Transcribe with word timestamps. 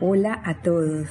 Hola 0.00 0.42
a 0.44 0.60
todos. 0.60 1.06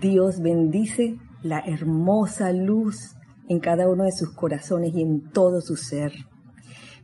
Dios 0.00 0.40
bendice 0.40 1.20
la 1.44 1.60
hermosa 1.60 2.52
luz 2.52 3.14
en 3.48 3.60
cada 3.60 3.88
uno 3.88 4.02
de 4.02 4.10
sus 4.10 4.30
corazones 4.30 4.92
y 4.92 5.02
en 5.02 5.30
todo 5.30 5.60
su 5.60 5.76
ser. 5.76 6.12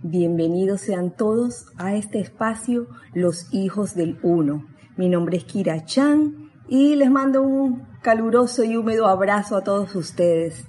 Bienvenidos 0.03 0.81
sean 0.81 1.15
todos 1.15 1.67
a 1.77 1.95
este 1.95 2.19
espacio, 2.19 2.89
los 3.15 3.55
hijos 3.55 3.95
del 3.95 4.19
uno. 4.25 4.67
Mi 4.97 5.09
nombre 5.09 5.37
es 5.37 5.45
Kira 5.45 5.85
Chan 5.85 6.51
y 6.69 6.97
les 6.97 7.13
mando 7.13 7.43
un 7.43 7.87
caluroso 8.03 8.65
y 8.65 8.77
húmedo 8.77 9.07
abrazo 9.07 9.55
a 9.55 9.63
todos 9.63 9.95
ustedes. 9.95 10.65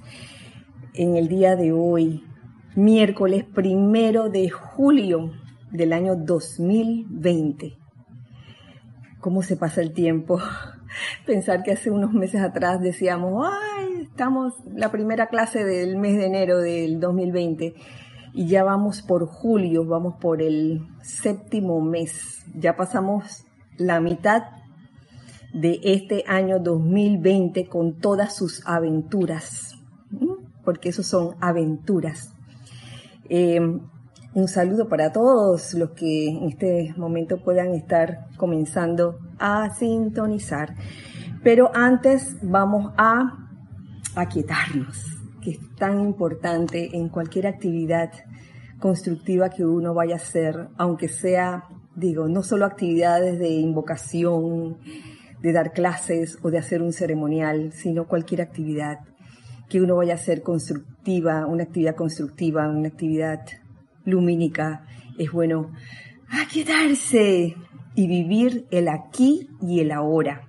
En 0.94 1.16
el 1.16 1.28
día 1.28 1.56
de 1.56 1.72
hoy, 1.72 2.24
miércoles 2.76 3.46
primero 3.46 4.30
de 4.30 4.52
julio 4.52 5.32
del 5.72 5.92
año 5.92 6.16
2020 6.16 7.81
cómo 9.22 9.44
se 9.44 9.56
pasa 9.56 9.82
el 9.82 9.94
tiempo. 9.94 10.40
Pensar 11.26 11.64
que 11.64 11.72
hace 11.72 11.90
unos 11.90 12.12
meses 12.12 12.42
atrás 12.42 12.82
decíamos, 12.82 13.48
ay, 13.50 14.02
estamos 14.02 14.54
la 14.76 14.92
primera 14.92 15.28
clase 15.28 15.64
del 15.64 15.96
mes 15.96 16.18
de 16.18 16.26
enero 16.26 16.58
del 16.58 17.00
2020 17.00 17.76
y 18.34 18.48
ya 18.48 18.64
vamos 18.64 19.02
por 19.02 19.26
julio, 19.26 19.86
vamos 19.86 20.16
por 20.20 20.42
el 20.42 20.88
séptimo 21.02 21.82
mes. 21.82 22.44
Ya 22.56 22.76
pasamos 22.76 23.46
la 23.78 24.00
mitad 24.02 24.44
de 25.54 25.80
este 25.84 26.24
año 26.28 26.60
2020 26.60 27.68
con 27.68 28.00
todas 28.00 28.36
sus 28.36 28.66
aventuras, 28.66 29.76
porque 30.64 30.90
eso 30.90 31.04
son 31.04 31.36
aventuras. 31.42 32.34
Eh, 33.30 33.62
un 34.34 34.48
saludo 34.48 34.88
para 34.88 35.12
todos 35.12 35.74
los 35.74 35.92
que 35.92 36.30
en 36.30 36.44
este 36.50 36.94
momento 36.96 37.38
puedan 37.38 37.74
estar 37.74 38.28
comenzando 38.38 39.20
a 39.40 39.74
sintonizar. 39.76 40.76
Pero 41.44 41.72
antes 41.74 42.38
vamos 42.42 42.94
a 42.98 43.50
aquietarnos, 44.16 45.18
que 45.42 45.52
es 45.52 45.60
tan 45.76 46.00
importante 46.00 46.96
en 46.96 47.10
cualquier 47.10 47.48
actividad 47.48 48.12
constructiva 48.80 49.50
que 49.50 49.66
uno 49.66 49.94
vaya 49.94 50.16
a 50.16 50.18
hacer, 50.18 50.70
aunque 50.78 51.10
sea, 51.10 51.66
digo, 51.96 52.28
no 52.28 52.42
solo 52.42 52.66
actividades 52.66 53.38
de 53.38 53.50
invocación, 53.50 54.78
de 55.42 55.52
dar 55.52 55.74
clases 55.74 56.38
o 56.42 56.52
de 56.52 56.60
hacer 56.60 56.82
un 56.82 56.94
ceremonial, 56.94 57.74
sino 57.74 58.08
cualquier 58.08 58.42
actividad 58.42 59.00
que 59.68 59.82
uno 59.82 59.96
vaya 59.96 60.14
a 60.14 60.16
hacer 60.16 60.42
constructiva, 60.42 61.46
una 61.48 61.64
actividad 61.64 61.96
constructiva, 61.96 62.68
una 62.70 62.90
actividad 62.90 63.40
lumínica, 64.06 64.86
es 65.18 65.32
bueno 65.32 65.72
aquietarse 66.30 67.56
y 67.96 68.08
vivir 68.08 68.66
el 68.72 68.88
aquí 68.88 69.50
y 69.62 69.80
el 69.82 69.92
ahora, 69.92 70.48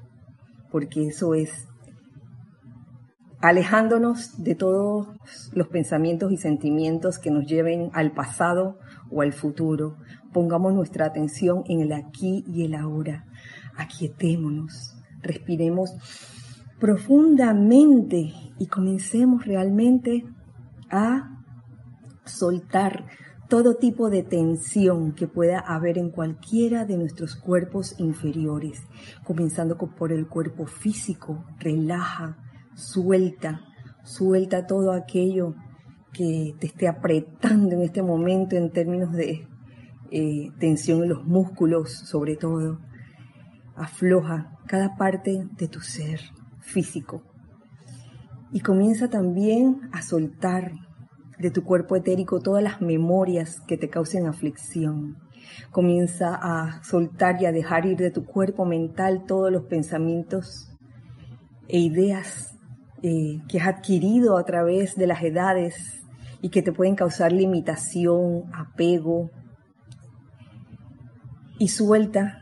porque 0.70 1.08
eso 1.08 1.34
es 1.34 1.68
alejándonos 3.40 4.42
de 4.42 4.54
todos 4.54 5.08
los 5.52 5.66
pensamientos 5.66 6.30
y 6.32 6.36
sentimientos 6.36 7.18
que 7.18 7.32
nos 7.32 7.44
lleven 7.44 7.90
al 7.92 8.12
pasado 8.12 8.78
o 9.10 9.22
al 9.22 9.32
futuro. 9.32 9.96
Pongamos 10.32 10.72
nuestra 10.72 11.06
atención 11.06 11.64
en 11.66 11.80
el 11.80 11.92
aquí 11.92 12.44
y 12.46 12.64
el 12.64 12.74
ahora. 12.74 13.26
Aquietémonos, 13.76 14.96
respiremos 15.22 15.90
profundamente 16.78 18.32
y 18.58 18.66
comencemos 18.68 19.44
realmente 19.44 20.24
a 20.88 21.30
soltar 22.24 23.06
todo 23.52 23.74
tipo 23.74 24.08
de 24.08 24.22
tensión 24.22 25.12
que 25.12 25.26
pueda 25.26 25.58
haber 25.60 25.98
en 25.98 26.08
cualquiera 26.08 26.86
de 26.86 26.96
nuestros 26.96 27.36
cuerpos 27.36 27.94
inferiores, 27.98 28.80
comenzando 29.24 29.76
por 29.76 30.10
el 30.10 30.26
cuerpo 30.26 30.64
físico, 30.64 31.44
relaja, 31.58 32.38
suelta, 32.74 33.60
suelta 34.04 34.66
todo 34.66 34.92
aquello 34.92 35.54
que 36.14 36.54
te 36.60 36.68
esté 36.68 36.88
apretando 36.88 37.74
en 37.74 37.82
este 37.82 38.02
momento 38.02 38.56
en 38.56 38.70
términos 38.70 39.12
de 39.12 39.46
eh, 40.10 40.50
tensión 40.58 41.02
en 41.02 41.10
los 41.10 41.22
músculos 41.22 41.92
sobre 41.92 42.36
todo. 42.36 42.80
Afloja 43.76 44.56
cada 44.66 44.96
parte 44.96 45.46
de 45.58 45.68
tu 45.68 45.80
ser 45.80 46.20
físico. 46.62 47.22
Y 48.50 48.60
comienza 48.60 49.10
también 49.10 49.90
a 49.92 50.00
soltar 50.00 50.72
de 51.38 51.50
tu 51.50 51.64
cuerpo 51.64 51.96
etérico 51.96 52.40
todas 52.40 52.62
las 52.62 52.80
memorias 52.80 53.60
que 53.66 53.76
te 53.76 53.88
causen 53.88 54.26
aflicción. 54.26 55.16
Comienza 55.70 56.38
a 56.40 56.82
soltar 56.84 57.40
y 57.42 57.46
a 57.46 57.52
dejar 57.52 57.86
ir 57.86 57.96
de 57.96 58.10
tu 58.10 58.24
cuerpo 58.24 58.64
mental 58.64 59.24
todos 59.26 59.50
los 59.50 59.64
pensamientos 59.64 60.70
e 61.68 61.78
ideas 61.78 62.56
eh, 63.02 63.40
que 63.48 63.60
has 63.60 63.68
adquirido 63.68 64.36
a 64.36 64.44
través 64.44 64.94
de 64.94 65.06
las 65.06 65.22
edades 65.22 66.02
y 66.40 66.50
que 66.50 66.62
te 66.62 66.72
pueden 66.72 66.96
causar 66.96 67.32
limitación, 67.32 68.44
apego. 68.52 69.30
Y 71.58 71.68
suelta 71.68 72.40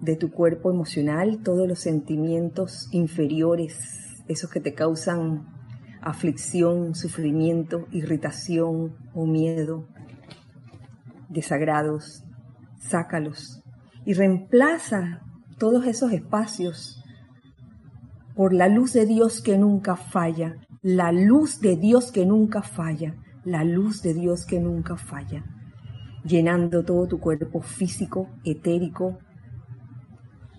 de 0.00 0.16
tu 0.16 0.30
cuerpo 0.30 0.70
emocional 0.70 1.42
todos 1.42 1.68
los 1.68 1.78
sentimientos 1.78 2.88
inferiores, 2.92 4.22
esos 4.26 4.50
que 4.50 4.60
te 4.60 4.74
causan 4.74 5.46
aflicción, 6.02 6.94
sufrimiento, 6.94 7.86
irritación 7.92 8.96
o 9.14 9.26
miedo, 9.26 9.88
desagrados, 11.28 12.24
sácalos 12.78 13.62
y 14.04 14.14
reemplaza 14.14 15.22
todos 15.58 15.86
esos 15.86 16.12
espacios 16.12 17.02
por 18.34 18.52
la 18.52 18.68
luz 18.68 18.92
de 18.92 19.06
Dios 19.06 19.40
que 19.40 19.56
nunca 19.56 19.94
falla, 19.94 20.56
la 20.82 21.12
luz 21.12 21.60
de 21.60 21.76
Dios 21.76 22.10
que 22.10 22.26
nunca 22.26 22.62
falla, 22.62 23.14
la 23.44 23.62
luz 23.62 24.02
de 24.02 24.14
Dios 24.14 24.44
que 24.44 24.58
nunca 24.58 24.96
falla, 24.96 25.44
llenando 26.24 26.84
todo 26.84 27.06
tu 27.06 27.20
cuerpo 27.20 27.60
físico, 27.60 28.28
etérico, 28.44 29.18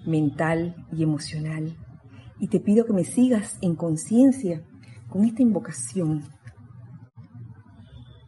mental 0.06 0.76
y 0.92 1.04
emocional. 1.04 1.78
Y 2.40 2.48
te 2.48 2.60
pido 2.60 2.86
que 2.86 2.94
me 2.94 3.04
sigas 3.04 3.58
en 3.62 3.76
conciencia 3.76 4.64
con 5.14 5.26
esta 5.26 5.44
invocación, 5.44 6.24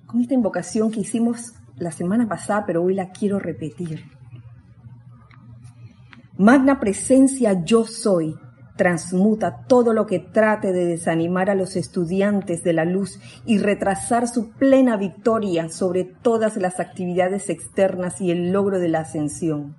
con 0.06 0.22
esta 0.22 0.36
invocación 0.36 0.92
que 0.92 1.00
hicimos 1.00 1.54
la 1.78 1.92
semana 1.92 2.30
pasada, 2.30 2.64
pero 2.68 2.84
hoy 2.84 2.94
la 2.94 3.10
quiero 3.10 3.40
repetir. 3.40 4.04
Magna 6.38 6.80
presencia 6.80 7.64
yo 7.66 7.86
soy, 7.86 8.36
transmuta 8.78 9.66
todo 9.68 9.94
lo 9.94 10.06
que 10.06 10.20
trate 10.20 10.74
de 10.74 10.86
desanimar 10.86 11.50
a 11.50 11.56
los 11.56 11.76
estudiantes 11.76 12.64
de 12.64 12.74
la 12.74 12.86
luz 12.86 13.20
y 13.48 13.58
retrasar 13.58 14.28
su 14.28 14.52
plena 14.52 14.96
victoria 14.96 15.70
sobre 15.70 16.04
todas 16.04 16.56
las 16.56 16.80
actividades 16.80 17.50
externas 17.50 18.22
y 18.22 18.30
el 18.30 18.52
logro 18.52 18.78
de 18.78 18.90
la 18.90 19.00
ascensión. 19.00 19.76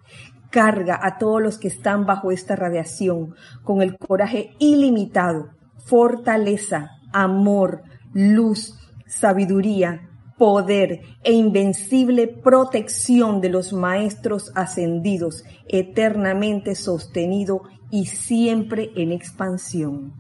Carga 0.51 0.99
a 1.01 1.19
todos 1.19 1.41
los 1.41 1.57
que 1.57 1.69
están 1.69 2.05
bajo 2.05 2.33
esta 2.33 2.57
radiación 2.57 3.37
con 3.63 3.81
el 3.81 3.97
coraje 3.97 4.55
ilimitado, 4.59 5.51
fortaleza, 5.85 6.96
amor, 7.13 7.83
luz, 8.13 8.79
sabiduría, 9.07 10.09
poder 10.39 11.01
e 11.25 11.33
invencible 11.33 12.29
protección 12.29 13.41
de 13.41 13.49
los 13.49 13.73
maestros 13.73 14.53
ascendidos, 14.55 15.45
eternamente 15.67 16.75
sostenido 16.75 17.63
y 17.91 18.07
siempre 18.07 18.91
en 18.97 19.13
expansión. 19.13 20.15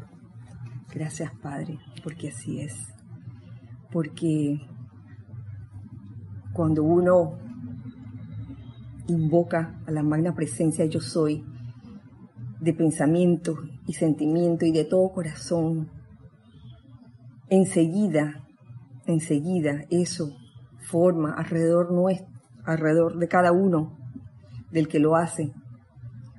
Gracias 0.92 1.32
Padre, 1.42 1.78
porque 2.02 2.28
así 2.28 2.60
es. 2.60 2.74
Porque 3.92 4.60
cuando 6.52 6.82
uno 6.82 7.38
invoca 9.08 9.78
a 9.86 9.90
la 9.90 10.02
magna 10.02 10.34
presencia 10.34 10.86
yo 10.86 11.00
soy, 11.00 11.44
de 12.60 12.72
pensamiento 12.72 13.58
y 13.86 13.92
sentimiento 13.92 14.64
y 14.64 14.72
de 14.72 14.84
todo 14.84 15.12
corazón, 15.12 15.90
enseguida, 17.48 18.46
enseguida 19.06 19.84
eso 19.90 20.36
forma 20.90 21.34
alrededor 21.34 21.92
nuestro, 21.92 22.28
alrededor 22.64 23.18
de 23.18 23.28
cada 23.28 23.52
uno 23.52 23.96
del 24.70 24.88
que 24.88 24.98
lo 24.98 25.16
hace, 25.16 25.52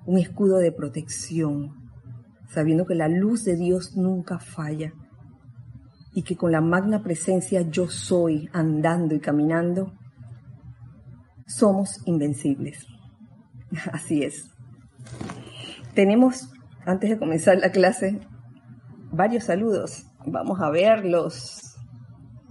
un 0.06 0.18
escudo 0.18 0.57
de 0.57 0.71
protección, 0.71 1.75
sabiendo 2.50 2.86
que 2.86 2.95
la 2.95 3.07
luz 3.07 3.44
de 3.44 3.56
Dios 3.56 3.95
nunca 3.98 4.39
falla 4.39 4.94
y 6.13 6.24
que 6.24 6.36
con 6.36 6.51
la 6.51 6.62
magna 6.62 7.04
presencia 7.04 7.62
yo 7.62 7.88
soy 7.88 8.50
andando 8.54 9.13
y 9.15 9.19
caminando, 9.19 9.94
somos 11.45 12.01
invencibles. 12.06 12.86
Así 13.92 14.24
es. 14.24 14.50
Tenemos, 15.94 16.51
antes 16.86 17.09
de 17.09 17.18
comenzar 17.18 17.57
la 17.57 17.71
clase, 17.71 18.19
varios 19.12 19.45
saludos. 19.45 20.06
Vamos 20.29 20.59
a 20.59 20.69
verlos. 20.69 21.77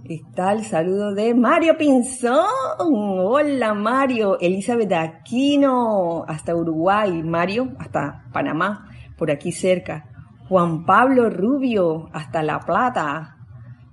Está 0.03 0.51
el 0.53 0.65
saludo 0.65 1.13
de 1.13 1.35
Mario 1.35 1.77
Pinzón. 1.77 2.43
Hola 2.79 3.75
Mario. 3.75 4.39
Elizabeth 4.39 4.91
Aquino 4.93 6.25
hasta 6.27 6.55
Uruguay. 6.55 7.21
Mario 7.21 7.69
hasta 7.77 8.23
Panamá. 8.33 8.89
por 9.15 9.29
aquí 9.29 9.51
cerca. 9.51 10.09
Juan 10.49 10.85
Pablo 10.85 11.29
Rubio, 11.29 12.09
hasta 12.13 12.41
La 12.41 12.61
Plata. 12.61 13.37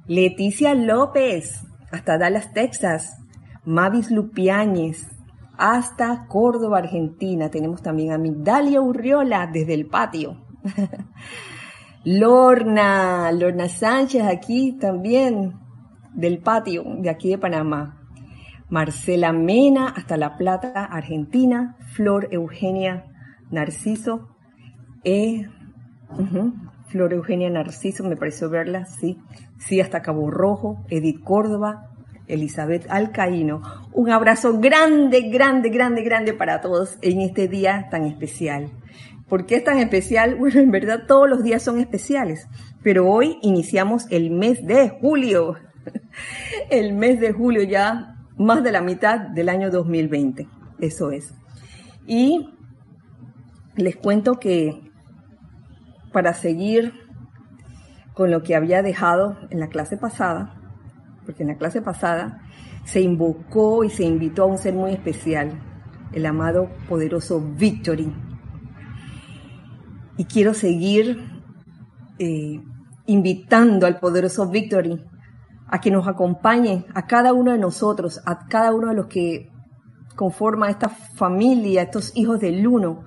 Leticia 0.06 0.74
López, 0.74 1.62
hasta 1.92 2.16
Dallas, 2.16 2.54
Texas. 2.54 3.18
Mavis 3.66 4.10
Lupiáñez, 4.10 5.06
hasta 5.58 6.26
Córdoba, 6.26 6.78
Argentina. 6.78 7.50
Tenemos 7.50 7.82
también 7.82 8.12
a 8.12 8.18
Migdalia 8.18 8.80
Urriola 8.80 9.46
desde 9.52 9.74
el 9.74 9.86
patio. 9.86 10.38
Lorna, 12.04 13.32
Lorna 13.32 13.68
Sánchez 13.68 14.22
aquí 14.22 14.72
también 14.72 15.54
del 16.12 16.38
patio 16.38 16.84
de 16.98 17.10
aquí 17.10 17.30
de 17.30 17.38
Panamá. 17.38 18.00
Marcela 18.68 19.32
Mena 19.32 19.88
hasta 19.88 20.16
La 20.16 20.36
Plata, 20.36 20.84
Argentina. 20.84 21.76
Flor 21.92 22.28
Eugenia 22.30 23.04
Narciso. 23.50 24.28
Eh, 25.04 25.48
Flor 26.88 27.12
Eugenia 27.12 27.50
Narciso, 27.50 28.04
me 28.04 28.16
pareció 28.16 28.50
verla, 28.50 28.84
sí. 28.84 29.18
Sí, 29.58 29.80
hasta 29.80 30.02
Cabo 30.02 30.30
Rojo. 30.30 30.84
Edith 30.90 31.22
Córdoba, 31.22 31.90
Elizabeth 32.26 32.86
Alcaíno. 32.90 33.62
Un 33.92 34.10
abrazo 34.10 34.58
grande, 34.58 35.28
grande, 35.30 35.68
grande, 35.68 36.02
grande 36.02 36.32
para 36.32 36.60
todos 36.60 36.98
en 37.02 37.20
este 37.20 37.48
día 37.48 37.88
tan 37.90 38.04
especial. 38.04 38.70
¿Por 39.28 39.46
qué 39.46 39.56
es 39.56 39.64
tan 39.64 39.78
especial? 39.78 40.36
Bueno, 40.38 40.60
en 40.60 40.70
verdad 40.70 41.04
todos 41.06 41.28
los 41.28 41.42
días 41.42 41.62
son 41.62 41.78
especiales, 41.80 42.48
pero 42.82 43.08
hoy 43.08 43.38
iniciamos 43.42 44.06
el 44.10 44.30
mes 44.30 44.66
de 44.66 44.88
julio. 44.88 45.56
El 46.70 46.94
mes 46.94 47.20
de 47.20 47.32
julio 47.32 47.62
ya 47.62 48.16
más 48.38 48.64
de 48.64 48.72
la 48.72 48.80
mitad 48.80 49.20
del 49.20 49.50
año 49.50 49.70
2020. 49.70 50.48
Eso 50.80 51.10
es. 51.10 51.34
Y 52.06 52.54
les 53.76 53.96
cuento 53.96 54.40
que 54.40 54.90
para 56.12 56.32
seguir 56.32 56.94
con 58.14 58.30
lo 58.30 58.42
que 58.42 58.54
había 58.54 58.82
dejado 58.82 59.36
en 59.50 59.60
la 59.60 59.68
clase 59.68 59.96
pasada, 59.96 60.54
porque 61.26 61.42
en 61.42 61.48
la 61.48 61.58
clase 61.58 61.82
pasada 61.82 62.40
se 62.84 63.00
invocó 63.00 63.84
y 63.84 63.90
se 63.90 64.04
invitó 64.04 64.44
a 64.44 64.46
un 64.46 64.58
ser 64.58 64.74
muy 64.74 64.92
especial, 64.92 65.60
el 66.12 66.24
amado 66.26 66.70
poderoso 66.88 67.40
Victory. 67.40 68.12
Y 70.16 70.24
quiero 70.26 70.54
seguir 70.54 71.42
eh, 72.18 72.60
invitando 73.06 73.86
al 73.86 73.98
poderoso 73.98 74.48
Victory 74.48 75.02
a 75.68 75.80
que 75.80 75.90
nos 75.90 76.06
acompañe 76.06 76.86
a 76.94 77.06
cada 77.06 77.32
uno 77.32 77.52
de 77.52 77.58
nosotros, 77.58 78.20
a 78.26 78.46
cada 78.46 78.72
uno 78.74 78.88
de 78.88 78.94
los 78.94 79.06
que 79.06 79.50
conforman 80.14 80.70
esta 80.70 80.88
familia, 80.88 81.82
estos 81.82 82.12
hijos 82.14 82.40
del 82.40 82.66
uno, 82.66 83.04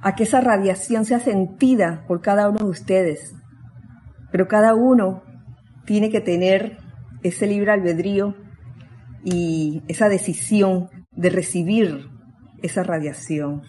a 0.00 0.14
que 0.14 0.24
esa 0.24 0.40
radiación 0.40 1.04
sea 1.04 1.20
sentida 1.20 2.04
por 2.06 2.20
cada 2.20 2.48
uno 2.48 2.58
de 2.58 2.70
ustedes. 2.70 3.34
Pero 4.30 4.48
cada 4.48 4.74
uno 4.74 5.22
tiene 5.84 6.10
que 6.10 6.20
tener 6.20 6.78
ese 7.22 7.46
libre 7.46 7.72
albedrío 7.72 8.34
y 9.24 9.82
esa 9.88 10.08
decisión 10.08 10.88
de 11.12 11.30
recibir 11.30 12.08
esa 12.62 12.82
radiación. 12.82 13.62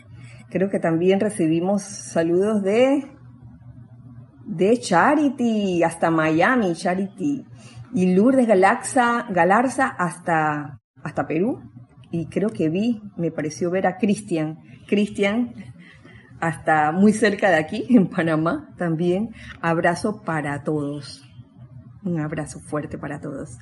Creo 0.50 0.70
que 0.70 0.80
también 0.80 1.20
recibimos 1.20 1.82
saludos 1.82 2.64
de, 2.64 3.06
de 4.46 4.80
Charity 4.80 5.84
hasta 5.84 6.10
Miami, 6.10 6.74
Charity, 6.74 7.46
y 7.94 8.16
Lourdes 8.16 8.48
Galaxa, 8.48 9.26
Galarza 9.30 9.88
hasta, 9.88 10.80
hasta 11.04 11.28
Perú. 11.28 11.62
Y 12.12 12.28
creo 12.28 12.50
que 12.50 12.70
vi, 12.70 13.02
me 13.18 13.30
pareció 13.30 13.70
ver 13.70 13.88
a 13.88 13.98
Cristian. 13.98 14.60
Cristian, 14.88 15.54
hasta 16.40 16.94
muy 16.94 17.12
cerca 17.12 17.50
de 17.50 17.58
aquí, 17.58 17.86
en 17.90 18.08
Panamá 18.08 18.74
también. 18.78 19.32
Abrazo 19.62 20.22
para 20.22 20.64
todos. 20.64 21.26
Un 22.06 22.22
abrazo 22.22 22.62
fuerte 22.62 22.98
para 22.98 23.20
todos. 23.20 23.58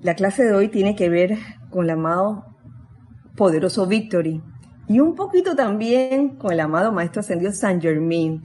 La 0.00 0.14
clase 0.14 0.44
de 0.44 0.54
hoy 0.54 0.68
tiene 0.68 0.96
que 0.96 1.10
ver 1.10 1.36
con 1.68 1.84
el 1.84 1.90
amado 1.90 2.46
poderoso 3.36 3.86
Victory 3.86 4.42
y 4.88 5.00
un 5.00 5.14
poquito 5.14 5.54
también 5.54 6.36
con 6.36 6.52
el 6.52 6.60
amado 6.60 6.92
Maestro 6.92 7.20
Ascendido 7.20 7.52
San 7.52 7.80
Germain, 7.80 8.42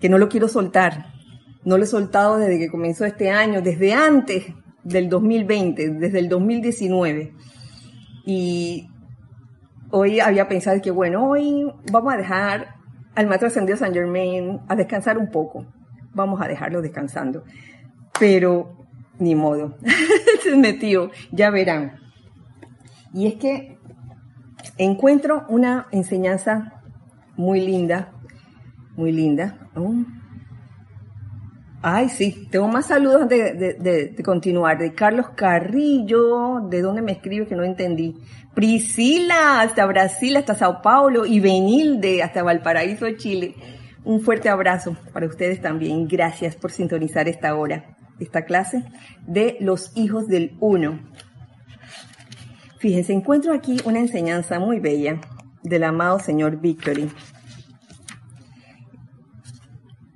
que 0.00 0.08
no 0.08 0.18
lo 0.18 0.28
quiero 0.28 0.48
soltar. 0.48 1.12
No 1.64 1.76
lo 1.76 1.84
he 1.84 1.86
soltado 1.86 2.38
desde 2.38 2.58
que 2.58 2.70
comenzó 2.70 3.04
este 3.04 3.30
año, 3.30 3.60
desde 3.60 3.92
antes 3.92 4.46
del 4.84 5.08
2020, 5.08 5.90
desde 5.90 6.18
el 6.20 6.28
2019. 6.28 7.34
Y 8.24 8.88
hoy 9.90 10.20
había 10.20 10.48
pensado 10.48 10.80
que, 10.80 10.90
bueno, 10.90 11.28
hoy 11.28 11.70
vamos 11.90 12.14
a 12.14 12.16
dejar 12.16 12.76
al 13.14 13.26
Maestro 13.26 13.48
Ascendido 13.48 13.76
San 13.76 13.92
Germain 13.92 14.60
a 14.68 14.76
descansar 14.76 15.18
un 15.18 15.30
poco. 15.30 15.66
Vamos 16.14 16.40
a 16.40 16.48
dejarlo 16.48 16.80
descansando. 16.80 17.44
Pero 18.18 18.86
ni 19.18 19.34
modo. 19.34 19.76
Se 20.42 21.10
ya 21.32 21.50
verán. 21.50 21.98
Y 23.12 23.26
es 23.26 23.34
que 23.34 23.77
encuentro 24.76 25.44
una 25.48 25.86
enseñanza 25.90 26.82
muy 27.36 27.60
linda, 27.60 28.12
muy 28.96 29.12
linda. 29.12 29.68
Oh. 29.74 29.94
Ay, 31.80 32.08
sí, 32.08 32.48
tengo 32.50 32.66
más 32.66 32.86
saludos 32.86 33.22
antes 33.22 33.58
de, 33.58 34.22
continuar. 34.24 34.78
De 34.78 34.94
Carlos 34.94 35.28
Carrillo, 35.36 36.60
de 36.68 36.82
dónde 36.82 37.02
me 37.02 37.12
escribe 37.12 37.46
que 37.46 37.54
no 37.54 37.62
entendí. 37.62 38.16
Priscila, 38.54 39.60
hasta 39.60 39.86
Brasil, 39.86 40.36
hasta 40.36 40.56
Sao 40.56 40.82
Paulo. 40.82 41.24
Y 41.24 41.38
Benilde, 41.38 42.22
hasta 42.24 42.42
Valparaíso, 42.42 43.08
Chile. 43.16 43.54
Un 44.04 44.20
fuerte 44.20 44.48
abrazo 44.48 44.96
para 45.12 45.26
ustedes 45.26 45.62
también. 45.62 46.08
Gracias 46.08 46.56
por 46.56 46.72
sintonizar 46.72 47.28
esta 47.28 47.54
hora, 47.54 47.96
esta 48.18 48.44
clase 48.44 48.82
de 49.26 49.56
los 49.60 49.96
hijos 49.96 50.26
del 50.26 50.56
uno. 50.58 50.98
Fíjense, 52.78 53.12
encuentro 53.12 53.52
aquí 53.52 53.78
una 53.84 53.98
enseñanza 53.98 54.60
muy 54.60 54.78
bella 54.78 55.20
del 55.64 55.82
amado 55.82 56.20
señor 56.20 56.60
Victory. 56.60 57.10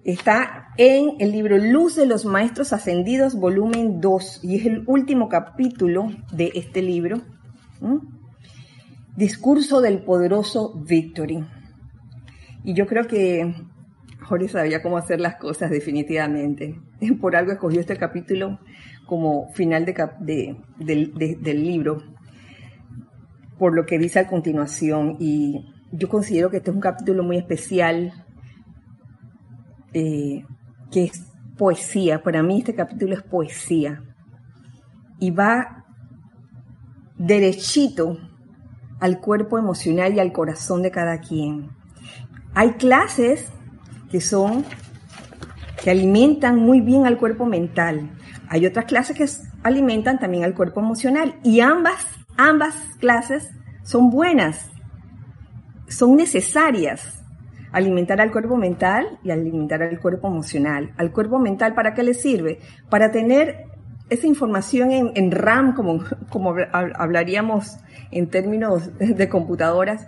Está 0.04 0.68
en 0.76 1.16
el 1.18 1.32
libro 1.32 1.58
Luz 1.58 1.96
de 1.96 2.06
los 2.06 2.24
Maestros 2.24 2.72
Ascendidos, 2.72 3.34
volumen 3.34 4.00
2, 4.00 4.40
y 4.44 4.56
es 4.56 4.66
el 4.66 4.84
último 4.86 5.28
capítulo 5.28 6.10
de 6.32 6.52
este 6.54 6.82
libro. 6.82 7.22
Discurso 9.16 9.80
del 9.80 10.04
poderoso 10.04 10.72
Victory. 10.74 11.44
Y 12.62 12.74
yo 12.74 12.86
creo 12.86 13.08
que 13.08 13.54
Jorge 14.22 14.48
sabía 14.48 14.82
cómo 14.82 14.98
hacer 14.98 15.20
las 15.20 15.34
cosas 15.34 15.70
definitivamente. 15.70 16.81
Por 17.20 17.34
algo 17.34 17.50
escogió 17.50 17.81
este 17.81 17.96
capítulo 17.96 18.60
como 19.06 19.52
final 19.52 19.84
de, 19.84 20.56
del 20.78 21.64
libro, 21.64 22.02
por 23.62 23.76
lo 23.76 23.86
que 23.86 23.96
dice 23.96 24.19
a 24.19 24.26
continuación. 24.26 25.19
Y 25.20 25.72
yo 25.92 26.08
considero 26.08 26.50
que 26.50 26.56
este 26.56 26.70
es 26.70 26.74
un 26.74 26.82
capítulo 26.82 27.22
muy 27.22 27.36
especial 27.36 28.12
eh, 29.92 30.44
que 30.90 31.04
es 31.04 31.31
poesía. 31.56 32.24
Para 32.24 32.42
mí 32.42 32.58
este 32.58 32.74
capítulo 32.74 33.14
es 33.14 33.22
poesía. 33.22 34.02
Y 35.20 35.31
va 35.31 35.84
derechito 37.16 38.19
al 38.98 39.20
cuerpo 39.20 39.58
emocional 39.58 40.12
y 40.12 40.19
al 40.19 40.32
corazón 40.32 40.82
de 40.82 40.90
cada 40.90 41.20
quien. 41.20 41.70
Hay 42.54 42.72
clases 42.72 43.46
que 44.10 44.20
son 44.20 44.64
que 45.84 45.92
alimentan 45.92 46.56
muy 46.56 46.81
bien 46.81 47.06
al 47.06 47.16
cuerpo 47.16 47.46
mental. 47.46 48.10
Hay 48.48 48.66
otras 48.66 48.86
clases 48.86 49.16
que 49.16 49.28
alimentan 49.62 50.19
también 50.19 50.42
al 50.42 50.54
cuerpo 50.54 50.81
emocional 50.81 51.36
y 51.44 51.60
ambas 51.60 52.11
ambas 52.36 52.74
clases 52.98 53.51
son 53.84 54.10
buenas, 54.10 54.70
son 55.89 56.17
necesarias 56.17 57.22
alimentar 57.72 58.20
al 58.20 58.31
cuerpo 58.31 58.56
mental 58.56 59.19
y 59.24 59.31
alimentar 59.31 59.82
al 59.82 59.98
cuerpo 59.98 60.29
emocional. 60.29 60.93
Al 60.98 61.10
cuerpo 61.10 61.39
mental, 61.39 61.74
¿para 61.74 61.94
qué 61.94 62.03
le 62.03 62.15
sirve? 62.15 62.60
Para 62.91 63.10
tener 63.10 63.65
esa 64.10 64.27
información 64.27 64.91
en, 64.93 65.31
RAM, 65.31 65.74
como, 65.74 66.05
como 66.29 66.55
hablaríamos 66.72 67.79
en 68.10 68.29
términos 68.29 68.91
de 68.98 69.29
computadoras, 69.29 70.06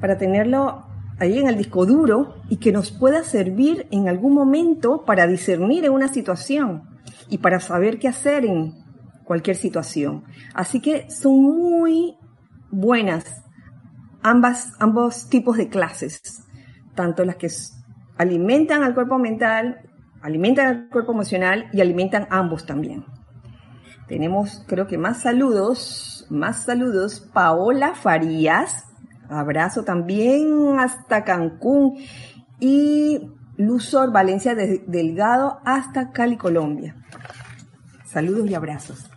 para 0.00 0.18
tenerlo 0.18 0.84
ahí 1.20 1.38
en 1.38 1.48
el 1.48 1.56
disco 1.56 1.86
duro 1.86 2.34
y 2.48 2.56
que 2.56 2.72
nos 2.72 2.90
pueda 2.90 3.22
servir 3.22 3.86
en 3.90 4.08
algún 4.08 4.34
momento 4.34 5.04
para 5.04 5.26
discernir 5.26 5.84
en 5.84 5.92
una 5.92 6.08
situación 6.08 6.82
y 7.28 7.38
para 7.38 7.60
saber 7.60 7.98
qué 7.98 8.08
hacer 8.08 8.44
en 8.44 8.74
cualquier 9.28 9.56
situación. 9.56 10.24
Así 10.54 10.80
que 10.80 11.08
son 11.10 11.40
muy 11.42 12.16
buenas 12.72 13.44
ambas, 14.22 14.72
ambos 14.80 15.28
tipos 15.28 15.56
de 15.56 15.68
clases 15.68 16.48
tanto 16.98 17.24
las 17.24 17.36
que 17.36 17.48
alimentan 18.16 18.82
al 18.82 18.92
cuerpo 18.92 19.18
mental, 19.18 19.88
alimentan 20.20 20.66
al 20.66 20.88
cuerpo 20.88 21.12
emocional 21.12 21.68
y 21.72 21.80
alimentan 21.80 22.26
ambos 22.28 22.66
también. 22.66 23.04
Tenemos, 24.08 24.64
creo 24.66 24.88
que 24.88 24.98
más 24.98 25.22
saludos, 25.22 26.26
más 26.28 26.64
saludos. 26.64 27.20
Paola 27.32 27.94
Farías, 27.94 28.84
abrazo 29.28 29.84
también 29.84 30.80
hasta 30.80 31.22
Cancún. 31.22 31.98
y 32.58 33.30
Luzor 33.56 34.12
Valencia 34.12 34.56
de 34.56 34.82
Delgado 34.88 35.60
hasta 35.64 36.10
Cali, 36.10 36.36
Colombia. 36.36 36.96
Saludos 38.06 38.50
y 38.50 38.54
abrazos. 38.56 39.07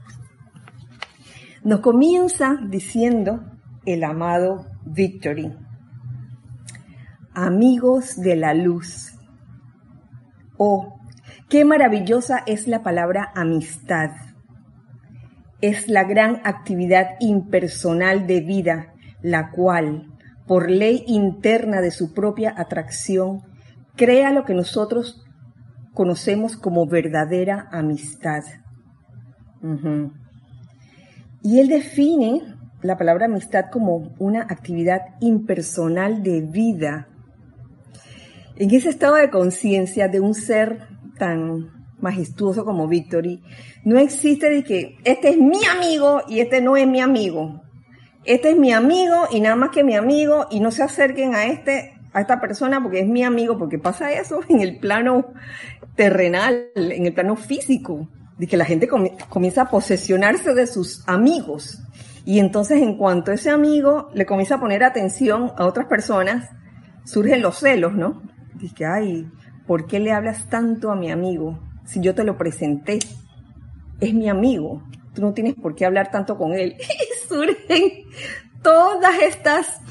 Nos 1.63 1.81
comienza 1.81 2.57
diciendo 2.69 3.43
el 3.85 4.03
amado 4.03 4.65
Victory. 4.83 5.55
Amigos 7.35 8.19
de 8.19 8.35
la 8.35 8.55
luz. 8.55 9.13
Oh, 10.57 10.99
qué 11.49 11.63
maravillosa 11.63 12.39
es 12.47 12.67
la 12.67 12.81
palabra 12.81 13.31
amistad. 13.35 14.09
Es 15.61 15.87
la 15.87 16.03
gran 16.03 16.41
actividad 16.45 17.09
impersonal 17.19 18.25
de 18.25 18.41
vida, 18.41 18.93
la 19.21 19.51
cual, 19.51 20.07
por 20.47 20.67
ley 20.67 21.03
interna 21.05 21.79
de 21.81 21.91
su 21.91 22.11
propia 22.11 22.55
atracción, 22.57 23.43
crea 23.95 24.31
lo 24.31 24.45
que 24.45 24.55
nosotros 24.55 25.23
conocemos 25.93 26.57
como 26.57 26.87
verdadera 26.87 27.69
amistad. 27.71 28.41
Y 31.43 31.59
él 31.59 31.67
define 31.67 32.41
la 32.81 32.97
palabra 32.97 33.25
amistad 33.25 33.65
como 33.71 34.13
una 34.19 34.41
actividad 34.41 35.01
impersonal 35.19 36.23
de 36.23 36.41
vida. 36.41 37.07
En 38.55 38.73
ese 38.73 38.89
estado 38.89 39.15
de 39.15 39.29
conciencia 39.29 40.07
de 40.07 40.19
un 40.19 40.33
ser 40.33 40.87
tan 41.17 41.69
majestuoso 41.99 42.65
como 42.65 42.87
Victory, 42.87 43.41
no 43.83 43.97
existe 43.99 44.49
de 44.49 44.63
que 44.63 44.97
este 45.03 45.29
es 45.29 45.37
mi 45.37 45.63
amigo 45.65 46.21
y 46.27 46.39
este 46.39 46.61
no 46.61 46.77
es 46.77 46.87
mi 46.87 47.01
amigo. 47.01 47.61
Este 48.23 48.51
es 48.51 48.57
mi 48.57 48.71
amigo 48.71 49.27
y 49.31 49.39
nada 49.39 49.55
más 49.55 49.69
que 49.69 49.83
mi 49.83 49.95
amigo 49.95 50.45
y 50.51 50.59
no 50.59 50.71
se 50.71 50.83
acerquen 50.83 51.33
a 51.33 51.45
este 51.45 51.93
a 52.13 52.21
esta 52.21 52.41
persona 52.41 52.81
porque 52.83 52.99
es 52.99 53.07
mi 53.07 53.23
amigo, 53.23 53.57
porque 53.57 53.79
pasa 53.79 54.11
eso 54.11 54.41
en 54.49 54.59
el 54.59 54.79
plano 54.79 55.33
terrenal, 55.95 56.67
en 56.75 57.05
el 57.05 57.13
plano 57.13 57.35
físico, 57.35 58.09
de 58.41 58.47
que 58.47 58.57
la 58.57 58.65
gente 58.65 58.87
comienza 59.29 59.61
a 59.61 59.69
posesionarse 59.69 60.55
de 60.55 60.65
sus 60.65 61.07
amigos. 61.07 61.77
Y 62.25 62.39
entonces 62.39 62.81
en 62.81 62.97
cuanto 62.97 63.31
ese 63.31 63.51
amigo 63.51 64.09
le 64.15 64.25
comienza 64.25 64.55
a 64.55 64.59
poner 64.59 64.83
atención 64.83 65.51
a 65.59 65.67
otras 65.67 65.85
personas, 65.85 66.49
surgen 67.05 67.43
los 67.43 67.59
celos, 67.59 67.93
¿no? 67.93 68.23
Dice, 68.55 68.87
ay, 68.87 69.29
¿por 69.67 69.85
qué 69.85 69.99
le 69.99 70.11
hablas 70.11 70.49
tanto 70.49 70.89
a 70.89 70.95
mi 70.95 71.11
amigo? 71.11 71.59
Si 71.85 72.01
yo 72.01 72.15
te 72.15 72.23
lo 72.23 72.35
presenté, 72.35 72.97
es 73.99 74.13
mi 74.15 74.27
amigo, 74.27 74.81
tú 75.13 75.21
no 75.21 75.33
tienes 75.33 75.53
por 75.53 75.75
qué 75.75 75.85
hablar 75.85 76.09
tanto 76.09 76.35
con 76.35 76.53
él. 76.53 76.75
Y 76.81 77.27
surgen 77.27 77.91
todas 78.63 79.21
estas 79.21 79.81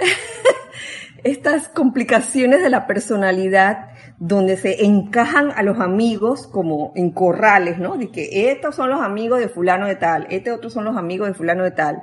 estas 1.22 1.68
complicaciones 1.68 2.60
de 2.60 2.70
la 2.70 2.88
personalidad 2.88 3.90
donde 4.20 4.58
se 4.58 4.84
encajan 4.84 5.50
a 5.50 5.62
los 5.62 5.80
amigos 5.80 6.46
como 6.46 6.92
en 6.94 7.10
corrales, 7.10 7.78
¿no? 7.78 7.96
De 7.96 8.10
que 8.10 8.50
estos 8.50 8.76
son 8.76 8.90
los 8.90 9.00
amigos 9.00 9.40
de 9.40 9.48
fulano 9.48 9.86
de 9.86 9.96
tal, 9.96 10.26
estos 10.28 10.58
otros 10.58 10.74
son 10.74 10.84
los 10.84 10.98
amigos 10.98 11.26
de 11.26 11.34
fulano 11.34 11.64
de 11.64 11.70
tal. 11.70 12.02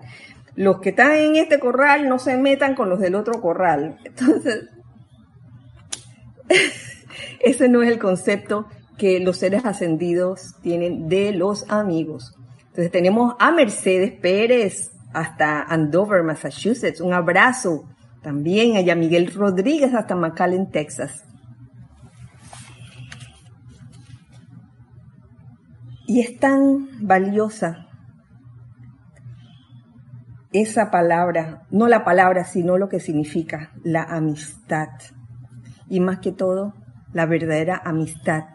Los 0.55 0.81
que 0.81 0.89
están 0.89 1.11
en 1.11 1.35
este 1.35 1.59
corral 1.59 2.09
no 2.09 2.17
se 2.17 2.35
metan 2.35 2.73
con 2.73 2.89
los 2.89 2.99
del 2.99 3.13
otro 3.13 3.39
corral. 3.39 3.99
Entonces, 4.03 4.67
ese 7.39 7.69
no 7.69 7.83
es 7.83 7.89
el 7.89 7.99
concepto 7.99 8.65
que 8.97 9.19
los 9.19 9.37
seres 9.37 9.63
ascendidos 9.63 10.55
tienen 10.63 11.07
de 11.07 11.33
los 11.33 11.69
amigos. 11.69 12.35
Entonces 12.69 12.91
tenemos 12.91 13.35
a 13.37 13.51
Mercedes 13.51 14.11
Pérez 14.19 14.91
hasta 15.13 15.61
Andover, 15.61 16.23
Massachusetts. 16.23 16.99
Un 16.99 17.13
abrazo 17.13 17.85
también 18.23 18.75
allá 18.75 18.95
Miguel 18.95 19.31
Rodríguez 19.31 19.93
hasta 19.93 20.15
McAllen, 20.15 20.71
Texas. 20.71 21.26
Y 26.07 26.21
es 26.21 26.39
tan 26.39 26.87
valiosa 27.05 27.87
esa 30.53 30.89
palabra, 30.89 31.67
no 31.69 31.87
la 31.87 32.05
palabra, 32.05 32.45
sino 32.45 32.77
lo 32.77 32.87
que 32.87 33.01
significa 33.01 33.71
la 33.83 34.03
amistad. 34.03 34.87
Y 35.89 35.99
más 35.99 36.19
que 36.19 36.31
todo, 36.31 36.73
la 37.13 37.25
verdadera 37.25 37.81
amistad, 37.83 38.45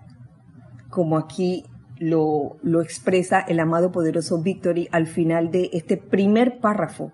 como 0.89 1.19
aquí 1.19 1.65
lo, 1.99 2.57
lo 2.63 2.81
expresa 2.81 3.41
el 3.41 3.61
amado 3.61 3.93
poderoso 3.93 4.43
Victory 4.43 4.89
al 4.91 5.07
final 5.07 5.51
de 5.51 5.69
este 5.75 5.97
primer 5.97 6.59
párrafo. 6.59 7.13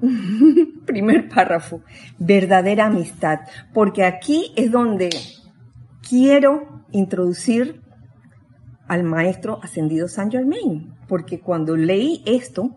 Primer 0.86 1.28
párrafo, 1.28 1.80
verdadera 2.18 2.86
amistad, 2.86 3.40
porque 3.72 4.04
aquí 4.04 4.52
es 4.54 4.70
donde 4.70 5.10
quiero 6.06 6.84
introducir 6.92 7.85
al 8.88 9.04
maestro 9.04 9.58
ascendido 9.62 10.08
Saint 10.08 10.32
Germain, 10.32 10.92
porque 11.08 11.40
cuando 11.40 11.76
leí 11.76 12.22
esto, 12.26 12.74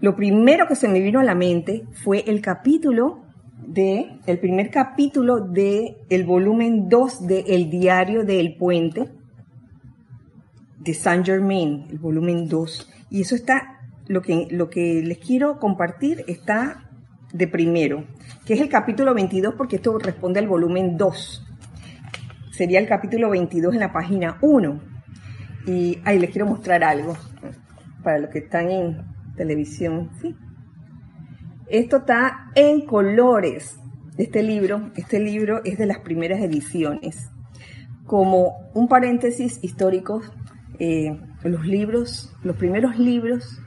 lo 0.00 0.16
primero 0.16 0.66
que 0.66 0.76
se 0.76 0.88
me 0.88 1.00
vino 1.00 1.20
a 1.20 1.24
la 1.24 1.34
mente 1.34 1.84
fue 1.92 2.24
el 2.26 2.40
capítulo 2.40 3.20
de, 3.66 4.18
el 4.26 4.38
primer 4.38 4.70
capítulo 4.70 5.40
de 5.40 5.98
el 6.08 6.24
volumen 6.24 6.88
2 6.88 7.26
de 7.26 7.40
El 7.48 7.70
Diario 7.70 8.24
del 8.24 8.56
Puente 8.56 9.10
de 10.78 10.94
Saint 10.94 11.26
Germain, 11.26 11.86
el 11.90 11.98
volumen 11.98 12.48
2. 12.48 12.90
Y 13.10 13.20
eso 13.20 13.34
está 13.34 13.80
lo 14.06 14.22
que, 14.22 14.48
lo 14.50 14.70
que 14.70 15.02
les 15.02 15.18
quiero 15.18 15.58
compartir 15.58 16.24
está 16.26 16.90
de 17.32 17.46
primero, 17.46 18.04
que 18.44 18.54
es 18.54 18.60
el 18.60 18.68
capítulo 18.68 19.14
22, 19.14 19.54
porque 19.54 19.76
esto 19.76 19.98
responde 19.98 20.40
al 20.40 20.48
volumen 20.48 20.96
2. 20.96 21.46
Sería 22.50 22.80
el 22.80 22.88
capítulo 22.88 23.30
22 23.30 23.74
en 23.74 23.80
la 23.80 23.92
página 23.92 24.38
1. 24.40 24.80
Y 25.66 25.98
ahí 26.04 26.18
les 26.18 26.30
quiero 26.30 26.46
mostrar 26.46 26.82
algo 26.84 27.16
para 28.02 28.18
los 28.18 28.30
que 28.30 28.38
están 28.40 28.70
en 28.70 29.04
televisión. 29.36 30.10
Esto 31.68 31.98
está 31.98 32.50
en 32.54 32.86
colores. 32.86 33.76
Este 34.16 34.42
libro, 34.42 34.90
este 34.96 35.20
libro 35.20 35.62
es 35.64 35.78
de 35.78 35.86
las 35.86 36.00
primeras 36.00 36.40
ediciones. 36.40 37.30
Como 38.06 38.70
un 38.74 38.88
paréntesis 38.88 39.60
histórico, 39.62 40.20
eh, 40.78 41.18
los 41.44 41.64
libros, 41.64 42.34
los 42.42 42.56
primeros 42.56 42.98
libros 42.98 43.60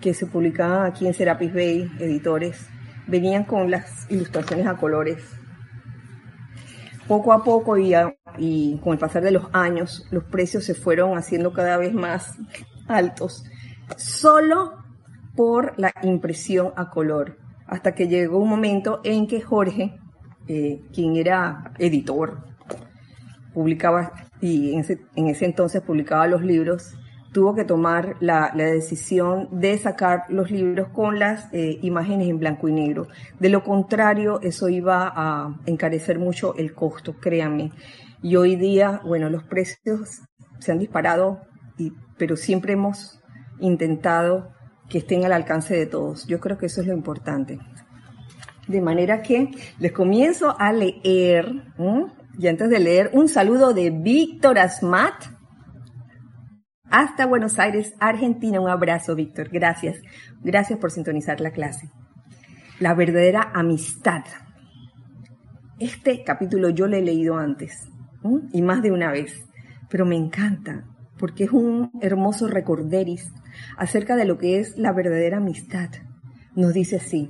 que 0.00 0.14
se 0.14 0.26
publicaban 0.26 0.86
aquí 0.86 1.06
en 1.06 1.14
Serapis 1.14 1.54
Bay, 1.54 1.90
editores, 1.98 2.66
venían 3.06 3.44
con 3.44 3.70
las 3.70 4.10
ilustraciones 4.10 4.66
a 4.66 4.76
colores. 4.76 5.22
Poco 7.08 7.32
a 7.32 7.44
poco 7.44 7.76
y, 7.76 8.80
con 8.82 8.92
el 8.92 8.98
pasar 8.98 9.22
de 9.22 9.30
los 9.30 9.44
años, 9.52 10.06
los 10.10 10.24
precios 10.24 10.64
se 10.64 10.74
fueron 10.74 11.18
haciendo 11.18 11.52
cada 11.52 11.76
vez 11.76 11.92
más 11.92 12.38
altos, 12.88 13.44
solo 13.96 14.72
por 15.36 15.78
la 15.78 15.92
impresión 16.02 16.72
a 16.76 16.90
color, 16.90 17.38
hasta 17.66 17.94
que 17.94 18.08
llegó 18.08 18.38
un 18.38 18.48
momento 18.48 19.00
en 19.04 19.26
que 19.26 19.40
Jorge, 19.40 19.98
eh, 20.48 20.82
quien 20.94 21.16
era 21.16 21.72
editor, 21.78 22.38
publicaba, 23.52 24.12
y 24.40 24.74
en 24.74 25.28
ese 25.28 25.44
entonces 25.44 25.82
publicaba 25.82 26.26
los 26.26 26.42
libros, 26.42 26.94
tuvo 27.34 27.54
que 27.54 27.64
tomar 27.64 28.16
la, 28.20 28.52
decisión 28.54 29.48
de 29.50 29.76
sacar 29.76 30.22
los 30.28 30.52
libros 30.52 30.88
con 30.90 31.18
las 31.18 31.52
eh, 31.52 31.80
imágenes 31.82 32.28
en 32.28 32.38
blanco 32.38 32.68
y 32.68 32.72
negro. 32.72 33.08
De 33.40 33.48
lo 33.48 33.64
contrario, 33.64 34.40
eso 34.40 34.68
iba 34.68 35.12
a 35.14 35.60
encarecer 35.66 36.20
mucho 36.20 36.54
el 36.56 36.72
costo, 36.74 37.16
créanme. 37.20 37.72
Y 38.22 38.36
hoy 38.36 38.54
día, 38.54 39.02
bueno, 39.04 39.28
los 39.28 39.42
precios 39.42 40.22
se 40.60 40.72
han 40.72 40.78
disparado, 40.78 41.40
pero 42.16 42.36
siempre 42.36 42.74
hemos 42.74 43.20
intentado 43.58 44.52
que 44.88 44.98
estén 44.98 45.24
al 45.24 45.32
alcance 45.32 45.74
de 45.74 45.86
todos. 45.86 46.26
Yo 46.28 46.38
creo 46.38 46.56
que 46.56 46.66
eso 46.66 46.82
es 46.82 46.86
lo 46.86 46.94
importante. 46.94 47.58
De 48.68 48.80
manera 48.80 49.22
que 49.22 49.50
les 49.80 49.90
comienzo 49.90 50.54
a 50.56 50.72
leer, 50.72 51.52
y 52.38 52.46
antes 52.46 52.70
de 52.70 52.78
leer, 52.78 53.10
un 53.12 53.28
saludo 53.28 53.74
de 53.74 53.90
Víctor 53.90 54.60
Asmat, 54.60 55.33
hasta 56.94 57.26
Buenos 57.26 57.58
Aires, 57.58 57.92
Argentina. 57.98 58.60
Un 58.60 58.70
abrazo, 58.70 59.16
Víctor. 59.16 59.48
Gracias. 59.48 60.00
Gracias 60.44 60.78
por 60.78 60.92
sintonizar 60.92 61.40
la 61.40 61.50
clase. 61.50 61.90
La 62.78 62.94
verdadera 62.94 63.50
amistad. 63.52 64.22
Este 65.80 66.22
capítulo 66.22 66.70
yo 66.70 66.86
lo 66.86 66.96
he 66.96 67.02
leído 67.02 67.36
antes 67.36 67.88
y 68.52 68.62
más 68.62 68.80
de 68.80 68.92
una 68.92 69.10
vez, 69.10 69.44
pero 69.90 70.06
me 70.06 70.14
encanta 70.14 70.84
porque 71.18 71.44
es 71.44 71.50
un 71.50 71.90
hermoso 72.00 72.46
recorderis 72.46 73.28
acerca 73.76 74.14
de 74.14 74.26
lo 74.26 74.38
que 74.38 74.60
es 74.60 74.78
la 74.78 74.92
verdadera 74.92 75.38
amistad. 75.38 75.90
Nos 76.54 76.74
dice 76.74 76.96
así, 76.96 77.28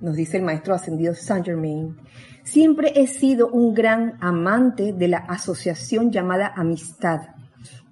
nos 0.00 0.16
dice 0.16 0.38
el 0.38 0.42
maestro 0.42 0.74
ascendido 0.74 1.14
Saint 1.14 1.44
Germain, 1.44 1.98
siempre 2.44 2.94
he 2.96 3.08
sido 3.08 3.48
un 3.48 3.74
gran 3.74 4.14
amante 4.22 4.94
de 4.94 5.08
la 5.08 5.18
asociación 5.18 6.10
llamada 6.10 6.50
amistad 6.56 7.35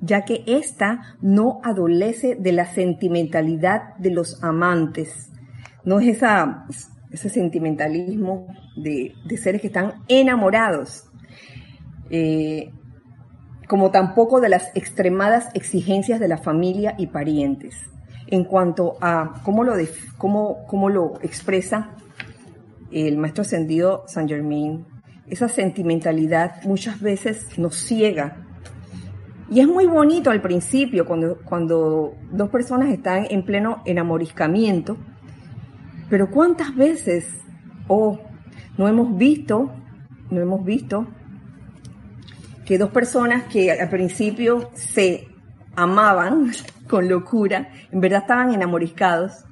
ya 0.00 0.24
que 0.24 0.44
ésta 0.46 1.16
no 1.20 1.60
adolece 1.62 2.36
de 2.36 2.52
la 2.52 2.66
sentimentalidad 2.66 3.96
de 3.96 4.10
los 4.10 4.42
amantes. 4.42 5.30
No 5.84 6.00
es 6.00 6.16
esa, 6.16 6.66
ese 7.10 7.28
sentimentalismo 7.28 8.46
de, 8.76 9.14
seres 9.36 9.60
que 9.60 9.68
están 9.68 10.02
enamorados, 10.08 11.04
eh, 12.10 12.70
como 13.68 13.90
tampoco 13.90 14.40
de 14.40 14.48
las 14.48 14.70
extremadas 14.74 15.48
exigencias 15.54 16.20
de 16.20 16.28
la 16.28 16.38
familia 16.38 16.94
y 16.98 17.06
parientes. 17.08 17.76
En 18.26 18.44
cuanto 18.44 18.96
a 19.00 19.40
cómo 19.44 19.64
lo, 19.64 19.74
cómo, 20.18 20.66
cómo 20.66 20.88
lo 20.88 21.14
expresa 21.22 21.90
el 22.90 23.18
maestro 23.18 23.42
ascendido 23.42 24.04
Saint 24.06 24.30
Germain, 24.30 24.86
esa 25.26 25.48
sentimentalidad 25.48 26.62
muchas 26.64 27.00
veces 27.00 27.58
nos 27.58 27.76
ciega. 27.76 28.43
Y 29.54 29.60
es 29.60 29.68
muy 29.68 29.86
bonito 29.86 30.32
al 30.32 30.42
principio, 30.42 31.06
cuando, 31.06 31.38
cuando 31.44 32.16
dos 32.32 32.50
personas 32.50 32.88
están 32.88 33.28
en 33.30 33.44
pleno 33.44 33.82
enamoriscamiento, 33.84 34.96
pero 36.10 36.28
¿cuántas 36.28 36.74
veces, 36.74 37.28
oh, 37.86 38.18
no 38.76 38.88
hemos 38.88 39.16
visto, 39.16 39.70
no 40.28 40.40
hemos 40.40 40.64
visto 40.64 41.06
que 42.66 42.78
dos 42.78 42.90
personas 42.90 43.44
que 43.44 43.70
al 43.70 43.88
principio 43.90 44.70
se 44.74 45.28
amaban 45.76 46.50
con 46.90 47.08
locura, 47.08 47.68
en 47.92 48.00
verdad 48.00 48.22
estaban 48.22 48.52
enamoriscados, 48.52 49.44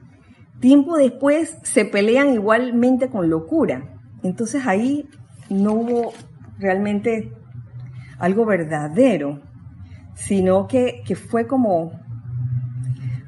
tiempo 0.59 0.97
después 0.97 1.59
se 1.63 1.85
pelean 1.85 2.35
igualmente 2.35 3.09
con 3.09 3.31
locura. 3.31 4.01
Entonces 4.25 4.67
ahí 4.67 5.09
no 5.49 5.75
hubo 5.75 6.13
realmente 6.59 7.31
algo 8.19 8.45
verdadero, 8.45 9.52
sino 10.15 10.67
que, 10.67 11.03
fue 11.31 11.47
como, 11.47 11.93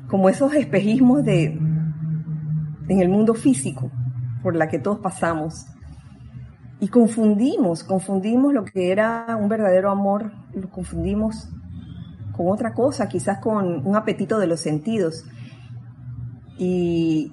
como 0.09 0.29
esos 0.29 0.55
espejismos 0.55 1.25
de, 1.25 1.45
en 1.47 3.01
el 3.01 3.09
mundo 3.09 3.35
físico 3.35 3.91
por 4.43 4.57
la 4.57 4.69
que 4.69 4.79
todos 4.79 4.99
pasamos. 4.99 5.67
Y 6.81 6.89
confundimos, 6.89 7.83
confundimos 7.83 8.53
lo 8.53 8.65
que 8.65 8.93
era 8.93 9.37
un 9.41 9.49
verdadero 9.49 9.91
amor, 9.91 10.33
lo 10.55 10.69
confundimos 10.71 11.49
con 12.37 12.49
otra 12.49 12.75
cosa, 12.75 13.09
quizás 13.09 13.39
con 13.39 13.87
un 13.87 13.97
apetito 13.97 14.39
de 14.39 14.47
los 14.47 14.61
sentidos. 14.61 15.25
Y 16.59 17.33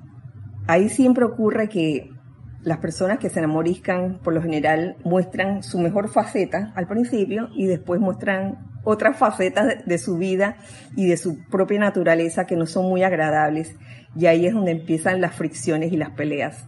ahí 0.68 0.90
siempre 0.90 1.26
ocurre 1.26 1.68
que 1.68 2.10
las 2.64 2.78
personas 2.78 3.18
que 3.18 3.30
se 3.30 3.40
enamoriscan, 3.40 4.20
por 4.24 4.34
lo 4.34 4.42
general, 4.42 4.96
muestran 5.04 5.64
su 5.64 5.80
mejor 5.80 6.10
faceta 6.10 6.72
al 6.76 6.88
principio 6.88 7.50
y 7.56 7.66
después 7.66 8.00
muestran 8.00 8.71
otras 8.84 9.18
facetas 9.18 9.86
de 9.86 9.98
su 9.98 10.18
vida 10.18 10.58
y 10.96 11.08
de 11.08 11.18
su 11.18 11.44
propia 11.50 11.80
naturaleza 11.80 12.46
que 12.46 12.56
no 12.56 12.66
son 12.66 12.86
muy 12.86 13.04
agradables. 13.04 13.76
Y 14.16 14.26
ahí 14.26 14.46
es 14.46 14.54
donde 14.54 14.72
empiezan 14.72 15.22
las 15.22 15.36
fricciones 15.36 15.92
y 15.92 15.98
las 15.98 16.12
peleas. 16.12 16.66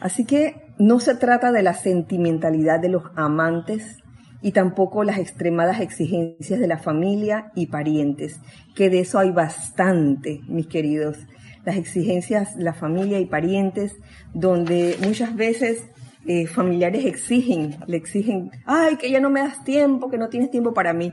Así 0.00 0.24
que 0.24 0.70
no 0.78 0.98
se 0.98 1.14
trata 1.14 1.52
de 1.52 1.62
la 1.62 1.74
sentimentalidad 1.74 2.80
de 2.80 2.88
los 2.88 3.04
amantes 3.16 3.98
y 4.42 4.52
tampoco 4.52 5.04
las 5.04 5.18
extremadas 5.18 5.80
exigencias 5.80 6.58
de 6.58 6.66
la 6.66 6.78
familia 6.78 7.52
y 7.54 7.66
parientes, 7.66 8.40
que 8.74 8.88
de 8.88 9.00
eso 9.00 9.18
hay 9.18 9.30
bastante, 9.30 10.40
mis 10.48 10.66
queridos. 10.66 11.18
Las 11.66 11.76
exigencias 11.76 12.56
la 12.56 12.72
familia 12.72 13.20
y 13.20 13.26
parientes, 13.26 13.94
donde 14.32 14.96
muchas 15.02 15.36
veces 15.36 15.84
eh, 16.26 16.46
familiares 16.46 17.04
exigen, 17.06 17.76
le 17.86 17.96
exigen, 17.96 18.50
ay, 18.66 18.96
que 18.96 19.10
ya 19.10 19.20
no 19.20 19.30
me 19.30 19.40
das 19.40 19.64
tiempo, 19.64 20.10
que 20.10 20.18
no 20.18 20.28
tienes 20.28 20.50
tiempo 20.50 20.74
para 20.74 20.92
mí. 20.92 21.12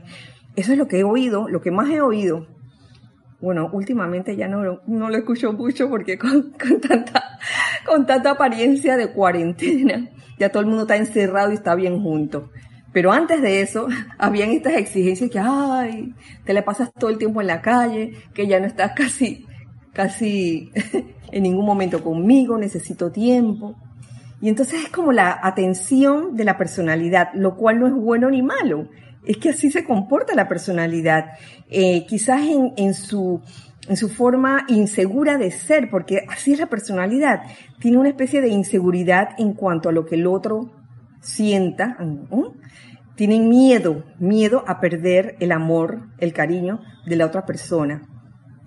Eso 0.56 0.72
es 0.72 0.78
lo 0.78 0.88
que 0.88 1.00
he 1.00 1.04
oído, 1.04 1.48
lo 1.48 1.60
que 1.60 1.70
más 1.70 1.88
he 1.90 2.00
oído. 2.00 2.46
Bueno, 3.40 3.70
últimamente 3.72 4.36
ya 4.36 4.48
no, 4.48 4.80
no 4.86 5.08
lo 5.08 5.16
escucho 5.16 5.52
mucho 5.52 5.88
porque 5.88 6.18
con, 6.18 6.52
tanta, 6.80 7.38
con 7.86 8.04
tanta 8.06 8.32
apariencia 8.32 8.96
de 8.96 9.12
cuarentena, 9.12 10.10
ya 10.38 10.50
todo 10.50 10.60
el 10.60 10.66
mundo 10.66 10.82
está 10.82 10.96
encerrado 10.96 11.52
y 11.52 11.54
está 11.54 11.74
bien 11.74 12.02
junto. 12.02 12.50
Pero 12.92 13.12
antes 13.12 13.40
de 13.40 13.60
eso, 13.60 13.86
habían 14.18 14.50
estas 14.50 14.74
exigencias 14.74 15.30
que, 15.30 15.38
ay, 15.38 16.14
te 16.44 16.52
le 16.52 16.62
pasas 16.62 16.92
todo 16.92 17.10
el 17.10 17.18
tiempo 17.18 17.40
en 17.40 17.46
la 17.46 17.62
calle, 17.62 18.12
que 18.34 18.46
ya 18.46 18.58
no 18.58 18.66
estás 18.66 18.92
casi, 18.96 19.46
casi 19.92 20.70
en 21.32 21.42
ningún 21.42 21.64
momento 21.64 22.02
conmigo, 22.02 22.58
necesito 22.58 23.12
tiempo. 23.12 23.76
Y 24.40 24.48
entonces 24.48 24.84
es 24.84 24.90
como 24.90 25.12
la 25.12 25.38
atención 25.42 26.36
de 26.36 26.44
la 26.44 26.56
personalidad, 26.56 27.30
lo 27.34 27.56
cual 27.56 27.80
no 27.80 27.86
es 27.86 27.94
bueno 27.94 28.30
ni 28.30 28.42
malo. 28.42 28.88
Es 29.26 29.36
que 29.38 29.50
así 29.50 29.70
se 29.70 29.84
comporta 29.84 30.34
la 30.34 30.48
personalidad. 30.48 31.32
Eh, 31.68 32.06
quizás 32.06 32.42
en, 32.42 32.72
en, 32.76 32.94
su, 32.94 33.40
en 33.88 33.96
su 33.96 34.08
forma 34.08 34.64
insegura 34.68 35.38
de 35.38 35.50
ser, 35.50 35.90
porque 35.90 36.24
así 36.28 36.52
es 36.52 36.60
la 36.60 36.66
personalidad. 36.66 37.42
Tiene 37.80 37.98
una 37.98 38.10
especie 38.10 38.40
de 38.40 38.48
inseguridad 38.48 39.30
en 39.38 39.54
cuanto 39.54 39.88
a 39.88 39.92
lo 39.92 40.06
que 40.06 40.14
el 40.14 40.26
otro 40.26 40.70
sienta. 41.20 41.96
Tienen 43.16 43.48
miedo, 43.48 44.04
miedo 44.20 44.64
a 44.68 44.80
perder 44.80 45.36
el 45.40 45.50
amor, 45.50 46.02
el 46.18 46.32
cariño 46.32 46.80
de 47.06 47.16
la 47.16 47.26
otra 47.26 47.44
persona, 47.44 48.06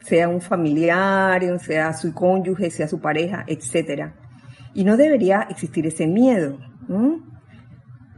sea 0.01 0.27
un 0.27 0.41
familiar, 0.41 1.41
sea 1.59 1.93
su 1.93 2.13
cónyuge, 2.13 2.69
sea 2.69 2.87
su 2.87 2.99
pareja, 2.99 3.45
etcétera. 3.47 4.20
Y 4.73 4.83
no 4.83 4.97
debería 4.97 5.47
existir 5.49 5.85
ese 5.85 6.07
miedo, 6.07 6.57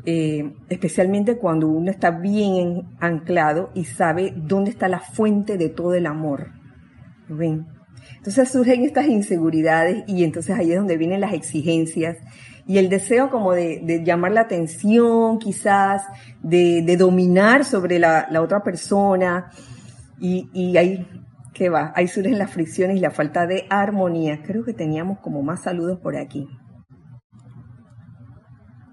eh, 0.05 0.53
especialmente 0.69 1.37
cuando 1.37 1.67
uno 1.67 1.89
está 1.89 2.11
bien 2.11 2.95
anclado 2.99 3.71
y 3.73 3.85
sabe 3.85 4.33
dónde 4.35 4.71
está 4.71 4.87
la 4.87 4.99
fuente 4.99 5.57
de 5.57 5.69
todo 5.69 5.93
el 5.95 6.05
amor. 6.05 6.51
Entonces 8.17 8.49
surgen 8.49 8.83
estas 8.83 9.07
inseguridades 9.07 10.03
y 10.07 10.23
entonces 10.23 10.55
ahí 10.57 10.71
es 10.71 10.77
donde 10.77 10.97
vienen 10.97 11.21
las 11.21 11.33
exigencias 11.33 12.17
y 12.67 12.77
el 12.77 12.89
deseo 12.89 13.29
como 13.29 13.53
de, 13.53 14.03
llamar 14.05 14.31
la 14.31 14.41
atención, 14.41 15.39
quizás, 15.39 16.03
de, 16.41 16.95
dominar 16.97 17.65
sobre 17.65 17.99
la, 17.99 18.27
otra 18.41 18.63
persona. 18.63 19.51
Y 20.19 20.77
ahí 20.77 21.05
¿Qué 21.53 21.69
va? 21.69 21.93
Ahí 21.95 22.07
surgen 22.07 22.39
las 22.39 22.51
fricciones 22.51 22.97
y 22.97 22.99
la 22.99 23.11
falta 23.11 23.45
de 23.45 23.67
armonía. 23.69 24.41
Creo 24.41 24.63
que 24.63 24.73
teníamos 24.73 25.19
como 25.19 25.43
más 25.43 25.61
saludos 25.61 25.99
por 25.99 26.17
aquí. 26.17 26.47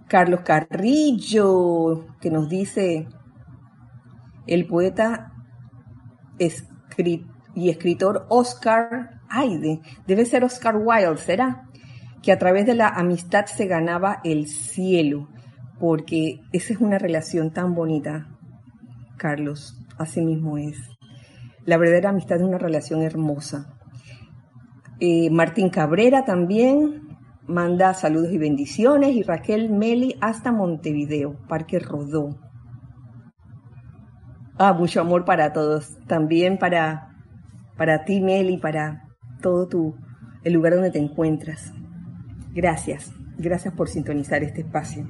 Carlos 0.08 0.40
Carrillo, 0.40 2.16
que 2.20 2.30
nos 2.30 2.48
dice 2.48 3.08
el 4.46 4.66
poeta 4.66 5.32
y 7.54 7.70
escritor 7.70 8.26
Oscar 8.28 9.20
Aide. 9.28 9.80
Debe 10.06 10.24
ser 10.24 10.44
Oscar 10.44 10.76
Wilde, 10.76 11.16
¿será? 11.18 11.68
Que 12.22 12.32
a 12.32 12.38
través 12.38 12.66
de 12.66 12.74
la 12.74 12.88
amistad 12.88 13.46
se 13.46 13.66
ganaba 13.66 14.20
el 14.24 14.48
cielo, 14.48 15.28
porque 15.78 16.40
esa 16.52 16.72
es 16.72 16.80
una 16.80 16.98
relación 16.98 17.52
tan 17.52 17.74
bonita, 17.74 18.28
Carlos, 19.16 19.78
así 19.96 20.20
mismo 20.20 20.58
es. 20.58 20.89
La 21.70 21.76
verdadera 21.76 22.10
amistad 22.10 22.38
es 22.38 22.42
una 22.42 22.58
relación 22.58 23.00
hermosa. 23.00 23.72
Eh, 24.98 25.30
Martín 25.30 25.70
Cabrera 25.70 26.24
también 26.24 27.16
manda 27.46 27.94
saludos 27.94 28.32
y 28.32 28.38
bendiciones 28.38 29.14
y 29.14 29.22
Raquel 29.22 29.70
Meli 29.70 30.16
hasta 30.20 30.50
Montevideo, 30.50 31.36
Parque 31.46 31.78
Rodó. 31.78 32.36
Ah, 34.58 34.72
mucho 34.72 35.00
amor 35.00 35.24
para 35.24 35.52
todos. 35.52 35.96
También 36.08 36.58
para, 36.58 37.14
para 37.76 38.04
ti, 38.04 38.20
Meli, 38.20 38.56
para 38.56 39.04
todo 39.40 39.68
tu, 39.68 39.94
el 40.42 40.54
lugar 40.54 40.72
donde 40.74 40.90
te 40.90 40.98
encuentras. 40.98 41.72
Gracias, 42.52 43.12
gracias 43.38 43.72
por 43.74 43.88
sintonizar 43.88 44.42
este 44.42 44.62
espacio. 44.62 45.06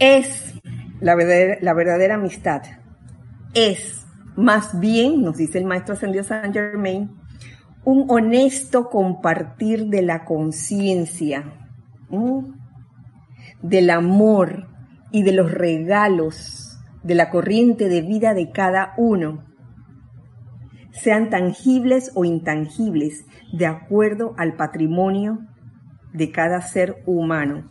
Es 0.00 0.52
la 0.98 1.14
la 1.14 1.74
verdadera 1.74 2.16
amistad. 2.16 2.62
Es 3.54 4.05
más 4.36 4.78
bien, 4.78 5.22
nos 5.22 5.36
dice 5.36 5.58
el 5.58 5.64
maestro 5.64 5.94
ascendido 5.94 6.24
Saint 6.24 6.54
Germain, 6.54 7.10
un 7.84 8.06
honesto 8.08 8.88
compartir 8.90 9.86
de 9.86 10.02
la 10.02 10.24
conciencia, 10.24 11.52
del 13.62 13.90
amor 13.90 14.68
y 15.12 15.22
de 15.22 15.32
los 15.32 15.50
regalos 15.50 16.78
de 17.02 17.14
la 17.14 17.30
corriente 17.30 17.88
de 17.88 18.02
vida 18.02 18.34
de 18.34 18.50
cada 18.50 18.92
uno, 18.96 19.44
sean 20.90 21.30
tangibles 21.30 22.10
o 22.14 22.24
intangibles, 22.24 23.24
de 23.52 23.66
acuerdo 23.66 24.34
al 24.36 24.56
patrimonio 24.56 25.38
de 26.12 26.32
cada 26.32 26.60
ser 26.62 26.96
humano. 27.06 27.70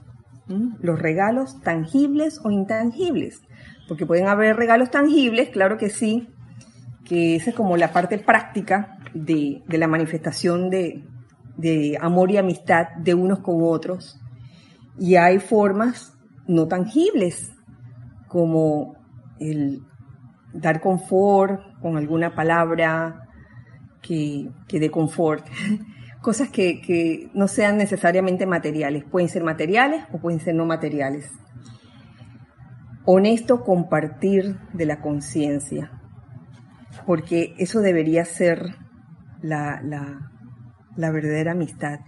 Los 0.79 0.99
regalos 0.99 1.59
tangibles 1.61 2.39
o 2.43 2.51
intangibles, 2.51 3.41
porque 3.87 4.05
pueden 4.05 4.27
haber 4.27 4.55
regalos 4.55 4.91
tangibles, 4.91 5.49
claro 5.49 5.77
que 5.77 5.89
sí, 5.89 6.29
que 7.05 7.35
esa 7.35 7.51
es 7.51 7.55
como 7.55 7.77
la 7.77 7.93
parte 7.93 8.17
práctica 8.17 8.97
de, 9.13 9.63
la 9.67 9.87
manifestación 9.87 10.69
de, 10.69 11.03
amor 12.01 12.31
y 12.31 12.37
amistad 12.37 12.87
de 12.97 13.13
unos 13.13 13.39
con 13.39 13.57
otros. 13.61 14.19
Y 14.99 15.15
hay 15.15 15.39
formas 15.39 16.17
no 16.47 16.67
tangibles, 16.67 17.51
como 18.27 18.95
el 19.39 19.81
dar 20.53 20.81
confort 20.81 21.61
con 21.81 21.97
alguna 21.97 22.33
palabra 22.33 23.29
que, 24.01 24.49
que 24.67 24.79
dé 24.79 24.89
confort, 24.89 25.45
cosas 26.21 26.49
que, 26.49 26.81
que 26.81 27.29
no 27.33 27.47
sean 27.47 27.77
necesariamente 27.77 28.45
materiales. 28.45 29.03
Pueden 29.05 29.29
ser 29.29 29.43
materiales 29.43 30.03
o 30.11 30.17
pueden 30.17 30.39
ser 30.39 30.55
no 30.55 30.65
materiales. 30.65 31.29
Honesto 33.05 33.63
compartir 33.63 34.57
de 34.73 34.85
la 34.85 34.99
conciencia, 34.99 35.91
porque 37.05 37.53
eso 37.57 37.81
debería 37.81 38.25
ser 38.25 38.75
la, 39.41 39.81
la, 39.83 41.11
verdadera 41.11 41.51
amistad, 41.51 41.99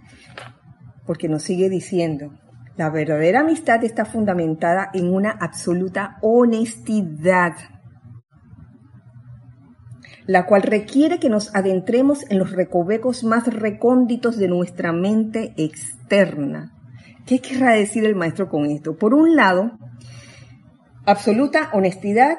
porque 1.06 1.28
nos 1.28 1.42
sigue 1.42 1.68
diciendo, 1.68 2.32
la 2.76 2.90
verdadera 2.90 3.40
amistad 3.40 3.84
está 3.84 4.04
fundamentada 4.04 4.90
en 4.94 5.12
una 5.12 5.30
absoluta 5.30 6.18
honestidad 6.22 7.54
la 10.28 10.44
cual 10.44 10.60
requiere 10.62 11.18
que 11.18 11.30
nos 11.30 11.54
adentremos 11.54 12.30
en 12.30 12.38
los 12.38 12.52
recovecos 12.52 13.24
más 13.24 13.46
recónditos 13.46 14.36
de 14.36 14.46
nuestra 14.46 14.92
mente 14.92 15.54
externa. 15.56 16.74
¿Qué 17.24 17.40
querrá 17.40 17.72
decir 17.72 18.04
el 18.04 18.14
maestro 18.14 18.50
con 18.50 18.66
esto? 18.66 18.94
Por 18.94 19.14
un 19.14 19.36
lado, 19.36 19.78
absoluta 21.06 21.70
honestidad 21.72 22.36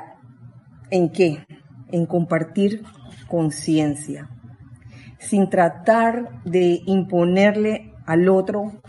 en 0.92 1.12
qué? 1.12 1.46
En 1.92 2.06
compartir 2.06 2.84
conciencia, 3.28 4.30
sin 5.20 5.50
tratar 5.50 6.44
de 6.44 6.82
imponerle 6.86 7.94
al 8.06 8.30
otro 8.30 8.82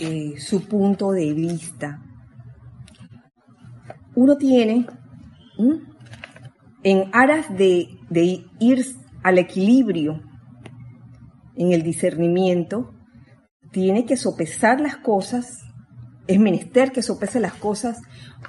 eh, 0.00 0.34
su 0.38 0.66
punto 0.66 1.12
de 1.12 1.32
vista. 1.32 2.02
Uno 4.14 4.36
tiene, 4.36 4.86
en 6.82 7.10
aras 7.12 7.46
de 7.56 7.88
ir 8.58 8.86
al 9.22 9.38
equilibrio 9.38 10.22
en 11.56 11.72
el 11.72 11.82
discernimiento, 11.82 12.94
tiene 13.70 14.06
que 14.06 14.16
sopesar 14.16 14.80
las 14.80 14.96
cosas, 14.96 15.64
es 16.26 16.38
menester 16.38 16.92
que 16.92 17.02
sopese 17.02 17.40
las 17.40 17.54
cosas 17.54 18.00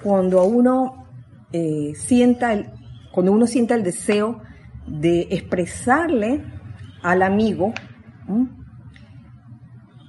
cuando 0.04 0.44
uno 0.44 1.08
eh, 1.52 1.94
sienta 1.96 2.54
el, 2.54 2.70
cuando 3.12 3.32
uno 3.32 3.48
sienta 3.48 3.76
el 3.76 3.84
deseo 3.84 4.42
de 4.88 5.28
expresarle 5.32 6.44
al 7.02 7.22
amigo 7.22 7.74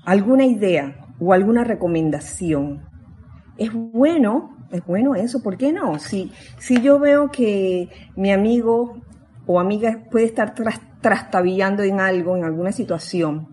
alguna 0.04 0.44
idea 0.44 1.06
o 1.20 1.32
alguna 1.32 1.64
recomendación. 1.64 2.82
Es 3.56 3.70
bueno, 3.72 4.56
es 4.70 4.84
bueno 4.84 5.14
eso, 5.14 5.42
¿por 5.42 5.56
qué 5.56 5.72
no? 5.72 5.98
Si, 5.98 6.32
si 6.58 6.80
yo 6.80 6.98
veo 6.98 7.30
que 7.30 7.88
mi 8.16 8.32
amigo 8.32 9.00
o 9.46 9.60
amiga 9.60 10.04
puede 10.10 10.26
estar 10.26 10.54
trastabillando 11.00 11.82
en 11.82 12.00
algo, 12.00 12.36
en 12.36 12.44
alguna 12.44 12.72
situación, 12.72 13.48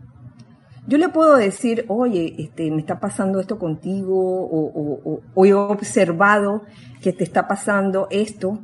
yo 0.87 0.97
le 0.97 1.09
puedo 1.09 1.35
decir, 1.35 1.83
oye, 1.89 2.33
este, 2.37 2.71
me 2.71 2.79
está 2.79 3.01
pasando 3.01 3.41
esto 3.41 3.59
contigo, 3.59 4.15
o, 4.15 5.45
he 5.45 5.53
observado 5.53 6.63
que 7.01 7.11
te 7.11 7.25
está 7.25 7.45
pasando 7.45 8.07
esto, 8.09 8.59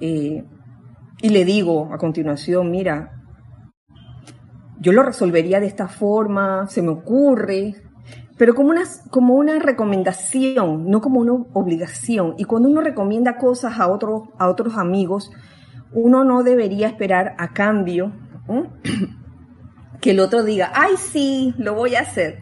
y 0.00 1.28
le 1.28 1.44
digo 1.44 1.92
a 1.92 1.98
continuación, 1.98 2.70
mira, 2.70 3.20
yo 4.80 4.92
lo 4.92 5.02
resolvería 5.02 5.60
de 5.60 5.66
esta 5.66 5.88
forma, 5.88 6.66
se 6.68 6.80
me 6.80 6.88
ocurre, 6.88 7.74
pero 8.38 8.54
como 8.54 8.70
una, 8.70 8.84
como 9.10 9.34
una 9.34 9.58
recomendación, 9.58 10.86
no 10.88 11.02
como 11.02 11.20
una 11.20 11.34
obligación. 11.52 12.34
Y 12.38 12.44
cuando 12.44 12.70
uno 12.70 12.80
recomienda 12.80 13.36
cosas 13.36 13.78
a 13.78 13.88
otros, 13.88 14.30
a 14.38 14.48
otros 14.48 14.78
amigos, 14.78 15.30
uno 15.92 16.24
no 16.24 16.42
debería 16.42 16.86
esperar 16.86 17.34
a 17.38 17.52
cambio 17.52 18.12
que 20.00 20.12
el 20.12 20.20
otro 20.20 20.42
diga, 20.42 20.72
ay 20.74 20.96
sí, 20.96 21.54
lo 21.58 21.74
voy 21.74 21.96
a 21.96 22.00
hacer. 22.00 22.38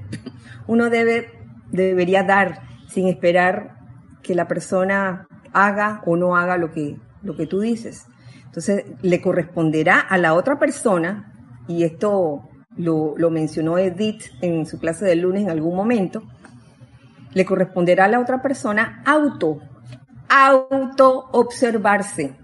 Uno 0.68 0.90
debe, 0.90 1.32
debería 1.72 2.22
dar 2.22 2.62
sin 2.88 3.08
esperar 3.08 3.78
que 4.22 4.36
la 4.36 4.46
persona 4.46 5.26
haga 5.52 6.02
o 6.06 6.14
no 6.14 6.36
haga 6.36 6.56
lo 6.58 6.70
que, 6.70 6.96
lo 7.22 7.36
que 7.36 7.46
tú 7.46 7.60
dices. 7.60 8.06
Entonces, 8.44 8.84
le 9.02 9.20
corresponderá 9.20 10.00
a 10.00 10.18
la 10.18 10.34
otra 10.34 10.58
persona, 10.58 11.34
y 11.66 11.84
esto 11.84 12.48
lo, 12.76 13.14
mencionó 13.30 13.78
Edith 13.78 14.24
en 14.40 14.66
su 14.66 14.78
clase 14.78 15.04
del 15.04 15.20
lunes 15.20 15.42
en 15.42 15.50
algún 15.50 15.76
momento, 15.76 16.22
le 17.34 17.44
corresponderá 17.44 18.06
a 18.06 18.08
la 18.08 18.20
otra 18.20 18.40
persona 18.40 19.02
auto, 19.04 19.60
auto 20.28 21.28
observarse 21.32 22.36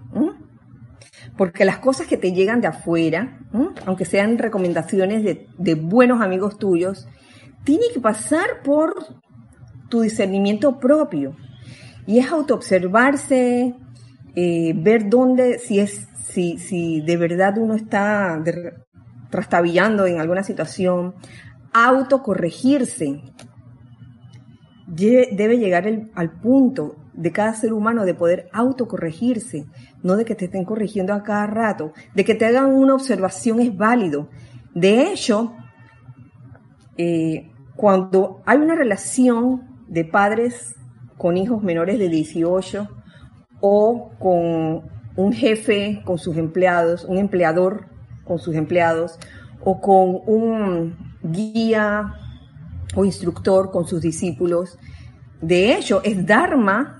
porque 1.37 1.65
las 1.65 1.79
cosas 1.79 2.07
que 2.07 2.17
te 2.17 2.31
llegan 2.31 2.61
de 2.61 2.67
afuera, 2.67 3.39
aunque 3.85 4.05
sean 4.05 4.37
recomendaciones 4.37 5.23
de, 5.57 5.75
buenos 5.75 6.21
amigos 6.21 6.57
tuyos, 6.57 7.07
tienen 7.63 7.89
que 7.93 7.99
pasar 7.99 8.61
por 8.63 8.95
tu 9.89 10.01
discernimiento 10.01 10.79
propio. 10.79 11.35
Y 12.05 12.19
es 12.19 12.31
autoobservarse, 12.31 13.75
eh, 14.35 14.73
ver 14.75 15.09
dónde, 15.09 15.59
si 15.59 15.79
es, 15.79 16.07
si, 16.27 16.57
si 16.57 17.01
de 17.01 17.17
verdad 17.17 17.57
uno 17.57 17.75
está 17.75 18.41
trastabillando 19.29 20.05
en 20.05 20.19
alguna 20.19 20.43
situación, 20.43 21.15
autocorregirse. 21.73 23.21
Debe 24.87 25.57
llegar 25.57 25.87
al 26.13 26.31
punto 26.39 26.95
de 27.13 27.31
cada 27.31 27.53
ser 27.53 27.73
humano 27.73 28.05
de 28.05 28.13
poder 28.13 28.49
autocorregirse, 28.53 29.65
no 30.03 30.15
de 30.15 30.25
que 30.25 30.35
te 30.35 30.45
estén 30.45 30.65
corrigiendo 30.65 31.13
a 31.13 31.23
cada 31.23 31.47
rato, 31.47 31.93
de 32.13 32.23
que 32.23 32.35
te 32.35 32.45
hagan 32.45 32.73
una 32.73 32.93
observación 32.93 33.59
es 33.59 33.75
válido. 33.75 34.29
De 34.73 35.11
hecho, 35.11 35.53
eh, 36.97 37.51
cuando 37.75 38.41
hay 38.45 38.57
una 38.57 38.75
relación 38.75 39.63
de 39.87 40.05
padres 40.05 40.75
con 41.17 41.37
hijos 41.37 41.63
menores 41.63 41.99
de 41.99 42.09
18 42.09 42.87
o 43.67 44.11
con 44.19 44.83
un 45.15 45.33
jefe 45.33 46.03
con 46.05 46.19
sus 46.19 46.37
empleados, 46.37 47.03
un 47.05 47.17
empleador 47.17 47.87
con 48.23 48.37
sus 48.37 48.53
empleados, 48.53 49.17
o 49.63 49.81
con 49.81 50.19
un 50.27 50.95
guía 51.23 52.13
o 52.95 53.05
instructor 53.05 53.71
con 53.71 53.87
sus 53.87 54.01
discípulos, 54.01 54.77
de 55.41 55.73
hecho, 55.73 56.01
es 56.03 56.25
Dharma 56.27 56.97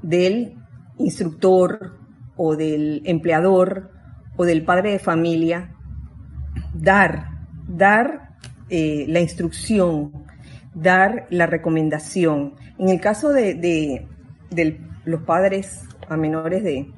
del 0.00 0.54
instructor 0.98 1.98
o 2.36 2.54
del 2.54 3.02
empleador 3.04 3.90
o 4.36 4.44
del 4.44 4.64
padre 4.64 4.92
de 4.92 4.98
familia, 5.00 5.74
dar, 6.74 7.46
dar 7.66 8.36
eh, 8.70 9.04
la 9.08 9.18
instrucción, 9.18 10.12
dar 10.74 11.26
la 11.30 11.46
recomendación. 11.46 12.54
En 12.78 12.88
el 12.88 13.00
caso 13.00 13.30
de, 13.30 14.06
los 15.04 15.22
padres 15.22 15.87
a 16.08 16.16
menores 16.16 16.62
de, 16.62 16.90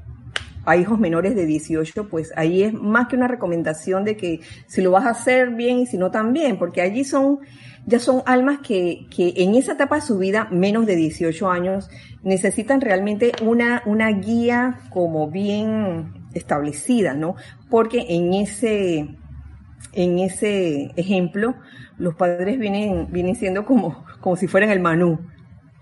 a 0.64 0.76
hijos 0.76 0.98
menores 0.98 1.34
de 1.34 1.46
18, 1.46 2.08
pues 2.08 2.32
ahí 2.36 2.62
es 2.62 2.72
más 2.74 3.08
que 3.08 3.16
una 3.16 3.28
recomendación 3.28 4.04
de 4.04 4.16
que 4.16 4.40
si 4.66 4.82
lo 4.82 4.90
vas 4.90 5.06
a 5.06 5.10
hacer 5.10 5.50
bien 5.50 5.78
y 5.78 5.86
si 5.86 5.98
no 5.98 6.10
también, 6.10 6.58
porque 6.58 6.82
allí 6.82 7.04
son, 7.04 7.38
ya 7.86 7.98
son 7.98 8.22
almas 8.26 8.58
que, 8.58 9.06
que 9.14 9.32
en 9.36 9.54
esa 9.54 9.72
etapa 9.72 9.96
de 9.96 10.02
su 10.02 10.18
vida, 10.18 10.48
menos 10.50 10.86
de 10.86 10.96
18 10.96 11.50
años, 11.50 11.88
necesitan 12.22 12.80
realmente 12.80 13.32
una, 13.42 13.82
una 13.86 14.10
guía 14.10 14.80
como 14.90 15.30
bien 15.30 16.28
establecida, 16.34 17.14
¿no? 17.14 17.36
Porque 17.70 18.06
en 18.08 18.34
ese, 18.34 19.16
en 19.92 20.18
ese 20.18 20.92
ejemplo, 20.96 21.54
los 21.96 22.14
padres 22.14 22.58
vienen, 22.58 23.08
vienen 23.10 23.34
siendo 23.34 23.64
como, 23.64 24.04
como 24.20 24.36
si 24.36 24.46
fueran 24.46 24.70
el 24.70 24.80
manú, 24.80 25.20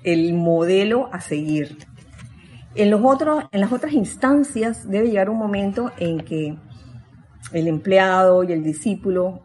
el 0.05 0.35
modelo 0.35 1.09
a 1.12 1.21
seguir. 1.21 1.88
En, 2.79 2.93
los 2.93 3.01
otros, 3.05 3.43
en 3.51 3.61
las 3.61 3.73
otras 3.73 3.93
instancias 3.93 4.88
debe 4.88 5.09
llegar 5.09 5.29
un 5.31 5.37
momento 5.37 5.91
en 5.99 6.21
que 6.21 6.57
el 7.53 7.67
empleado 7.67 8.45
y 8.45 8.53
el 8.53 8.62
discípulo 8.62 9.43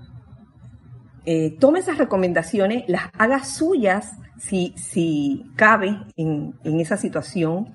eh, 1.26 1.58
tome 1.60 1.80
esas 1.80 1.98
recomendaciones, 1.98 2.84
las 2.88 3.10
haga 3.18 3.44
suyas 3.44 4.12
si, 4.38 5.46
cabe 5.56 5.98
en, 6.16 6.54
esa 6.64 6.96
situación 6.96 7.74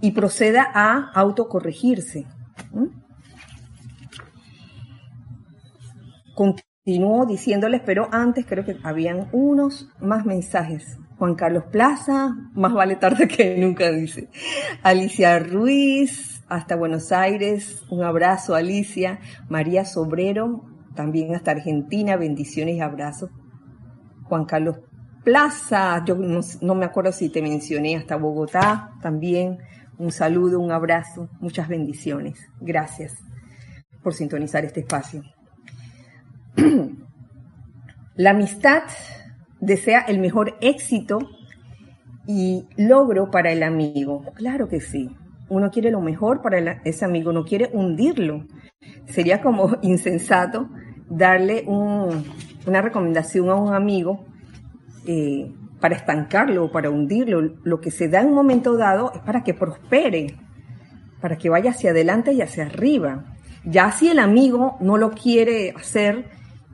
y 0.00 0.12
proceda 0.12 0.70
a 0.72 1.10
autocorregirse. 1.12 2.26
Continúo 6.36 7.26
diciéndoles, 7.26 7.80
pero 7.84 8.08
antes 8.12 8.46
creo 8.46 8.64
que 8.64 8.76
habían 8.84 9.28
unos 9.32 9.88
más 9.98 10.24
mensajes. 10.24 10.98
Juan 11.18 11.34
Carlos 11.34 11.64
Plaza, 11.72 12.36
más 12.54 12.72
vale 12.72 12.94
tarde 12.96 13.26
que 13.26 13.56
nunca, 13.58 13.90
dice. 13.90 14.28
Alicia 14.82 15.38
Ruiz, 15.40 16.44
hasta 16.48 16.76
Buenos 16.76 17.10
Aires, 17.10 17.82
un 17.90 18.04
abrazo, 18.04 18.54
Alicia. 18.54 19.18
María 19.48 19.84
Sobrero, 19.84 20.64
también 20.94 21.34
hasta 21.34 21.50
Argentina, 21.50 22.16
bendiciones 22.16 22.76
y 22.76 22.80
abrazos. 22.80 23.30
Juan 24.24 24.44
Carlos 24.44 24.78
Plaza, 25.24 26.04
yo 26.06 26.14
no, 26.14 26.74
me 26.74 26.86
acuerdo 26.86 27.12
si 27.12 27.28
te 27.28 27.42
mencioné, 27.42 27.96
hasta 27.96 28.16
Bogotá 28.16 28.92
también. 29.02 29.58
Un 29.98 30.12
saludo, 30.12 30.60
un 30.60 30.70
abrazo, 30.70 31.28
muchas 31.40 31.66
bendiciones. 31.66 32.38
Gracias 32.60 33.14
por 34.02 34.14
sintonizar 34.14 34.64
este 34.64 34.80
espacio. 34.80 35.22
La 38.14 38.30
amistad 38.30 38.84
desea 39.60 40.00
el 40.00 40.18
mejor 40.18 40.56
éxito 40.60 41.18
y 42.26 42.66
logro 42.76 43.30
para 43.30 43.52
el 43.52 43.62
amigo. 43.62 44.22
Claro 44.34 44.68
que 44.68 44.80
sí. 44.80 45.10
Uno 45.48 45.70
quiere 45.70 45.90
lo 45.90 46.00
mejor 46.00 46.42
para 46.42 46.82
ese 46.84 47.04
amigo, 47.04 47.32
no 47.32 47.44
quiere 47.44 47.70
hundirlo. 47.72 48.44
Sería 49.06 49.40
como 49.40 49.78
insensato 49.82 50.68
darle 51.08 51.64
una 51.66 52.82
recomendación 52.82 53.48
a 53.48 53.54
un 53.54 53.72
amigo 53.72 54.26
eh, 55.06 55.50
para 55.80 55.96
estancarlo 55.96 56.66
o 56.66 56.70
para 56.70 56.90
hundirlo. 56.90 57.40
Lo 57.62 57.80
que 57.80 57.90
se 57.90 58.08
da 58.08 58.20
en 58.20 58.28
un 58.28 58.34
momento 58.34 58.76
dado 58.76 59.10
es 59.14 59.20
para 59.22 59.42
que 59.42 59.54
prospere, 59.54 60.34
para 61.22 61.38
que 61.38 61.48
vaya 61.48 61.70
hacia 61.70 61.90
adelante 61.90 62.32
y 62.32 62.42
hacia 62.42 62.66
arriba. 62.66 63.24
Ya 63.64 63.90
si 63.92 64.08
el 64.08 64.18
amigo 64.18 64.76
no 64.80 64.98
lo 64.98 65.12
quiere 65.12 65.70
hacer, 65.70 66.26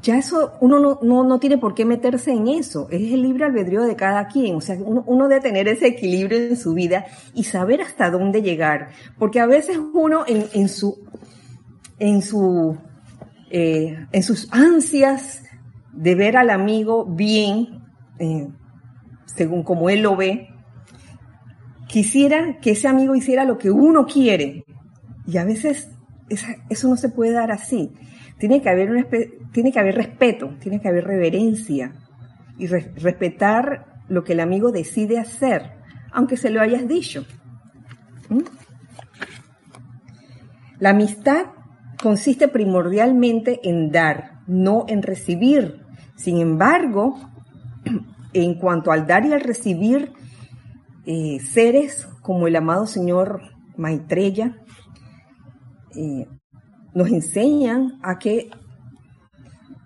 ya 0.04 0.18
eso 0.18 0.52
uno 0.60 0.98
no, 1.00 1.38
tiene 1.40 1.56
por 1.56 1.74
qué 1.74 1.86
meterse 1.86 2.30
en 2.30 2.46
eso. 2.46 2.88
Es 2.90 3.00
el 3.10 3.22
libre 3.22 3.46
albedrío 3.46 3.84
de 3.84 3.96
cada 3.96 4.28
quien. 4.28 4.54
O 4.54 4.60
sea, 4.60 4.76
uno, 4.76 5.28
debe 5.28 5.40
tener 5.40 5.66
ese 5.66 5.86
equilibrio 5.86 6.38
en 6.38 6.58
su 6.58 6.74
vida 6.74 7.06
y 7.32 7.44
saber 7.44 7.80
hasta 7.80 8.10
dónde 8.10 8.42
llegar. 8.42 8.90
Porque 9.18 9.40
a 9.40 9.46
veces 9.46 9.78
uno 9.78 10.24
en, 10.26 10.68
su, 10.68 11.02
en 11.98 12.20
su, 12.20 12.76
eh, 13.50 14.06
en 14.12 14.22
sus 14.22 14.46
ansias 14.52 15.42
de 15.94 16.14
ver 16.14 16.36
al 16.36 16.50
amigo 16.50 17.06
bien, 17.06 17.82
eh, 18.18 18.48
según 19.24 19.62
como 19.62 19.88
él 19.88 20.02
lo 20.02 20.16
ve, 20.16 20.50
quisiera 21.88 22.58
que 22.60 22.72
ese 22.72 22.88
amigo 22.88 23.14
hiciera 23.14 23.46
lo 23.46 23.56
que 23.56 23.70
uno 23.70 24.04
quiere. 24.04 24.66
Y 25.26 25.38
a 25.38 25.44
veces 25.44 25.88
eso 26.68 26.88
no 26.88 26.96
se 26.98 27.08
puede 27.08 27.32
dar 27.32 27.50
así. 27.50 27.90
Tiene 28.38 28.60
que 28.60 28.68
haber, 28.68 29.08
tiene 29.52 29.72
que 29.72 29.78
haber 29.78 29.94
respeto, 29.94 30.54
tiene 30.60 30.80
que 30.80 30.88
haber 30.88 31.04
reverencia 31.04 31.92
y 32.58 32.66
respetar 32.66 34.02
lo 34.08 34.24
que 34.24 34.32
el 34.32 34.40
amigo 34.40 34.70
decide 34.70 35.18
hacer, 35.18 35.72
aunque 36.12 36.36
se 36.36 36.50
lo 36.50 36.60
hayas 36.60 36.86
dicho. 36.86 37.24
¿Mm? 38.28 38.42
La 40.78 40.90
amistad 40.90 41.46
consiste 42.02 42.48
primordialmente 42.48 43.60
en 43.62 43.90
dar, 43.90 44.40
no 44.46 44.84
en 44.88 45.02
recibir. 45.02 45.80
Sin 46.16 46.40
embargo, 46.40 47.18
en 48.32 48.54
cuanto 48.54 48.92
al 48.92 49.06
dar 49.06 49.24
y 49.24 49.32
al 49.32 49.40
recibir, 49.40 50.12
eh, 51.06 51.38
seres 51.40 52.08
como 52.22 52.46
el 52.46 52.56
amado 52.56 52.86
señor 52.86 53.42
Maitreya 53.76 54.56
eh, 55.94 56.26
nos 56.94 57.08
enseñan 57.08 57.98
a 58.02 58.18
que 58.18 58.50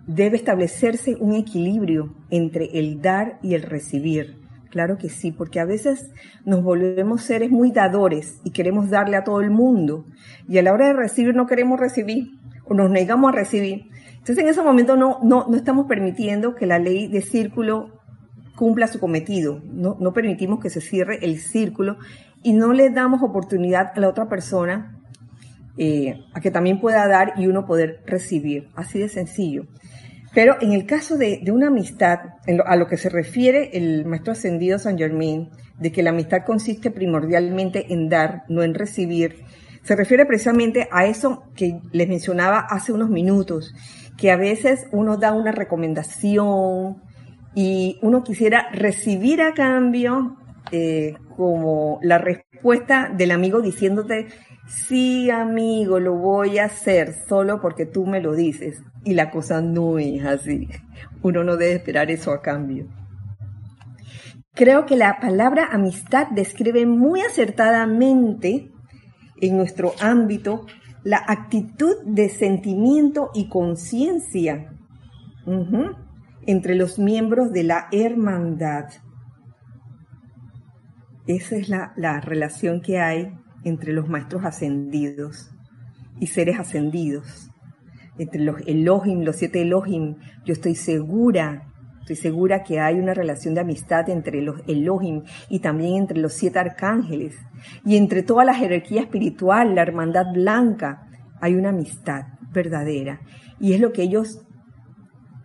debe 0.07 0.37
establecerse 0.37 1.15
un 1.19 1.33
equilibrio 1.33 2.15
entre 2.29 2.79
el 2.79 3.01
dar 3.01 3.39
y 3.43 3.53
el 3.53 3.63
recibir. 3.63 4.37
Claro 4.69 4.97
que 4.97 5.09
sí, 5.09 5.31
porque 5.31 5.59
a 5.59 5.65
veces 5.65 6.11
nos 6.45 6.63
volvemos 6.63 7.23
seres 7.23 7.49
muy 7.49 7.71
dadores 7.71 8.39
y 8.43 8.51
queremos 8.51 8.89
darle 8.89 9.17
a 9.17 9.23
todo 9.23 9.41
el 9.41 9.49
mundo. 9.49 10.05
Y 10.47 10.59
a 10.59 10.63
la 10.63 10.73
hora 10.73 10.87
de 10.87 10.93
recibir 10.93 11.35
no 11.35 11.47
queremos 11.47 11.79
recibir 11.79 12.31
o 12.65 12.73
nos 12.75 12.91
negamos 12.91 13.29
a 13.29 13.35
recibir. 13.35 13.87
Entonces 14.13 14.39
en 14.39 14.47
ese 14.47 14.61
momento 14.61 14.95
no, 14.95 15.19
no, 15.23 15.47
no 15.47 15.55
estamos 15.55 15.87
permitiendo 15.87 16.53
que 16.53 16.67
la 16.67 16.77
ley 16.77 17.07
de 17.07 17.21
círculo 17.21 17.99
cumpla 18.55 18.87
su 18.87 18.99
cometido. 18.99 19.61
No, 19.63 19.97
no 19.99 20.13
permitimos 20.13 20.59
que 20.59 20.69
se 20.69 20.81
cierre 20.81 21.19
el 21.23 21.39
círculo 21.39 21.97
y 22.43 22.53
no 22.53 22.73
le 22.73 22.91
damos 22.91 23.23
oportunidad 23.23 23.91
a 23.95 23.99
la 23.99 24.09
otra 24.09 24.27
persona 24.27 24.98
eh, 25.81 26.25
a 26.33 26.41
que 26.41 26.51
también 26.51 26.81
pueda 26.81 27.07
dar 27.07 27.33
y 27.37 27.47
uno 27.47 27.65
poder 27.65 28.01
recibir. 28.05 28.67
Así 28.75 28.99
de 28.99 29.07
sencillo. 29.07 29.65
Pero 30.33 30.57
en 30.59 30.73
el 30.73 30.85
caso 30.85 31.17
de, 31.17 31.41
una 31.51 31.67
amistad, 31.67 32.19
a 32.65 32.75
lo 32.75 32.87
que 32.87 32.97
se 32.97 33.07
refiere 33.07 33.71
el 33.73 34.05
maestro 34.05 34.33
ascendido 34.33 34.77
San 34.77 34.97
Germain, 34.97 35.49
de 35.79 35.91
que 35.93 36.03
la 36.03 36.09
amistad 36.09 36.39
consiste 36.45 36.91
primordialmente 36.91 37.93
en 37.93 38.09
dar, 38.09 38.43
no 38.49 38.61
en 38.61 38.73
recibir, 38.73 39.45
se 39.81 39.95
refiere 39.95 40.25
precisamente 40.25 40.89
a 40.91 41.05
eso 41.05 41.43
que 41.55 41.79
les 41.93 42.09
mencionaba 42.09 42.59
hace 42.59 42.91
unos 42.91 43.09
minutos, 43.09 43.73
que 44.17 44.31
a 44.31 44.35
veces 44.35 44.85
uno 44.91 45.15
da 45.15 45.31
una 45.31 45.53
recomendación 45.53 47.01
y 47.55 47.97
uno 48.01 48.21
quisiera 48.23 48.69
recibir 48.73 49.41
a 49.41 49.53
cambio 49.53 50.37
eh, 50.71 51.15
como 51.37 51.99
la 52.03 52.17
respuesta 52.17 53.09
del 53.15 53.31
amigo 53.31 53.61
diciéndote 53.61 54.27
sí 54.69 55.29
amigo, 55.29 55.99
lo 55.99 56.15
voy 56.15 56.59
a 56.59 56.65
hacer 56.65 57.13
solo 57.27 57.59
porque 57.59 57.85
tú 57.85 58.05
me 58.05 58.21
lo 58.21 58.33
dices. 58.33 58.81
Y 59.03 59.13
la 59.13 59.31
cosa 59.31 59.61
no 59.61 59.97
es 59.97 60.23
así. 60.23 60.67
Uno 61.21 61.43
no 61.43 61.57
debe 61.57 61.73
esperar 61.73 62.11
eso 62.11 62.31
a 62.31 62.41
cambio. 62.41 62.87
Creo 64.53 64.85
que 64.85 64.97
la 64.97 65.19
palabra 65.19 65.69
amistad 65.71 66.27
describe 66.31 66.85
muy 66.85 67.21
acertadamente 67.21 68.71
en 69.41 69.57
nuestro 69.57 69.93
ámbito 70.01 70.65
la 71.03 71.23
actitud 71.25 71.95
de 72.05 72.27
sentimiento 72.29 73.29
y 73.33 73.47
conciencia 73.47 74.73
entre 76.45 76.75
los 76.75 76.99
miembros 76.99 77.51
de 77.51 77.63
la 77.63 77.87
hermandad. 77.91 78.85
Esa 81.25 81.55
es 81.55 81.69
la, 81.69 81.93
la 81.95 82.19
relación 82.19 82.81
que 82.81 82.99
hay 82.99 83.38
entre 83.63 83.93
los 83.93 84.07
maestros 84.07 84.45
ascendidos 84.45 85.51
y 86.19 86.27
seres 86.27 86.59
ascendidos, 86.59 87.49
entre 88.17 88.41
los 88.41 88.61
Elohim, 88.67 89.21
los 89.21 89.37
siete 89.37 89.61
Elohim, 89.61 90.17
yo 90.45 90.53
estoy 90.53 90.75
segura, 90.75 91.71
estoy 92.01 92.17
segura 92.17 92.63
que 92.63 92.79
hay 92.79 92.99
una 92.99 93.13
relación 93.13 93.53
de 93.53 93.61
amistad 93.61 94.09
entre 94.09 94.41
los 94.41 94.61
Elohim 94.67 95.23
y 95.49 95.59
también 95.59 95.95
entre 95.95 96.19
los 96.19 96.33
siete 96.33 96.59
arcángeles. 96.59 97.35
Y 97.85 97.95
entre 97.95 98.23
toda 98.23 98.43
la 98.43 98.53
jerarquía 98.53 99.01
espiritual, 99.01 99.73
la 99.73 99.83
hermandad 99.83 100.33
blanca, 100.33 101.07
hay 101.39 101.55
una 101.55 101.69
amistad 101.69 102.23
verdadera. 102.51 103.21
Y 103.59 103.73
es 103.73 103.79
lo 103.79 103.93
que 103.93 104.03
ellos, 104.03 104.41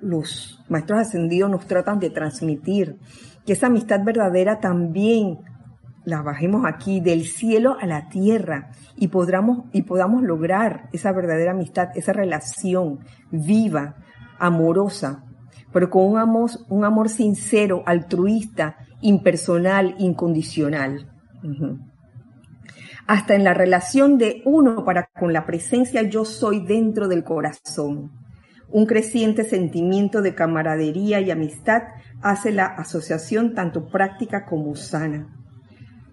los 0.01 0.65
maestros 0.69 1.01
ascendidos, 1.01 1.51
nos 1.51 1.67
tratan 1.67 2.01
de 2.01 2.11
transmitir, 2.11 2.99
que 3.47 3.53
esa 3.53 3.67
amistad 3.67 4.03
verdadera 4.03 4.59
también 4.59 5.39
la 6.05 6.23
bajemos 6.23 6.65
aquí 6.67 7.01
del 7.01 7.25
cielo 7.25 7.77
a 7.81 7.87
la 7.87 8.09
tierra 8.09 8.71
y, 8.97 9.09
podamos, 9.09 9.67
y 9.73 9.83
podamos 9.83 10.23
lograr 10.23 10.89
esa 10.93 11.13
verdadera 11.13 11.53
amistad, 11.53 11.89
esa 11.95 12.13
relación 12.13 13.01
viva, 13.31 13.97
amorosa, 14.39 15.25
pero 15.73 15.91
con 15.91 16.05
un 16.05 16.19
amor, 16.19 16.51
un 16.69 16.85
amor 16.85 17.09
sincero, 17.09 17.83
altruista, 17.87 18.77
impersonal, 19.01 19.95
incondicional. 19.99 21.11
Hasta 23.07 23.35
en 23.35 23.45
la 23.45 23.55
relación 23.55 24.17
de 24.17 24.43
uno 24.45 24.85
para 24.85 25.11
con 25.19 25.33
la 25.33 25.45
presencia 25.45 26.03
yo 26.03 26.25
soy 26.25 26.65
dentro 26.65 27.09
del 27.09 27.25
corazón. 27.25 28.13
Un 28.71 28.87
creciente 28.87 29.45
sentimiento 29.45 30.23
de 30.23 30.35
camaradería 30.35 31.21
y 31.21 31.31
amistad 31.31 31.83
hace 32.23 32.51
la 32.51 32.67
asociación 32.67 33.55
tanto 33.55 33.87
práctica 33.87 34.47
como 34.47 34.75
sana. 34.75 35.44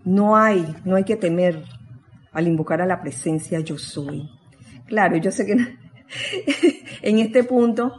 No 0.04 0.36
hay, 0.36 0.76
no 0.84 0.96
hay 0.96 1.04
que 1.04 1.16
temer 1.16 1.64
al 2.32 2.48
invocar 2.48 2.82
a 2.82 2.86
la 2.86 3.02
presencia 3.02 3.60
yo 3.60 3.78
soy. 3.78 4.30
Claro, 4.86 5.18
yo 5.18 5.32
sé 5.32 5.46
que 5.46 5.54
en 7.02 7.20
este 7.20 7.44
punto, 7.44 7.94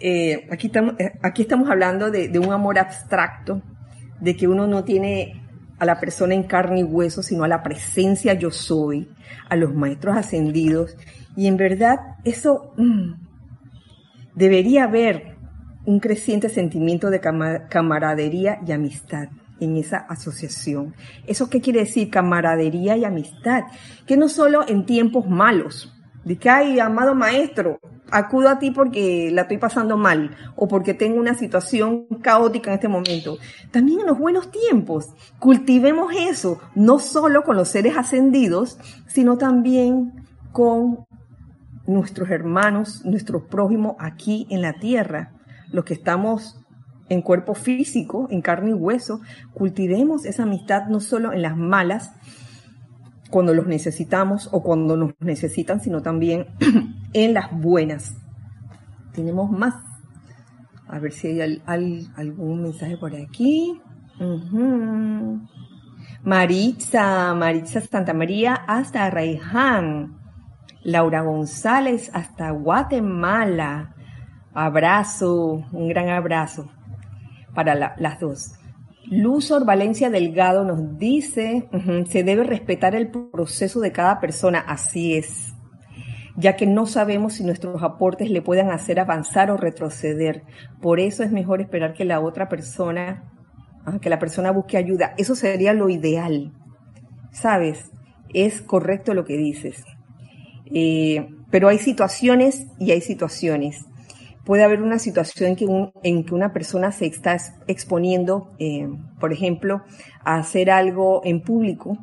eh, 0.00 0.46
aquí, 0.50 0.68
estamos, 0.68 0.94
eh, 0.98 1.12
aquí 1.22 1.42
estamos 1.42 1.70
hablando 1.70 2.10
de, 2.10 2.38
un 2.38 2.52
amor 2.52 2.78
abstracto, 2.78 3.62
de 4.20 4.36
que 4.36 4.48
uno 4.48 4.66
no 4.66 4.84
tiene 4.84 5.42
a 5.78 5.84
la 5.84 6.00
persona 6.00 6.34
en 6.34 6.42
carne 6.42 6.80
y 6.80 6.84
hueso, 6.84 7.22
sino 7.22 7.44
a 7.44 7.48
la 7.48 7.62
presencia 7.62 8.34
yo 8.34 8.50
soy, 8.50 9.08
a 9.48 9.56
los 9.56 9.74
maestros 9.74 10.16
ascendidos. 10.16 10.96
Y 11.36 11.46
en 11.46 11.56
verdad 11.56 11.98
eso 12.24 12.72
mm, 12.76 13.12
debería 14.34 14.84
haber 14.84 15.36
un 15.86 16.00
creciente 16.00 16.48
sentimiento 16.48 17.10
de 17.10 17.20
camaradería 17.20 18.58
y 18.66 18.72
amistad 18.72 19.28
en 19.60 19.76
esa 19.76 19.98
asociación. 19.98 20.94
¿Eso 21.26 21.48
qué 21.50 21.60
quiere 21.60 21.80
decir? 21.80 22.10
Camaradería 22.10 22.96
y 22.96 23.04
amistad. 23.04 23.64
Que 24.06 24.16
no 24.16 24.28
solo 24.28 24.66
en 24.68 24.86
tiempos 24.86 25.28
malos, 25.28 25.94
de 26.24 26.36
que, 26.36 26.50
ay, 26.50 26.78
amado 26.78 27.14
maestro, 27.14 27.80
acudo 28.10 28.48
a 28.48 28.58
ti 28.58 28.70
porque 28.70 29.30
la 29.32 29.42
estoy 29.42 29.58
pasando 29.58 29.96
mal 29.96 30.36
o 30.56 30.68
porque 30.68 30.94
tengo 30.94 31.18
una 31.18 31.34
situación 31.34 32.06
caótica 32.22 32.70
en 32.70 32.74
este 32.74 32.88
momento. 32.88 33.38
También 33.70 34.00
en 34.00 34.06
los 34.06 34.18
buenos 34.18 34.50
tiempos, 34.50 35.08
cultivemos 35.38 36.12
eso, 36.14 36.60
no 36.74 36.98
solo 36.98 37.42
con 37.42 37.56
los 37.56 37.68
seres 37.68 37.96
ascendidos, 37.96 38.78
sino 39.06 39.38
también 39.38 40.26
con 40.52 41.06
nuestros 41.86 42.30
hermanos, 42.30 43.04
nuestro 43.04 43.46
prójimo 43.46 43.96
aquí 43.98 44.46
en 44.50 44.60
la 44.60 44.74
tierra, 44.74 45.32
los 45.72 45.84
que 45.84 45.94
estamos 45.94 46.60
en 47.08 47.22
cuerpo 47.22 47.54
físico, 47.54 48.28
en 48.30 48.42
carne 48.42 48.70
y 48.70 48.74
hueso, 48.74 49.20
cultivemos 49.54 50.24
esa 50.24 50.42
amistad 50.44 50.88
no 50.88 51.00
solo 51.00 51.32
en 51.32 51.42
las 51.42 51.56
malas, 51.56 52.12
cuando 53.30 53.54
los 53.54 53.66
necesitamos 53.66 54.48
o 54.52 54.62
cuando 54.62 54.96
nos 54.96 55.12
necesitan, 55.20 55.80
sino 55.80 56.02
también 56.02 56.46
en 57.12 57.34
las 57.34 57.50
buenas. 57.52 58.16
Tenemos 59.12 59.50
más 59.50 59.74
A 60.86 60.98
ver 60.98 61.12
si 61.12 61.40
hay 61.66 62.08
algún 62.16 62.62
mensaje 62.62 62.96
por 62.96 63.14
aquí. 63.14 63.80
Maritza, 66.22 67.34
Maritza 67.34 67.80
Santa 67.82 68.14
María 68.14 68.54
hasta 68.54 69.10
Raiján. 69.10 70.16
Laura 70.82 71.20
González 71.20 72.10
hasta 72.14 72.50
Guatemala. 72.50 73.94
Abrazo, 74.54 75.66
un 75.70 75.88
gran 75.88 76.08
abrazo 76.08 76.70
para 77.54 77.96
las 77.96 78.20
dos. 78.20 78.52
Luzor 79.10 79.64
Valencia 79.64 80.10
Delgado 80.10 80.64
nos 80.64 80.98
dice, 80.98 81.68
se 82.08 82.22
debe 82.22 82.44
respetar 82.44 82.94
el 82.94 83.08
proceso 83.08 83.80
de 83.80 83.90
cada 83.90 84.20
persona, 84.20 84.58
así 84.58 85.14
es, 85.14 85.54
ya 86.36 86.56
que 86.56 86.66
no 86.66 86.84
sabemos 86.86 87.34
si 87.34 87.44
nuestros 87.44 87.82
aportes 87.82 88.30
le 88.30 88.42
puedan 88.42 88.70
hacer 88.70 89.00
avanzar 89.00 89.50
o 89.50 89.56
retroceder. 89.56 90.42
Por 90.82 91.00
eso 91.00 91.22
es 91.22 91.32
mejor 91.32 91.60
esperar 91.60 91.94
que 91.94 92.04
la 92.04 92.20
otra 92.20 92.48
persona, 92.48 93.32
que 94.02 94.10
la 94.10 94.18
persona 94.18 94.50
busque 94.50 94.76
ayuda. 94.76 95.14
Eso 95.16 95.34
sería 95.34 95.72
lo 95.72 95.88
ideal. 95.88 96.52
¿Sabes? 97.32 97.90
Es 98.34 98.60
correcto 98.60 99.14
lo 99.14 99.24
que 99.24 99.36
dices. 99.38 99.84
Eh, 100.66 101.28
pero 101.50 101.68
hay 101.68 101.78
situaciones 101.78 102.66
y 102.78 102.90
hay 102.90 103.00
situaciones 103.00 103.86
puede 104.48 104.64
haber 104.64 104.80
una 104.80 104.98
situación 104.98 105.50
en 105.50 105.56
que, 105.56 105.66
en 106.04 106.24
que 106.24 106.34
una 106.34 106.54
persona 106.54 106.90
se 106.90 107.04
está 107.04 107.36
exponiendo, 107.66 108.54
eh, 108.58 108.88
por 109.20 109.30
ejemplo, 109.30 109.82
a 110.24 110.36
hacer 110.36 110.70
algo 110.70 111.20
en 111.22 111.42
público. 111.42 111.98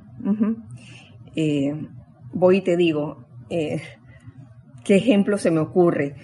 Eh, 1.35 1.73
voy 2.31 2.57
y 2.57 2.61
te 2.61 2.77
digo, 2.77 3.25
eh, 3.49 3.81
¿qué 4.83 4.97
ejemplo 4.97 5.39
se 5.39 5.49
me 5.49 5.59
ocurre? 5.59 6.17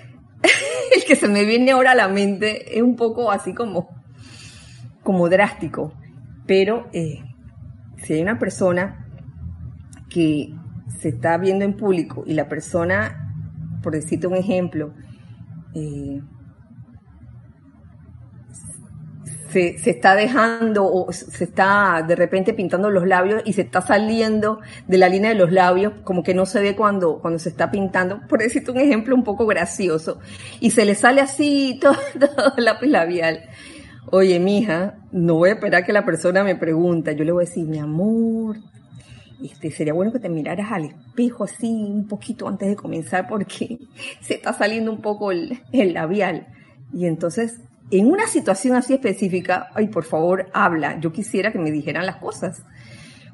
El 0.95 1.03
que 1.07 1.15
se 1.15 1.27
me 1.27 1.43
viene 1.43 1.71
ahora 1.71 1.93
a 1.93 1.95
la 1.95 2.07
mente 2.07 2.77
es 2.77 2.84
un 2.84 2.97
poco 2.97 3.31
así 3.31 3.55
como, 3.55 3.89
como 5.01 5.27
drástico, 5.27 5.91
pero 6.45 6.86
si 6.91 8.13
hay 8.13 8.21
una 8.21 8.38
persona 8.38 9.07
que 10.07 10.53
se 10.99 11.10
está 11.10 11.39
viendo 11.39 11.65
en 11.65 11.75
público 11.75 12.23
y 12.27 12.36
la 12.36 12.47
persona, 12.47 13.34
por 13.81 13.93
decirte 13.93 14.27
un 14.27 14.36
ejemplo, 14.36 14.93
eh, 15.75 16.21
se, 19.51 19.89
está 19.89 20.15
dejando 20.15 20.86
o 20.86 21.12
se 21.12 21.43
está 21.43 22.03
de 22.07 22.15
repente 22.15 22.53
pintando 22.53 22.89
los 22.89 23.05
labios 23.05 23.41
y 23.45 23.53
se 23.53 23.62
está 23.62 23.81
saliendo 23.81 24.60
de 24.88 24.97
la 24.97 25.10
línea 25.10 25.31
de 25.31 25.36
los 25.36 25.51
labios, 25.51 25.93
como 26.03 26.23
que 26.23 26.34
no 26.34 26.45
se 26.45 26.62
ve 26.62 26.75
cuando, 26.75 27.19
cuando 27.19 27.39
se 27.39 27.49
está 27.49 27.69
pintando. 27.69 28.21
Por 28.27 28.39
decirte 28.39 28.71
un 28.71 28.79
ejemplo 28.79 29.15
un 29.15 29.23
poco 29.23 29.45
gracioso. 29.45 30.19
Y 30.60 30.71
se 30.71 30.86
le 30.86 30.95
sale 30.95 31.21
así 31.21 31.77
todo, 31.81 31.95
todo 32.36 32.53
el 32.57 32.65
lápiz 32.65 32.88
labial. 32.88 33.41
Oye, 34.10 34.39
mija, 34.39 34.95
no 35.12 35.36
voy 35.36 35.49
a 35.49 35.53
esperar 35.53 35.86
que 35.86 35.93
la 35.93 36.05
persona 36.05 36.43
me 36.43 36.55
pregunte. 36.55 37.15
Yo 37.15 37.23
le 37.23 37.31
voy 37.31 37.45
a 37.45 37.47
decir, 37.47 37.65
mi 37.65 37.79
amor, 37.79 38.57
este, 39.43 39.71
sería 39.71 39.93
bueno 39.93 40.12
que 40.12 40.19
te 40.19 40.30
miraras 40.30 40.71
al 40.71 40.86
espejo 40.86 41.43
así 41.43 41.67
un 41.67 42.08
poquito 42.08 42.47
antes 42.47 42.69
de 42.69 42.75
comenzar 42.75 43.27
porque 43.27 43.80
se 44.21 44.36
está 44.36 44.54
saliendo 44.54 44.91
un 44.91 45.01
poco 45.01 45.32
el, 45.32 45.60
labial. 45.71 46.47
Y 46.93 47.06
entonces, 47.06 47.60
en 47.89 48.08
una 48.08 48.27
situación 48.27 48.75
así 48.75 48.93
específica, 48.93 49.69
ay, 49.73 49.88
por 49.88 50.04
favor, 50.04 50.49
habla. 50.54 50.99
Yo 50.99 51.12
quisiera 51.12 51.51
que 51.51 51.60
me 51.60 51.71
dijeran 51.71 52.06
las 52.06 52.17
cosas 52.17 52.63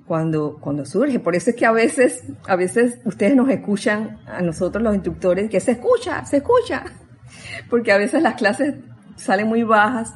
cuando, 0.06 0.58
cuando 0.60 0.86
surge. 0.86 1.20
Por 1.20 1.36
eso 1.36 1.50
es 1.50 1.56
que 1.56 1.66
a 1.66 1.72
veces, 1.72 2.24
a 2.48 2.56
veces 2.56 3.00
ustedes 3.06 3.36
nos 3.36 3.50
escuchan, 3.50 4.20
a 4.28 4.42
nosotros 4.42 4.84
los 4.84 4.94
instructores, 4.94 5.50
que 5.50 5.60
se 5.60 5.72
escucha, 5.72 6.26
se 6.26 6.38
escucha. 6.38 6.84
Porque 7.70 7.92
a 7.92 7.98
veces 7.98 8.22
las 8.22 8.36
clases 8.36 8.76
salen 9.16 9.48
muy 9.48 9.64
bajas 9.64 10.14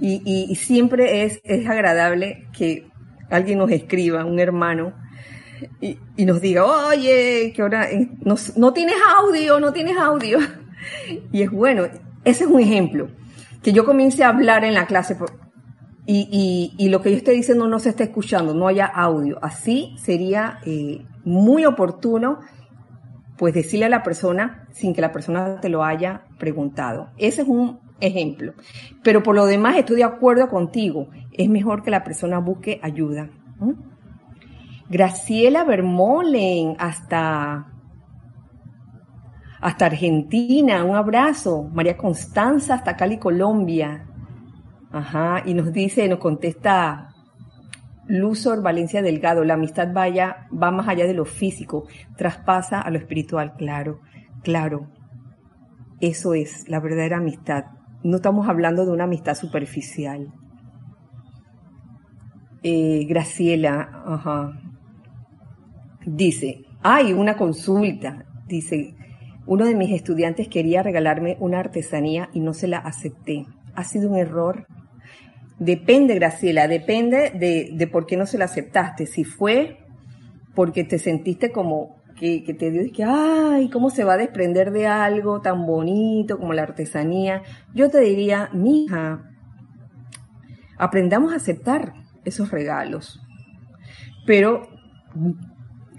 y, 0.00 0.22
y 0.24 0.54
siempre 0.54 1.24
es, 1.24 1.40
es 1.44 1.68
agradable 1.68 2.46
que 2.52 2.88
alguien 3.30 3.58
nos 3.58 3.70
escriba, 3.70 4.24
un 4.24 4.38
hermano, 4.38 4.94
y, 5.80 6.24
nos 6.24 6.40
diga, 6.40 6.64
oye, 6.64 7.52
que 7.54 7.62
ahora 7.62 7.90
eh, 7.90 8.08
no, 8.56 8.72
tienes 8.72 8.96
audio, 9.16 9.60
no 9.60 9.72
tienes 9.72 9.96
audio. 9.96 10.38
Y 11.32 11.42
es 11.42 11.50
bueno, 11.50 11.84
ese 12.24 12.44
es 12.44 12.50
un 12.50 12.60
ejemplo, 12.60 13.08
que 13.62 13.72
yo 13.72 13.84
comience 13.84 14.22
a 14.22 14.28
hablar 14.28 14.64
en 14.64 14.74
la 14.74 14.86
clase 14.86 15.16
y, 16.06 16.88
lo 16.88 17.02
que 17.02 17.10
yo 17.10 17.16
estoy 17.18 17.36
diciendo 17.36 17.68
no 17.68 17.78
se 17.78 17.90
está 17.90 18.04
escuchando, 18.04 18.54
no 18.54 18.68
haya 18.68 18.86
audio. 18.86 19.38
Así 19.42 19.94
sería 19.98 20.60
eh, 20.64 21.04
muy 21.24 21.66
oportuno 21.66 22.38
pues 23.36 23.52
decirle 23.52 23.86
a 23.86 23.90
la 23.90 24.02
persona 24.02 24.66
sin 24.72 24.94
que 24.94 25.02
la 25.02 25.12
persona 25.12 25.60
te 25.60 25.68
lo 25.68 25.84
haya 25.84 26.22
preguntado. 26.38 27.10
Ese 27.18 27.42
es 27.42 27.48
un 27.48 27.78
ejemplo. 28.00 28.54
Pero 29.02 29.22
por 29.22 29.34
lo 29.34 29.44
demás 29.44 29.76
estoy 29.76 29.96
de 29.96 30.04
acuerdo 30.04 30.48
contigo. 30.48 31.08
Es 31.32 31.50
mejor 31.50 31.82
que 31.82 31.90
la 31.90 32.04
persona 32.04 32.38
busque 32.38 32.80
ayuda. 32.82 33.28
Graciela 34.90 35.64
Bermolen, 35.64 36.76
hasta, 36.78 37.66
hasta 39.60 39.86
Argentina, 39.86 40.82
un 40.84 40.96
abrazo. 40.96 41.64
María 41.72 41.96
Constanza, 41.96 42.74
hasta 42.74 42.96
Cali, 42.96 43.18
Colombia. 43.18 44.06
Ajá, 44.90 45.42
y 45.44 45.52
nos 45.52 45.72
dice, 45.72 46.08
nos 46.08 46.18
contesta 46.18 47.14
Luzor 48.06 48.62
Valencia 48.62 49.02
Delgado, 49.02 49.44
la 49.44 49.54
amistad 49.54 49.92
vaya, 49.92 50.48
va 50.50 50.70
más 50.70 50.88
allá 50.88 51.06
de 51.06 51.12
lo 51.12 51.26
físico, 51.26 51.86
traspasa 52.16 52.80
a 52.80 52.90
lo 52.90 52.96
espiritual, 52.96 53.52
claro, 53.58 54.00
claro. 54.42 54.88
Eso 56.00 56.32
es 56.32 56.66
la 56.68 56.80
verdadera 56.80 57.18
amistad. 57.18 57.66
No 58.02 58.16
estamos 58.16 58.48
hablando 58.48 58.86
de 58.86 58.92
una 58.92 59.04
amistad 59.04 59.34
superficial. 59.34 60.32
Eh, 62.62 63.04
Graciela, 63.06 64.02
ajá, 64.06 64.58
Dice, 66.10 66.64
hay 66.82 67.12
una 67.12 67.36
consulta. 67.36 68.24
Dice, 68.46 68.94
uno 69.46 69.66
de 69.66 69.74
mis 69.74 69.92
estudiantes 69.92 70.48
quería 70.48 70.82
regalarme 70.82 71.36
una 71.38 71.60
artesanía 71.60 72.30
y 72.32 72.40
no 72.40 72.54
se 72.54 72.66
la 72.66 72.78
acepté. 72.78 73.44
¿Ha 73.74 73.84
sido 73.84 74.08
un 74.08 74.16
error? 74.16 74.66
Depende, 75.58 76.14
Graciela, 76.14 76.66
depende 76.66 77.30
de, 77.30 77.86
por 77.88 78.06
qué 78.06 78.16
no 78.16 78.24
se 78.24 78.38
la 78.38 78.46
aceptaste. 78.46 79.04
Si 79.04 79.24
fue 79.24 79.80
porque 80.54 80.82
te 80.82 80.98
sentiste 80.98 81.52
como 81.52 81.96
que, 82.18 82.40
te 82.58 82.70
dio, 82.70 82.90
que, 82.90 83.04
ay, 83.04 83.68
¿cómo 83.68 83.90
se 83.90 84.04
va 84.04 84.14
a 84.14 84.18
desprender 84.18 84.70
de 84.72 84.86
algo 84.86 85.42
tan 85.42 85.66
bonito 85.66 86.38
como 86.38 86.54
la 86.54 86.62
artesanía? 86.62 87.42
Yo 87.74 87.90
te 87.90 88.00
diría, 88.00 88.48
mija, 88.54 89.30
aprendamos 90.78 91.34
a 91.34 91.36
aceptar 91.36 91.92
esos 92.24 92.50
regalos. 92.50 93.20
Pero 94.26 94.68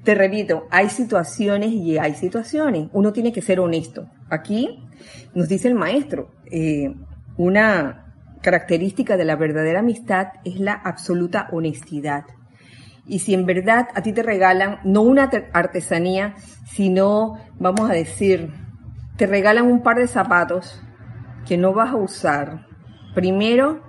te 0.04 0.16
repito, 0.16 0.68
hay 0.72 0.90
situaciones 0.90 1.72
y 1.72 1.98
hay 1.98 2.14
situaciones. 2.14 2.90
Uno 2.94 3.12
tiene 3.12 3.34
que 3.34 3.42
ser 3.42 3.60
honesto. 3.60 4.08
Aquí 4.30 4.88
nos 5.34 5.48
dice 5.48 5.68
el 5.68 5.76
maestro, 5.76 6.32
eh, 6.52 6.94
una 7.38 8.14
característica 8.42 9.18
de 9.18 9.26
la 9.26 9.36
verdadera 9.36 9.80
amistad 9.80 10.28
es 10.46 10.60
la 10.60 10.74
absoluta 10.74 11.50
honestidad. 11.52 12.26
Y 13.06 13.20
si 13.20 13.34
en 13.34 13.46
verdad 13.46 13.88
a 13.96 14.02
ti 14.02 14.14
te 14.14 14.24
regalan 14.24 14.80
no 14.84 15.02
una 15.02 15.30
artesanía, 15.54 16.36
sino, 16.66 17.40
vamos 17.58 17.90
a 17.90 17.94
decir, 17.94 18.54
te 19.18 19.26
regalan 19.26 19.66
un 19.66 19.82
par 19.82 19.98
de 19.98 20.08
zapatos 20.08 20.82
que 21.46 21.58
no 21.58 21.74
vas 21.74 21.92
a 21.92 21.98
usar. 21.98 22.68
Primero, 23.16 23.82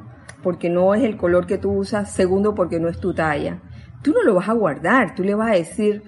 porque 0.42 0.70
no 0.70 0.94
es 0.94 1.05
el 1.05 1.16
color 1.16 1.46
que 1.46 1.59
tú 1.59 1.70
usas. 1.70 2.11
Segundo, 2.11 2.55
porque 2.55 2.81
no 2.81 2.88
es 2.88 2.99
tu 2.99 3.12
talla 3.12 3.61
tú 4.02 4.12
no 4.12 4.22
lo 4.22 4.34
vas 4.34 4.48
a 4.48 4.54
guardar, 4.54 5.14
tú 5.14 5.22
le 5.22 5.34
vas 5.34 5.50
a 5.50 5.54
decir, 5.54 6.02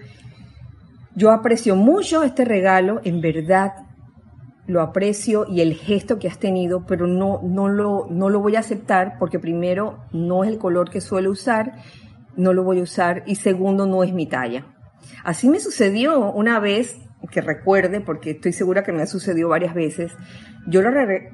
yo 1.14 1.30
aprecio 1.30 1.76
mucho 1.76 2.22
este 2.22 2.44
regalo, 2.44 3.00
en 3.04 3.20
verdad 3.20 3.72
lo 4.66 4.80
aprecio 4.80 5.46
y 5.48 5.60
el 5.60 5.74
gesto 5.74 6.18
que 6.18 6.28
has 6.28 6.38
tenido, 6.38 6.86
pero 6.86 7.06
no, 7.06 7.40
no, 7.42 7.68
lo, 7.68 8.06
no 8.10 8.30
lo 8.30 8.40
voy 8.40 8.56
a 8.56 8.60
aceptar 8.60 9.16
porque 9.18 9.38
primero 9.38 10.04
no 10.12 10.44
es 10.44 10.50
el 10.50 10.58
color 10.58 10.88
que 10.88 11.00
suelo 11.00 11.30
usar, 11.30 11.74
no 12.36 12.52
lo 12.52 12.62
voy 12.62 12.78
a 12.78 12.82
usar 12.82 13.24
y 13.26 13.34
segundo 13.34 13.86
no 13.86 14.02
es 14.02 14.12
mi 14.12 14.26
talla. 14.26 14.66
Así 15.24 15.48
me 15.48 15.60
sucedió 15.60 16.32
una 16.32 16.60
vez, 16.60 16.98
que 17.30 17.40
recuerde, 17.40 18.00
porque 18.00 18.32
estoy 18.32 18.52
segura 18.52 18.82
que 18.82 18.92
me 18.92 19.02
ha 19.02 19.06
sucedido 19.06 19.48
varias 19.48 19.74
veces, 19.74 20.12
yo, 20.66 20.80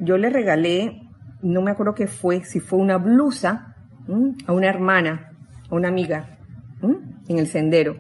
yo 0.01 0.19
le 0.19 0.31
regalé, 0.31 1.03
no 1.43 1.63
me 1.63 1.71
acuerdo 1.71 1.95
qué 1.95 2.07
fue, 2.07 2.45
si 2.45 2.61
fue 2.61 2.79
una 2.79 2.99
blusa 2.99 3.75
a 4.47 4.53
una 4.53 4.69
hermana, 4.69 5.33
a 5.71 5.75
una 5.75 5.89
amiga, 5.89 6.38
en 6.83 7.39
el 7.39 7.47
sendero. 7.47 7.97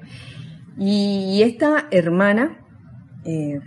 Y 0.76 1.42
esta 1.42 1.88
hermana 1.90 2.58
eh, 3.24 3.60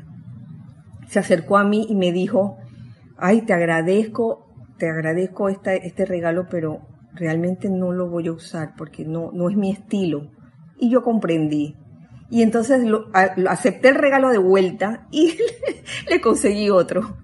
se 1.08 1.20
acercó 1.20 1.58
a 1.58 1.64
mí 1.64 1.86
y 1.90 1.96
me 1.96 2.12
dijo, 2.12 2.58
ay, 3.18 3.42
te 3.42 3.54
agradezco, 3.54 4.48
te 4.78 4.90
agradezco 4.90 5.50
este 5.50 6.06
regalo, 6.06 6.48
pero 6.50 6.82
realmente 7.14 7.70
no 7.70 7.92
lo 7.92 8.10
voy 8.10 8.28
a 8.28 8.32
usar 8.32 8.74
porque 8.78 9.06
no, 9.06 9.32
no 9.34 9.50
es 9.50 9.58
mi 9.58 9.72
estilo. 9.72 10.32
Y 10.80 10.90
yo 10.90 11.04
comprendí. 11.04 11.76
Y 12.30 12.44
entonces 12.44 12.86
lo, 12.86 13.08
acepté 13.14 13.90
el 13.90 13.96
regalo 13.96 14.30
de 14.30 14.38
vuelta 14.38 15.08
y 15.12 15.38
le 16.10 16.22
conseguí 16.22 16.70
otro. 16.70 17.18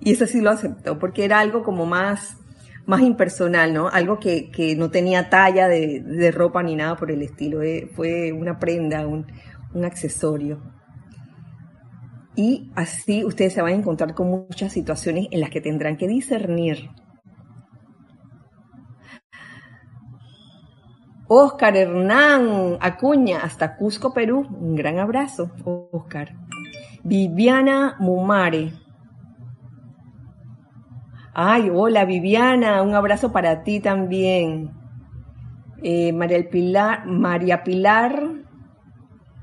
Y 0.00 0.12
eso 0.12 0.26
sí 0.26 0.40
lo 0.40 0.50
aceptó, 0.50 0.98
porque 0.98 1.24
era 1.24 1.40
algo 1.40 1.62
como 1.62 1.86
más, 1.86 2.38
más 2.86 3.00
impersonal, 3.02 3.72
¿no? 3.72 3.88
Algo 3.88 4.18
que, 4.18 4.50
que 4.50 4.76
no 4.76 4.90
tenía 4.90 5.30
talla 5.30 5.68
de, 5.68 6.00
de, 6.00 6.30
ropa 6.30 6.62
ni 6.62 6.76
nada 6.76 6.96
por 6.96 7.10
el 7.10 7.22
estilo. 7.22 7.62
Eh, 7.62 7.90
fue 7.94 8.32
una 8.32 8.58
prenda, 8.58 9.06
un, 9.06 9.26
un 9.72 9.84
accesorio. 9.84 10.60
Y 12.36 12.72
así 12.74 13.24
ustedes 13.24 13.52
se 13.52 13.62
van 13.62 13.72
a 13.72 13.76
encontrar 13.76 14.14
con 14.14 14.28
muchas 14.28 14.72
situaciones 14.72 15.28
en 15.30 15.40
las 15.40 15.50
que 15.50 15.60
tendrán 15.60 15.96
que 15.96 16.08
discernir. 16.08 16.90
Oscar 21.26 21.76
Hernán 21.76 22.76
Acuña, 22.80 23.38
hasta 23.42 23.76
Cusco, 23.76 24.12
Perú. 24.12 24.46
Un 24.60 24.74
gran 24.74 24.98
abrazo, 24.98 25.50
Oscar. 25.64 26.34
Viviana 27.02 27.96
Mumare. 27.98 28.83
Ay, 31.36 31.68
hola 31.68 32.04
Viviana, 32.04 32.80
un 32.82 32.94
abrazo 32.94 33.32
para 33.32 33.64
ti 33.64 33.80
también. 33.80 34.70
Eh, 35.82 36.12
María 36.12 36.48
Pilar, 36.48 37.06
María 37.06 37.64
Pilar 37.64 38.22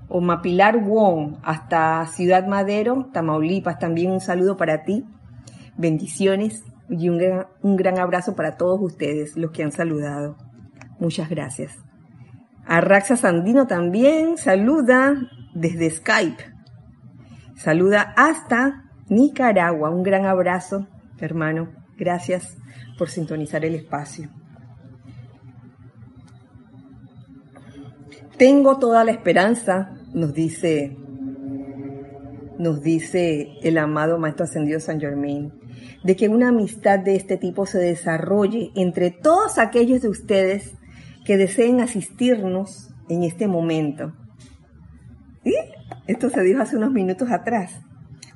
o 0.08 0.22
Mapilar 0.22 0.82
Wong, 0.86 1.36
hasta 1.44 2.06
Ciudad 2.06 2.48
Madero, 2.48 3.10
Tamaulipas. 3.12 3.78
También 3.78 4.10
un 4.10 4.22
saludo 4.22 4.56
para 4.56 4.84
ti. 4.84 5.04
Bendiciones 5.78 6.64
y 6.89 7.10
un 7.10 7.18
gran, 7.18 7.48
un 7.62 7.76
gran 7.76 8.00
abrazo 8.00 8.38
para 8.38 8.56
todos 8.56 8.80
ustedes, 8.82 9.36
los 9.36 9.52
que 9.52 9.64
han 9.64 9.74
saludado. 9.74 10.38
Muchas 10.98 11.30
gracias. 11.30 11.78
A 12.66 12.80
Raxa 12.80 13.18
Sandino 13.18 13.68
también 13.68 14.38
saluda 14.38 15.14
desde 15.54 15.89
Skype. 15.89 16.42
Saluda 17.56 18.14
hasta 18.16 18.86
Nicaragua. 19.10 19.89
Un 19.89 20.04
gran 20.04 20.26
abrazo, 20.26 20.88
hermano. 21.20 21.81
Gracias 22.02 22.58
por 22.97 23.12
sintonizar 23.12 23.64
el 23.64 23.76
espacio. 23.76 24.28
Tengo 28.39 28.80
toda 28.80 29.04
la 29.04 29.12
esperanza 29.12 29.93
nos 30.12 30.34
dice, 30.34 30.97
nos 32.58 32.82
dice 32.82 33.49
el 33.62 33.78
amado 33.78 34.18
Maestro 34.18 34.45
Ascendido 34.45 34.80
San 34.80 34.99
Germain, 34.99 35.54
de 36.04 36.16
que 36.16 36.28
una 36.28 36.49
amistad 36.49 36.97
de 36.97 37.16
este 37.16 37.38
tipo 37.38 37.68
se 37.68 37.78
desarrolle 37.78 38.72
entre 38.76 39.12
todos 39.12 39.60
aquellos 39.60 40.02
de 40.02 40.10
ustedes 40.10 40.74
que 41.24 41.38
deseen 41.38 41.82
asistirnos 41.82 42.95
en 43.10 43.22
este 43.22 43.47
momento. 43.47 44.12
Esto 46.08 46.32
se 46.32 46.41
dijo 46.41 46.64
hace 46.64 46.78
unos 46.78 46.93
minutos 46.93 47.30
atrás. 47.30 47.80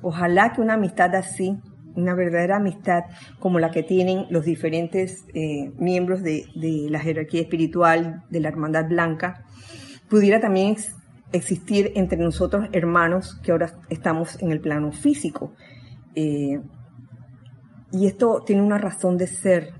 Ojalá 0.02 0.52
que 0.52 0.60
una 0.60 0.74
amistad 0.74 1.16
así, 1.16 1.58
una 1.96 2.14
verdadera 2.14 2.56
amistad 2.56 3.04
como 3.38 3.58
la 3.58 3.70
que 3.70 3.82
tienen 3.82 4.26
los 4.30 4.44
diferentes 4.44 5.24
eh, 5.34 5.72
miembros 5.78 6.22
de, 6.22 6.46
de, 6.54 6.88
la 6.90 7.00
jerarquía 7.00 7.40
espiritual 7.40 8.24
de 8.30 8.40
la 8.40 8.48
Hermandad 8.48 8.88
Blanca, 8.88 9.44
pudiera 10.08 10.40
también 10.40 10.76
existir 11.32 11.92
entre 11.94 12.18
nosotros 12.18 12.68
hermanos 12.72 13.38
que 13.42 13.52
ahora 13.52 13.72
estamos 13.88 14.40
en 14.40 14.52
el 14.52 14.60
plano 14.60 14.92
físico. 14.92 15.54
Eh, 16.14 16.60
y 17.92 18.06
esto 18.06 18.42
tiene 18.44 18.62
una 18.62 18.78
razón 18.78 19.16
de 19.16 19.26
ser, 19.26 19.72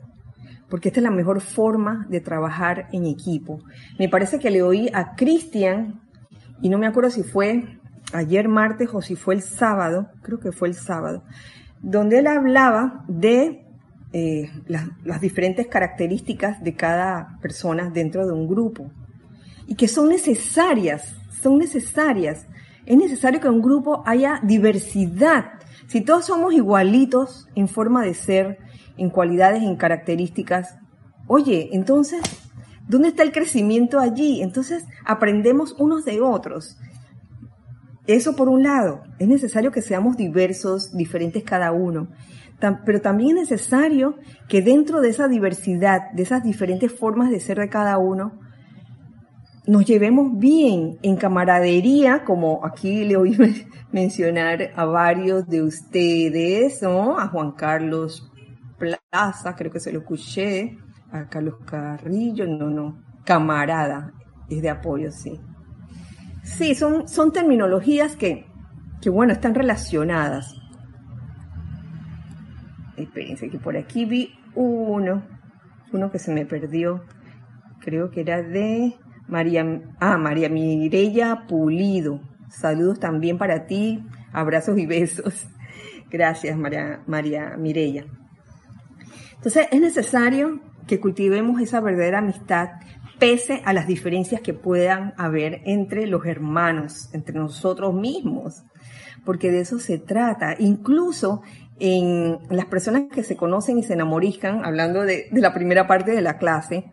porque 0.68 0.88
esta 0.88 1.00
es 1.00 1.04
la 1.04 1.10
mejor 1.10 1.40
forma 1.40 2.06
de 2.08 2.20
trabajar 2.20 2.88
en 2.92 3.06
equipo. 3.06 3.60
Me 3.98 4.08
parece 4.08 4.38
que 4.38 4.50
le 4.50 4.62
oí 4.62 4.88
a 4.92 5.14
Cristian, 5.14 6.00
y 6.62 6.68
no 6.68 6.78
me 6.78 6.86
acuerdo 6.86 7.10
si 7.10 7.22
fue 7.22 7.78
ayer 8.12 8.48
martes 8.48 8.88
o 8.92 9.02
si 9.02 9.16
fue 9.16 9.34
el 9.34 9.42
sábado, 9.42 10.08
creo 10.22 10.38
que 10.38 10.52
fue 10.52 10.68
el 10.68 10.74
sábado, 10.74 11.24
donde 11.82 12.18
él 12.18 12.26
hablaba 12.26 13.04
de 13.08 13.66
eh, 14.12 14.50
las, 14.66 14.88
las 15.04 15.20
diferentes 15.20 15.66
características 15.66 16.62
de 16.62 16.74
cada 16.74 17.38
persona 17.40 17.90
dentro 17.90 18.26
de 18.26 18.32
un 18.32 18.48
grupo 18.48 18.90
y 19.66 19.74
que 19.74 19.88
son 19.88 20.08
necesarias 20.08 21.14
son 21.46 21.58
necesarias. 21.58 22.46
Es 22.86 22.96
necesario 22.96 23.40
que 23.40 23.46
en 23.46 23.54
un 23.54 23.62
grupo 23.62 24.02
haya 24.04 24.40
diversidad. 24.42 25.52
Si 25.86 26.00
todos 26.00 26.26
somos 26.26 26.52
igualitos 26.54 27.48
en 27.54 27.68
forma 27.68 28.04
de 28.04 28.14
ser, 28.14 28.58
en 28.96 29.10
cualidades, 29.10 29.62
en 29.62 29.76
características, 29.76 30.76
oye, 31.28 31.70
entonces, 31.72 32.22
¿dónde 32.88 33.08
está 33.08 33.22
el 33.22 33.30
crecimiento 33.32 34.00
allí? 34.00 34.42
Entonces, 34.42 34.84
aprendemos 35.04 35.74
unos 35.78 36.04
de 36.04 36.20
otros. 36.20 36.78
Eso 38.06 38.36
por 38.36 38.48
un 38.48 38.62
lado, 38.62 39.02
es 39.18 39.26
necesario 39.26 39.72
que 39.72 39.82
seamos 39.82 40.16
diversos, 40.16 40.96
diferentes 40.96 41.42
cada 41.42 41.72
uno, 41.72 42.08
pero 42.84 43.00
también 43.00 43.36
es 43.36 43.50
necesario 43.50 44.16
que 44.48 44.62
dentro 44.62 45.00
de 45.00 45.10
esa 45.10 45.28
diversidad, 45.28 46.12
de 46.12 46.22
esas 46.22 46.42
diferentes 46.42 46.92
formas 46.92 47.30
de 47.30 47.40
ser 47.40 47.58
de 47.58 47.68
cada 47.68 47.98
uno, 47.98 48.38
nos 49.66 49.84
llevemos 49.84 50.38
bien 50.38 50.98
en 51.02 51.16
camaradería, 51.16 52.24
como 52.24 52.64
aquí 52.64 53.04
le 53.04 53.16
oí 53.16 53.36
mencionar 53.92 54.70
a 54.76 54.84
varios 54.84 55.46
de 55.48 55.62
ustedes, 55.62 56.82
¿no? 56.82 57.18
A 57.18 57.28
Juan 57.28 57.52
Carlos 57.52 58.30
Plaza, 58.78 59.56
creo 59.56 59.72
que 59.72 59.80
se 59.80 59.92
lo 59.92 60.00
escuché, 60.00 60.78
a 61.10 61.28
Carlos 61.28 61.56
Carrillo, 61.64 62.46
no, 62.46 62.70
no, 62.70 63.02
camarada, 63.24 64.12
es 64.48 64.62
de 64.62 64.70
apoyo, 64.70 65.10
sí. 65.10 65.40
Sí, 66.46 66.76
son, 66.76 67.08
son 67.08 67.32
terminologías 67.32 68.14
que, 68.14 68.46
que, 69.02 69.10
bueno, 69.10 69.32
están 69.32 69.54
relacionadas. 69.54 70.54
Espérense 72.96 73.50
que 73.50 73.58
por 73.58 73.76
aquí 73.76 74.04
vi 74.04 74.32
uno, 74.54 75.22
uno 75.92 76.10
que 76.10 76.20
se 76.20 76.32
me 76.32 76.46
perdió, 76.46 77.04
creo 77.80 78.10
que 78.10 78.20
era 78.20 78.42
de 78.42 78.94
María, 79.26 79.82
ah, 79.98 80.16
María 80.18 80.48
Mireya 80.48 81.46
Pulido. 81.48 82.20
Saludos 82.48 83.00
también 83.00 83.38
para 83.38 83.66
ti. 83.66 84.06
Abrazos 84.32 84.78
y 84.78 84.86
besos. 84.86 85.48
Gracias, 86.10 86.56
María, 86.56 87.02
María 87.06 87.56
Mireya. 87.58 88.06
Entonces, 89.34 89.66
es 89.72 89.80
necesario 89.80 90.60
que 90.86 91.00
cultivemos 91.00 91.60
esa 91.60 91.80
verdadera 91.80 92.18
amistad 92.18 92.68
pese 93.18 93.62
a 93.64 93.72
las 93.72 93.86
diferencias 93.86 94.40
que 94.40 94.54
puedan 94.54 95.14
haber 95.16 95.62
entre 95.64 96.06
los 96.06 96.26
hermanos, 96.26 97.08
entre 97.12 97.34
nosotros 97.34 97.94
mismos, 97.94 98.64
porque 99.24 99.50
de 99.50 99.60
eso 99.60 99.78
se 99.78 99.98
trata. 99.98 100.54
Incluso 100.58 101.42
en 101.78 102.38
las 102.50 102.66
personas 102.66 103.04
que 103.12 103.22
se 103.22 103.36
conocen 103.36 103.78
y 103.78 103.82
se 103.82 103.94
enamorizan, 103.94 104.64
hablando 104.64 105.02
de, 105.02 105.28
de 105.30 105.40
la 105.40 105.52
primera 105.52 105.86
parte 105.86 106.12
de 106.12 106.22
la 106.22 106.38
clase, 106.38 106.84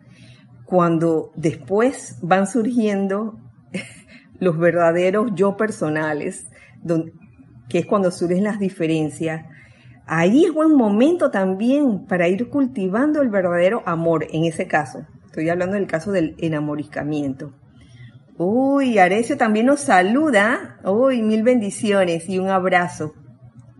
cuando 0.64 1.30
después 1.36 2.18
van 2.22 2.46
surgiendo 2.46 3.38
los 4.40 4.58
verdaderos 4.58 5.30
yo 5.34 5.56
personales, 5.56 6.46
que 7.68 7.78
es 7.78 7.86
cuando 7.86 8.10
surgen 8.10 8.44
las 8.44 8.58
diferencias, 8.58 9.46
ahí 10.06 10.44
es 10.44 10.52
buen 10.52 10.74
momento 10.74 11.30
también 11.30 12.06
para 12.06 12.28
ir 12.28 12.48
cultivando 12.48 13.22
el 13.22 13.28
verdadero 13.28 13.82
amor, 13.86 14.26
en 14.30 14.44
ese 14.44 14.66
caso. 14.66 15.06
Estoy 15.34 15.48
hablando 15.48 15.74
del 15.74 15.88
caso 15.88 16.12
del 16.12 16.36
enamorizamiento. 16.38 17.52
Uy, 18.38 19.00
Arecio 19.00 19.36
también 19.36 19.66
nos 19.66 19.80
saluda. 19.80 20.78
Uy, 20.84 21.22
mil 21.22 21.42
bendiciones 21.42 22.28
y 22.28 22.38
un 22.38 22.50
abrazo. 22.50 23.14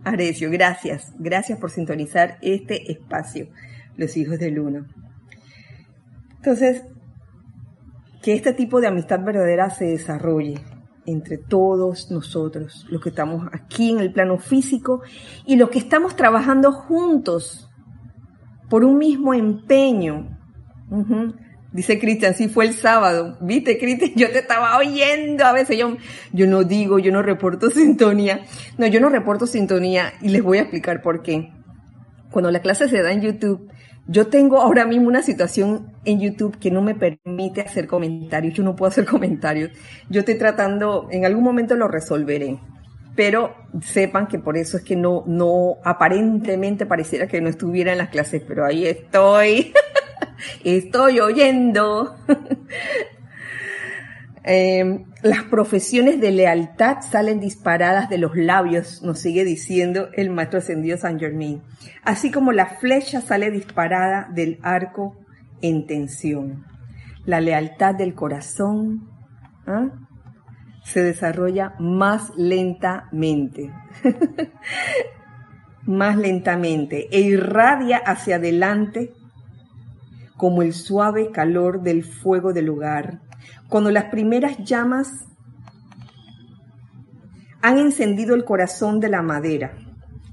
Arecio, 0.03 0.51
gracias. 0.51 1.13
Gracias 1.17 1.57
por 1.57 1.71
sintonizar 1.71 2.39
este 2.41 2.91
espacio, 2.91 3.47
los 3.95 4.17
hijos 4.17 4.37
del 4.37 4.59
uno. 4.59 4.85
Entonces, 6.35 6.83
que 8.21 8.33
este 8.33 8.51
tipo 8.51 8.81
de 8.81 8.87
amistad 8.87 9.23
verdadera 9.23 9.69
se 9.69 9.85
desarrolle 9.85 10.55
entre 11.05 11.37
todos 11.37 12.11
nosotros, 12.11 12.85
los 12.89 13.01
que 13.01 13.09
estamos 13.11 13.47
aquí 13.53 13.91
en 13.91 13.99
el 13.99 14.11
plano 14.11 14.39
físico 14.39 15.03
y 15.45 15.55
los 15.55 15.69
que 15.69 15.79
estamos 15.79 16.17
trabajando 16.17 16.73
juntos 16.73 17.71
por 18.69 18.83
un 18.83 18.97
mismo 18.97 19.33
empeño. 19.33 20.37
Dice 21.75 21.99
Cristian, 21.99 22.33
sí 22.35 22.47
fue 22.47 22.67
el 22.67 22.73
sábado. 22.73 23.37
Viste, 23.41 23.77
Cristian, 23.77 24.13
yo 24.15 24.31
te 24.31 24.39
estaba 24.39 24.77
oyendo. 24.77 25.43
A 25.43 25.51
veces 25.51 25.77
yo, 25.77 25.97
yo 26.31 26.47
no 26.47 26.63
digo, 26.63 26.99
yo 26.99 27.11
no 27.11 27.21
reporto 27.21 27.69
sintonía. 27.69 28.45
No, 28.77 28.87
yo 28.87 29.01
no 29.01 29.09
reporto 29.09 29.45
sintonía 29.45 30.13
y 30.21 30.29
les 30.29 30.41
voy 30.41 30.59
a 30.59 30.61
explicar 30.61 31.01
por 31.01 31.21
qué. 31.21 31.51
Cuando 32.31 32.49
la 32.49 32.61
clase 32.61 32.87
se 32.87 33.01
da 33.01 33.11
en 33.11 33.19
YouTube, 33.19 33.69
yo 34.07 34.27
tengo 34.27 34.61
ahora 34.61 34.85
mismo 34.85 35.09
una 35.09 35.21
situación 35.21 35.91
en 36.05 36.21
YouTube 36.21 36.57
que 36.59 36.71
no 36.71 36.81
me 36.81 36.95
permite 36.95 37.59
hacer 37.59 37.87
comentarios. 37.87 38.53
Yo 38.53 38.63
no 38.63 38.77
puedo 38.77 38.89
hacer 38.89 39.03
comentarios. 39.05 39.71
Yo 40.09 40.21
estoy 40.21 40.37
tratando, 40.37 41.09
en 41.11 41.25
algún 41.25 41.43
momento 41.43 41.75
lo 41.75 41.89
resolveré. 41.89 42.57
Pero 43.17 43.53
sepan 43.81 44.27
que 44.27 44.39
por 44.39 44.55
eso 44.55 44.77
es 44.77 44.83
que 44.83 44.95
no, 44.95 45.25
no, 45.27 45.75
aparentemente 45.83 46.85
pareciera 46.85 47.27
que 47.27 47.41
no 47.41 47.49
estuviera 47.49 47.91
en 47.91 47.97
las 47.97 48.09
clases, 48.09 48.43
pero 48.47 48.65
ahí 48.65 48.85
estoy. 48.85 49.73
estoy 50.63 51.19
oyendo. 51.19 52.15
Em, 54.47 55.05
las 55.23 55.41
profesiones 55.45 56.21
de 56.21 56.29
lealtad 56.29 56.97
salen 57.01 57.39
disparadas 57.39 58.09
de 58.09 58.19
los 58.19 58.35
labios, 58.35 59.01
nos 59.01 59.17
sigue 59.17 59.43
diciendo 59.43 60.09
el 60.13 60.29
maestro 60.29 60.59
ascendido 60.59 60.99
San 60.99 61.19
Germain. 61.19 61.63
Así 62.03 62.29
como 62.29 62.51
la 62.51 62.67
flecha 62.67 63.21
sale 63.21 63.49
disparada 63.49 64.29
del 64.31 64.59
arco 64.61 65.17
en 65.63 65.87
tensión. 65.87 66.63
La 67.25 67.41
lealtad 67.41 67.95
del 67.95 68.13
corazón 68.13 69.09
¿ah? 69.65 69.87
se 70.83 71.01
desarrolla 71.01 71.73
más 71.79 72.31
lentamente. 72.37 73.73
más 75.87 76.17
lentamente 76.17 77.07
e 77.11 77.21
irradia 77.21 77.97
hacia 77.97 78.35
adelante 78.35 79.13
como 80.37 80.61
el 80.61 80.73
suave 80.73 81.31
calor 81.31 81.81
del 81.81 82.03
fuego 82.03 82.53
del 82.53 82.69
hogar 82.69 83.21
cuando 83.69 83.91
las 83.91 84.05
primeras 84.05 84.57
llamas 84.63 85.09
han 87.61 87.77
encendido 87.77 88.35
el 88.35 88.45
corazón 88.45 88.99
de 88.99 89.09
la 89.09 89.21
madera 89.21 89.77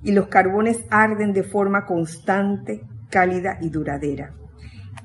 y 0.03 0.12
los 0.12 0.28
carbones 0.28 0.84
arden 0.90 1.32
de 1.32 1.42
forma 1.42 1.86
constante, 1.86 2.82
cálida 3.09 3.59
y 3.61 3.70
duradera. 3.70 4.34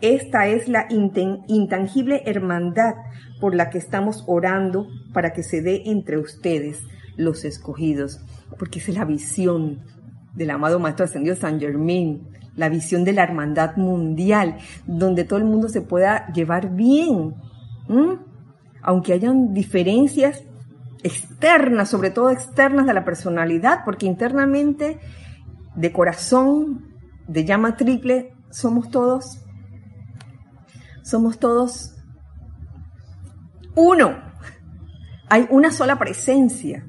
Esta 0.01 0.47
es 0.47 0.67
la 0.67 0.87
intangible 0.89 2.23
hermandad 2.25 2.95
por 3.39 3.55
la 3.55 3.69
que 3.69 3.77
estamos 3.77 4.23
orando 4.27 4.87
para 5.13 5.33
que 5.33 5.43
se 5.43 5.61
dé 5.61 5.83
entre 5.85 6.17
ustedes, 6.17 6.83
los 7.15 7.45
escogidos, 7.45 8.19
porque 8.59 8.79
es 8.79 8.89
la 8.89 9.05
visión 9.05 9.79
del 10.35 10.51
amado 10.51 10.79
Maestro 10.79 11.05
Ascendido 11.05 11.35
San 11.35 11.59
Germain, 11.59 12.27
la 12.57 12.67
visión 12.67 13.05
de 13.05 13.13
la 13.13 13.23
hermandad 13.23 13.77
mundial, 13.77 14.57
donde 14.85 15.23
todo 15.23 15.39
el 15.39 15.45
mundo 15.45 15.69
se 15.69 15.81
pueda 15.81 16.27
llevar 16.33 16.71
bien, 16.71 17.35
aunque 18.81 19.13
hayan 19.13 19.53
diferencias 19.53 20.43
externas, 21.03 21.89
sobre 21.89 22.09
todo 22.09 22.31
externas 22.31 22.85
de 22.87 22.93
la 22.93 23.05
personalidad, 23.05 23.85
porque 23.85 24.07
internamente, 24.07 24.99
de 25.75 25.93
corazón, 25.93 26.93
de 27.27 27.45
llama 27.45 27.77
triple, 27.77 28.33
somos 28.49 28.89
todos, 28.89 29.45
somos 31.03 31.39
todos 31.39 31.93
uno. 33.75 34.17
Hay 35.29 35.47
una 35.51 35.71
sola 35.71 35.99
presencia. 35.99 36.85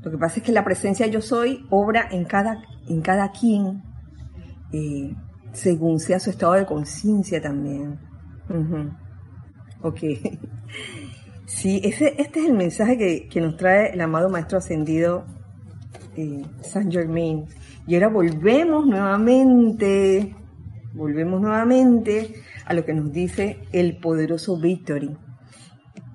Lo 0.00 0.10
que 0.10 0.16
pasa 0.16 0.38
es 0.38 0.42
que 0.42 0.52
la 0.52 0.64
presencia 0.64 1.06
yo 1.06 1.20
soy 1.20 1.66
obra 1.70 2.08
en 2.10 2.24
cada, 2.24 2.62
en 2.88 3.02
cada 3.02 3.30
quien, 3.30 3.82
eh, 4.72 5.14
según 5.52 6.00
sea 6.00 6.18
su 6.18 6.30
estado 6.30 6.54
de 6.54 6.66
conciencia 6.66 7.40
también. 7.40 7.98
Ok. 9.82 9.98
Sí, 11.44 11.82
ese, 11.84 12.14
este 12.18 12.40
es 12.40 12.46
el 12.46 12.54
mensaje 12.54 13.28
que, 13.28 13.40
nos 13.40 13.56
trae 13.56 13.92
el 13.92 14.00
amado 14.00 14.30
Maestro 14.30 14.58
Ascendido 14.58 15.26
eh, 16.16 16.42
San 16.62 16.90
Germain. 16.90 17.44
Y 17.86 17.94
ahora 17.94 18.08
volvemos 18.08 18.86
nuevamente, 18.86 20.34
volvemos 20.94 21.40
nuevamente 21.42 22.34
a 22.64 22.72
lo 22.72 22.84
que 22.84 22.94
nos 22.94 23.12
dice 23.12 23.60
el 23.72 23.98
poderoso 23.98 24.58
Victory. 24.58 25.16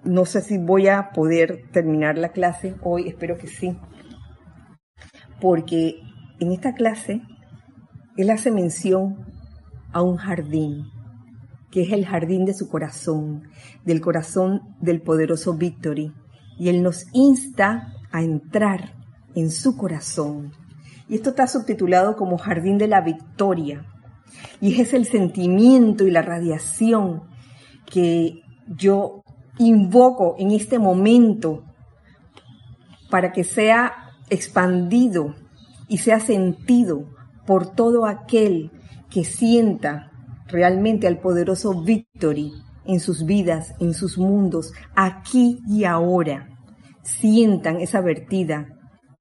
No 0.03 0.25
sé 0.25 0.41
si 0.41 0.57
voy 0.57 0.87
a 0.87 1.11
poder 1.11 1.65
terminar 1.71 2.17
la 2.17 2.29
clase 2.29 2.75
hoy, 2.81 3.07
espero 3.07 3.37
que 3.37 3.47
sí. 3.47 3.77
Porque 5.39 6.01
en 6.39 6.51
esta 6.51 6.73
clase 6.73 7.21
él 8.17 8.29
hace 8.29 8.51
mención 8.51 9.25
a 9.91 10.01
un 10.01 10.17
jardín 10.17 10.91
que 11.71 11.81
es 11.81 11.91
el 11.91 12.05
jardín 12.05 12.45
de 12.45 12.53
su 12.53 12.69
corazón, 12.69 13.49
del 13.85 14.01
corazón 14.01 14.61
del 14.79 15.01
poderoso 15.01 15.53
Victory. 15.53 16.13
Y 16.57 16.69
Él 16.69 16.81
nos 16.81 17.05
insta 17.13 17.93
a 18.11 18.23
entrar 18.23 18.95
en 19.35 19.51
su 19.51 19.77
corazón. 19.77 20.53
Y 21.09 21.15
esto 21.15 21.31
está 21.31 21.47
subtitulado 21.47 22.15
como 22.15 22.37
Jardín 22.37 22.77
de 22.77 22.87
la 22.87 23.01
Victoria. 23.01 23.85
Y 24.59 24.81
es 24.81 24.93
el 24.93 25.05
sentimiento 25.05 26.07
y 26.07 26.11
la 26.11 26.21
radiación 26.21 27.23
que 27.85 28.41
yo 28.67 29.23
invoco 29.57 30.35
en 30.39 30.51
este 30.51 30.79
momento 30.79 31.63
para 33.09 33.31
que 33.31 33.43
sea 33.43 33.93
expandido 34.29 35.35
y 35.87 35.99
sea 35.99 36.19
sentido 36.19 37.05
por 37.47 37.73
todo 37.73 38.05
aquel 38.05 38.71
que 39.09 39.23
sienta 39.23 40.11
realmente 40.47 41.07
al 41.07 41.19
poderoso 41.19 41.81
Victory 41.81 42.51
en 42.85 42.99
sus 42.99 43.25
vidas, 43.25 43.73
en 43.79 43.93
sus 43.93 44.17
mundos, 44.17 44.73
aquí 44.95 45.61
y 45.67 45.85
ahora. 45.85 46.49
Sientan 47.01 47.79
esa 47.79 48.01
vertida 48.01 48.67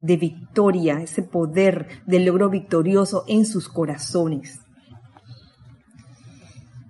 de 0.00 0.16
victoria, 0.16 1.00
ese 1.00 1.22
poder 1.22 1.86
del 2.06 2.26
logro 2.26 2.50
victorioso 2.50 3.24
en 3.28 3.46
sus 3.46 3.68
corazones. 3.68 4.58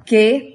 Que 0.07 0.55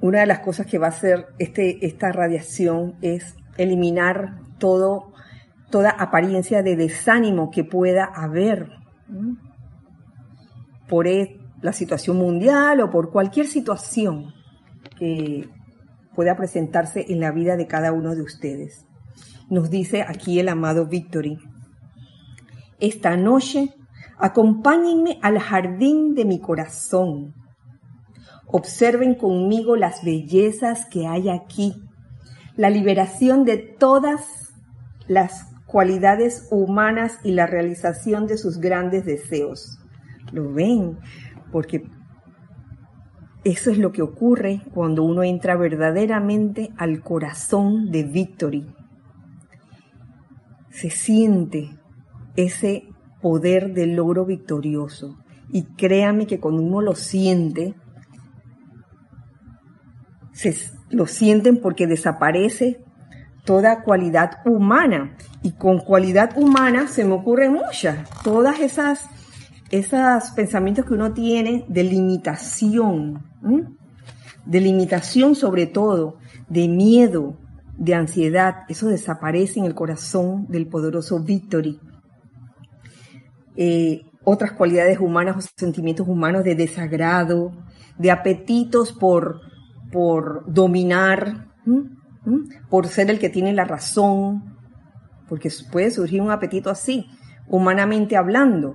una 0.00 0.20
de 0.20 0.26
las 0.26 0.40
cosas 0.40 0.66
que 0.66 0.78
va 0.78 0.86
a 0.86 0.90
hacer 0.90 1.26
este, 1.38 1.86
esta 1.86 2.10
radiación 2.10 2.96
es 3.02 3.36
eliminar 3.56 4.40
toda 4.58 5.90
apariencia 5.98 6.62
de 6.62 6.74
desánimo 6.74 7.50
que 7.50 7.62
pueda 7.62 8.04
haber 8.04 8.68
por, 10.88 11.06
e, 11.06 11.38
la 11.62 11.72
situación 11.72 12.16
mundial 12.16 12.80
o 12.80 12.90
por 12.90 13.10
cualquier 13.10 13.46
situación 13.46 14.34
que 14.98 15.48
pueda 16.14 16.36
presentarse 16.36 17.06
en 17.08 17.20
la 17.20 17.30
vida 17.30 17.56
de 17.56 17.66
cada 17.66 17.92
uno 17.92 18.14
de 18.14 18.22
ustedes. 18.22 18.86
Nos 19.48 19.70
dice 19.70 20.02
aquí 20.02 20.40
el 20.40 20.48
amado 20.48 20.86
Victory, 20.86 21.38
esta 22.80 23.16
noche 23.16 23.74
acompáñenme 24.18 25.18
al 25.22 25.38
jardín 25.38 26.14
de 26.14 26.24
mi 26.24 26.40
corazón. 26.40 27.34
Observen 28.46 29.14
conmigo 29.14 29.76
las 29.76 30.04
bellezas 30.04 30.86
que 30.86 31.06
hay 31.06 31.28
aquí, 31.28 31.74
la 32.56 32.70
liberación 32.70 33.44
de 33.44 33.58
todas 33.58 34.54
las 35.08 35.46
cualidades 35.66 36.48
humanas 36.50 37.18
y 37.22 37.32
la 37.32 37.46
realización 37.46 38.26
de 38.26 38.38
sus 38.38 38.58
grandes 38.58 39.04
deseos. 39.04 39.78
¿Lo 40.32 40.52
ven? 40.52 40.98
porque 41.56 41.88
eso 43.44 43.70
es 43.70 43.78
lo 43.78 43.92
que 43.92 44.02
ocurre 44.02 44.60
cuando 44.74 45.04
uno 45.04 45.22
entra 45.22 45.56
verdaderamente 45.56 46.70
al 46.76 47.00
corazón 47.00 47.90
de 47.90 48.02
Victory. 48.02 48.66
Se 50.68 50.90
siente 50.90 51.70
ese 52.34 52.88
poder 53.22 53.72
del 53.72 53.94
logro 53.94 54.26
victorioso. 54.26 55.16
Y 55.48 55.62
créame 55.76 56.26
que 56.26 56.40
cuando 56.40 56.60
uno 56.60 56.82
lo 56.82 56.94
siente, 56.94 57.74
se, 60.32 60.54
lo 60.90 61.06
sienten 61.06 61.60
porque 61.60 61.86
desaparece 61.86 62.84
toda 63.44 63.82
cualidad 63.82 64.40
humana. 64.44 65.16
Y 65.42 65.52
con 65.52 65.78
cualidad 65.78 66.36
humana 66.36 66.88
se 66.88 67.04
me 67.04 67.14
ocurren 67.14 67.52
muchas. 67.52 68.10
Todas 68.24 68.58
esas 68.60 69.08
esos 69.70 70.30
pensamientos 70.34 70.84
que 70.84 70.94
uno 70.94 71.12
tiene 71.12 71.64
de 71.68 71.82
limitación, 71.82 73.24
de 74.44 74.60
limitación 74.60 75.34
sobre 75.34 75.66
todo, 75.66 76.18
de 76.48 76.68
miedo, 76.68 77.36
de 77.76 77.94
ansiedad, 77.94 78.64
eso 78.68 78.88
desaparece 78.88 79.58
en 79.60 79.66
el 79.66 79.74
corazón 79.74 80.46
del 80.48 80.66
poderoso 80.66 81.20
Victory. 81.20 81.78
Eh, 83.56 84.02
otras 84.24 84.52
cualidades 84.52 84.98
humanas 84.98 85.36
o 85.36 85.48
sentimientos 85.56 86.08
humanos 86.08 86.44
de 86.44 86.54
desagrado, 86.54 87.52
de 87.98 88.10
apetitos 88.10 88.92
por, 88.92 89.40
por 89.92 90.52
dominar, 90.52 91.48
por 92.68 92.88
ser 92.88 93.10
el 93.10 93.18
que 93.18 93.28
tiene 93.28 93.52
la 93.52 93.64
razón, 93.64 94.56
porque 95.28 95.50
puede 95.70 95.90
surgir 95.90 96.20
un 96.20 96.30
apetito 96.30 96.70
así, 96.70 97.06
humanamente 97.46 98.16
hablando. 98.16 98.74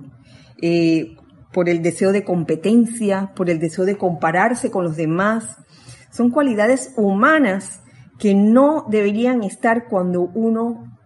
Eh, 0.62 1.16
por 1.52 1.68
el 1.68 1.82
deseo 1.82 2.12
de 2.12 2.24
competencia, 2.24 3.32
por 3.36 3.50
el 3.50 3.58
deseo 3.58 3.84
de 3.84 3.98
compararse 3.98 4.70
con 4.70 4.84
los 4.84 4.96
demás. 4.96 5.58
Son 6.10 6.30
cualidades 6.30 6.94
humanas 6.96 7.82
que 8.18 8.34
no 8.34 8.86
deberían 8.88 9.42
estar 9.42 9.88
cuando 9.88 10.22
uno 10.22 10.98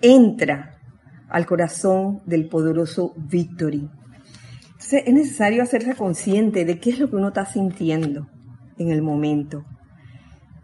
entra 0.00 0.78
al 1.28 1.46
corazón 1.46 2.20
del 2.26 2.48
poderoso 2.48 3.14
Victory. 3.16 3.90
Entonces 4.66 5.02
es 5.06 5.14
necesario 5.14 5.62
hacerse 5.62 5.94
consciente 5.94 6.64
de 6.64 6.78
qué 6.78 6.90
es 6.90 6.98
lo 6.98 7.10
que 7.10 7.16
uno 7.16 7.28
está 7.28 7.46
sintiendo 7.46 8.28
en 8.78 8.90
el 8.90 9.02
momento. 9.02 9.64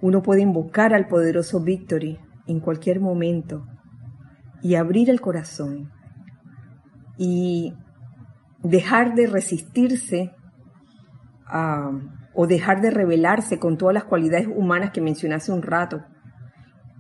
Uno 0.01 0.23
puede 0.23 0.43
invocar 0.43 0.95
al 0.95 1.09
poderoso 1.09 1.61
Victory 1.61 2.19
en 2.47 2.61
cualquier 2.61 3.01
momento 3.01 3.67
y 4.63 4.75
abrir 4.75 5.11
el 5.11 5.21
corazón 5.21 5.91
y 7.17 7.75
dejar 8.65 9.15
de 9.15 9.27
resistirse 9.27 10.33
a, 11.47 11.93
o 12.35 12.47
dejar 12.47 12.81
de 12.81 12.91
rebelarse 12.91 13.61
con 13.61 13.79
todas 13.79 13.95
las 13.95 14.05
cualidades 14.05 14.49
humanas 14.49 14.91
que 14.91 15.01
mencioné 15.01 15.37
hace 15.37 15.53
un 15.53 15.63
rato 15.63 16.03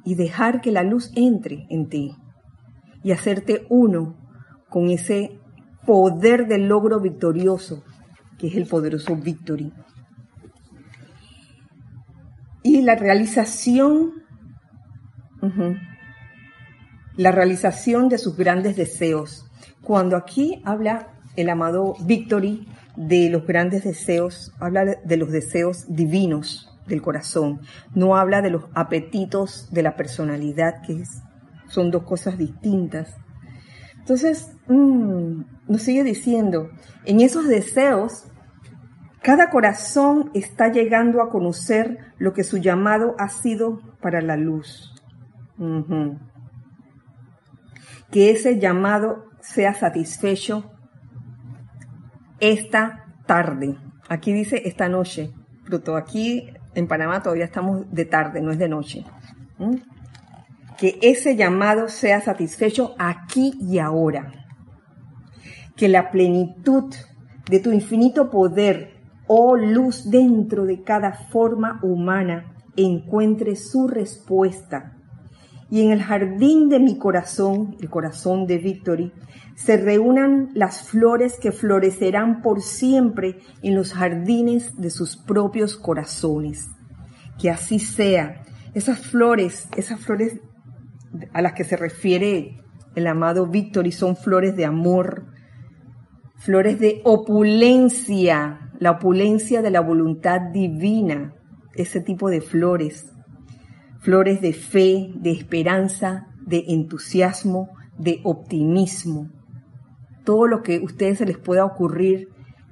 y 0.04 0.14
dejar 0.14 0.60
que 0.60 0.70
la 0.70 0.82
luz 0.82 1.10
entre 1.16 1.66
en 1.70 1.88
ti 1.88 2.14
y 3.02 3.10
hacerte 3.10 3.66
uno 3.70 4.16
con 4.68 4.90
ese 4.90 5.40
poder 5.86 6.46
del 6.46 6.68
logro 6.68 7.00
victorioso 7.00 7.82
que 8.38 8.48
es 8.48 8.56
el 8.56 8.66
poderoso 8.66 9.16
Victory. 9.16 9.72
Y 12.62 12.82
la 12.82 12.94
realización, 12.94 14.12
la 17.16 17.30
realización 17.30 18.08
de 18.08 18.18
sus 18.18 18.36
grandes 18.36 18.76
deseos. 18.76 19.46
Cuando 19.82 20.16
aquí 20.16 20.62
habla 20.64 21.13
el 21.36 21.50
amado 21.50 21.94
Victory 22.00 22.66
de 22.96 23.28
los 23.30 23.46
grandes 23.46 23.84
deseos, 23.84 24.52
habla 24.60 24.84
de 24.84 25.16
los 25.16 25.30
deseos 25.30 25.84
divinos 25.88 26.70
del 26.86 27.02
corazón, 27.02 27.60
no 27.94 28.16
habla 28.16 28.42
de 28.42 28.50
los 28.50 28.64
apetitos 28.74 29.68
de 29.72 29.82
la 29.82 29.96
personalidad, 29.96 30.82
que 30.82 31.02
son 31.68 31.90
dos 31.90 32.04
cosas 32.04 32.38
distintas. 32.38 33.16
Entonces, 33.98 34.52
mmm, 34.68 35.42
nos 35.66 35.82
sigue 35.82 36.04
diciendo, 36.04 36.70
en 37.04 37.20
esos 37.20 37.48
deseos, 37.48 38.26
cada 39.22 39.48
corazón 39.48 40.30
está 40.34 40.68
llegando 40.68 41.22
a 41.22 41.30
conocer 41.30 41.98
lo 42.18 42.34
que 42.34 42.44
su 42.44 42.58
llamado 42.58 43.14
ha 43.18 43.30
sido 43.30 43.80
para 44.02 44.20
la 44.20 44.36
luz. 44.36 44.92
Que 48.10 48.30
ese 48.30 48.58
llamado 48.58 49.24
sea 49.40 49.72
satisfecho 49.72 50.73
esta 52.52 53.06
tarde. 53.26 53.76
Aquí 54.08 54.32
dice 54.32 54.62
esta 54.66 54.88
noche, 54.88 55.30
pero 55.64 55.96
aquí 55.96 56.52
en 56.74 56.86
Panamá 56.86 57.22
todavía 57.22 57.44
estamos 57.44 57.90
de 57.90 58.04
tarde, 58.04 58.40
no 58.40 58.50
es 58.50 58.58
de 58.58 58.68
noche. 58.68 59.04
Que 60.76 60.98
ese 61.02 61.36
llamado 61.36 61.88
sea 61.88 62.20
satisfecho 62.20 62.94
aquí 62.98 63.54
y 63.60 63.78
ahora. 63.78 64.30
Que 65.76 65.88
la 65.88 66.10
plenitud 66.10 66.94
de 67.48 67.60
tu 67.60 67.72
infinito 67.72 68.30
poder, 68.30 69.00
oh 69.26 69.56
luz 69.56 70.10
dentro 70.10 70.66
de 70.66 70.82
cada 70.82 71.12
forma 71.12 71.80
humana, 71.82 72.54
encuentre 72.76 73.56
su 73.56 73.88
respuesta. 73.88 74.98
Y 75.74 75.82
en 75.82 75.90
el 75.90 76.04
jardín 76.04 76.68
de 76.68 76.78
mi 76.78 76.98
corazón, 76.98 77.76
el 77.80 77.90
corazón 77.90 78.46
de 78.46 78.58
Victory, 78.58 79.12
se 79.56 79.76
reúnan 79.76 80.50
las 80.54 80.82
flores 80.88 81.36
que 81.36 81.50
florecerán 81.50 82.42
por 82.42 82.62
siempre 82.62 83.40
en 83.60 83.74
los 83.74 83.92
jardines 83.92 84.80
de 84.80 84.90
sus 84.90 85.16
propios 85.16 85.76
corazones. 85.76 86.68
Que 87.40 87.50
así 87.50 87.80
sea. 87.80 88.44
Esas 88.72 89.00
flores, 89.00 89.66
esas 89.76 89.98
flores 89.98 90.38
a 91.32 91.42
las 91.42 91.54
que 91.54 91.64
se 91.64 91.76
refiere 91.76 92.62
el 92.94 93.08
amado 93.08 93.48
Victory 93.48 93.90
son 93.90 94.14
flores 94.14 94.54
de 94.54 94.66
amor, 94.66 95.26
flores 96.36 96.78
de 96.78 97.00
opulencia, 97.02 98.70
la 98.78 98.92
opulencia 98.92 99.60
de 99.60 99.72
la 99.72 99.80
voluntad 99.80 100.40
divina, 100.52 101.34
ese 101.74 102.00
tipo 102.00 102.30
de 102.30 102.42
flores, 102.42 103.10
flores 104.04 104.40
de 104.40 104.52
fe, 104.52 105.10
de 105.16 105.32
esperanza, 105.32 106.28
de 106.46 106.62
entusiasmo, 106.68 107.70
de 107.98 108.20
optimismo 108.22 109.28
todo 110.24 110.46
lo 110.46 110.62
que 110.62 110.76
a 110.76 110.82
ustedes 110.82 111.18
se 111.18 111.26
les 111.26 111.38
pueda 111.38 111.64
ocurrir 111.64 112.28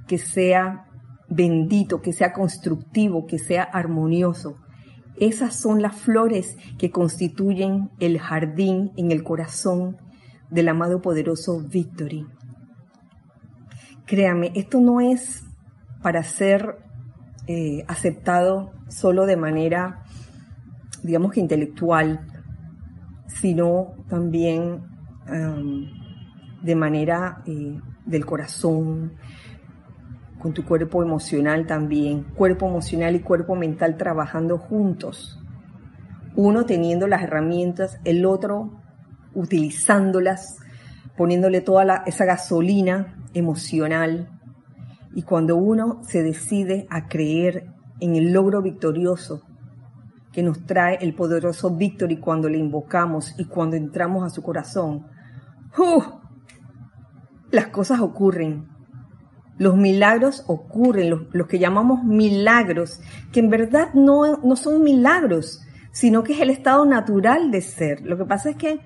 que 0.09 0.18
sea 0.18 0.87
bendito, 1.28 2.01
que 2.01 2.12
sea 2.12 2.33
constructivo, 2.33 3.26
que 3.26 3.39
sea 3.39 3.62
armonioso. 3.62 4.57
Esas 5.16 5.55
son 5.55 5.83
las 5.83 5.95
flores 5.95 6.57
que 6.78 6.91
constituyen 6.91 7.91
el 8.01 8.18
jardín 8.18 8.93
en 8.97 9.12
el 9.12 9.22
corazón 9.22 9.99
del 10.51 10.68
amado 10.68 11.01
poderoso 11.01 11.61
Victory. 11.61 12.26
Créame, 14.07 14.53
esto 14.55 14.80
no 14.80 15.01
es 15.01 15.45
para 16.03 16.22
ser 16.24 16.78
eh, 17.47 17.85
aceptado 17.87 18.72
solo 18.89 19.26
de 19.26 19.37
manera, 19.37 20.01
digamos 21.03 21.32
que 21.32 21.40
intelectual, 21.40 22.26
sino 23.26 23.94
también 24.09 24.82
de 26.62 26.74
manera 26.74 27.42
eh, 27.46 27.78
del 28.05 28.26
corazón, 28.26 29.14
con 30.38 30.53
tu 30.53 30.64
cuerpo 30.64 31.03
emocional 31.03 31.66
también, 31.66 32.24
cuerpo 32.34 32.66
emocional 32.68 33.14
y 33.14 33.20
cuerpo 33.20 33.55
mental 33.55 33.96
trabajando 33.96 34.59
juntos. 34.59 35.38
Uno 36.34 36.66
teniendo 36.66 37.07
las 37.07 37.22
herramientas, 37.22 38.00
el 38.05 38.26
otro 38.26 38.80
utilizándolas, 39.34 40.59
poniéndole 41.16 41.61
toda 41.61 42.03
esa 42.07 42.24
gasolina 42.24 43.16
emocional. 43.34 44.28
Y 45.14 45.22
cuando 45.22 45.57
uno 45.57 46.00
se 46.03 46.22
decide 46.22 46.86
a 46.90 47.07
creer 47.07 47.66
en 48.00 48.16
el 48.16 48.32
logro 48.32 48.62
victorioso 48.62 49.42
que 50.33 50.43
nos 50.43 50.64
trae 50.64 50.99
el 51.01 51.14
poderoso 51.14 51.70
Victory 51.70 52.18
cuando 52.18 52.49
le 52.49 52.59
invocamos 52.59 53.35
y 53.39 53.45
cuando 53.45 53.76
entramos 53.76 54.24
a 54.24 54.30
su 54.30 54.43
corazón, 54.43 55.07
¡uh! 55.78 56.03
las 57.51 57.66
cosas 57.68 58.01
ocurren. 58.01 58.68
Los 59.59 59.76
milagros 59.76 60.45
ocurren, 60.47 61.11
los, 61.11 61.47
que 61.47 61.59
llamamos 61.59 62.03
milagros, 62.03 63.01
que 63.33 63.41
en 63.41 63.51
verdad 63.51 63.93
no, 63.95 64.39
no 64.39 64.57
son 64.57 64.83
milagros, 64.83 65.61
sino 65.93 66.24
que 66.24 66.33
es 66.33 66.41
el 66.41 66.51
estado 66.51 66.87
natural 66.87 67.51
de 67.51 67.61
ser. 67.61 68.01
Lo 68.01 68.16
que 68.16 68.24
pasa 68.24 68.51
es 68.51 68.57
que 68.57 68.80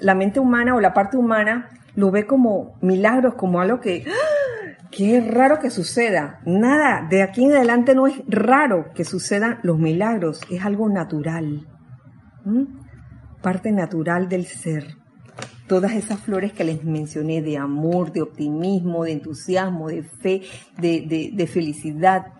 la 0.00 0.14
mente 0.14 0.38
humana 0.38 0.76
o 0.76 0.80
la 0.80 0.94
parte 0.94 1.16
humana 1.16 1.68
lo 1.96 2.12
ve 2.12 2.26
como 2.26 2.78
milagros, 2.80 3.34
como 3.34 3.60
algo 3.60 3.80
que, 3.80 4.06
es 4.92 5.26
raro 5.26 5.58
que 5.58 5.70
suceda. 5.70 6.40
Nada, 6.44 7.06
de 7.08 7.22
aquí 7.22 7.44
en 7.44 7.52
adelante 7.52 7.94
no 7.94 8.06
es 8.06 8.22
raro 8.26 8.92
que 8.94 9.04
sucedan 9.04 9.58
los 9.62 9.78
milagros, 9.78 10.40
es 10.50 10.64
algo 10.64 10.88
natural. 10.88 11.66
Parte 13.42 13.72
natural 13.72 14.28
del 14.28 14.46
ser 14.46 14.98
todas 15.68 15.92
esas 15.92 16.18
flores 16.18 16.52
que 16.52 16.64
les 16.64 16.82
mencioné 16.82 17.42
de 17.42 17.58
amor, 17.58 18.10
de 18.10 18.22
optimismo, 18.22 19.04
de 19.04 19.12
entusiasmo, 19.12 19.88
de 19.88 20.02
fe, 20.02 20.42
de, 20.78 21.46
felicidad, 21.52 22.32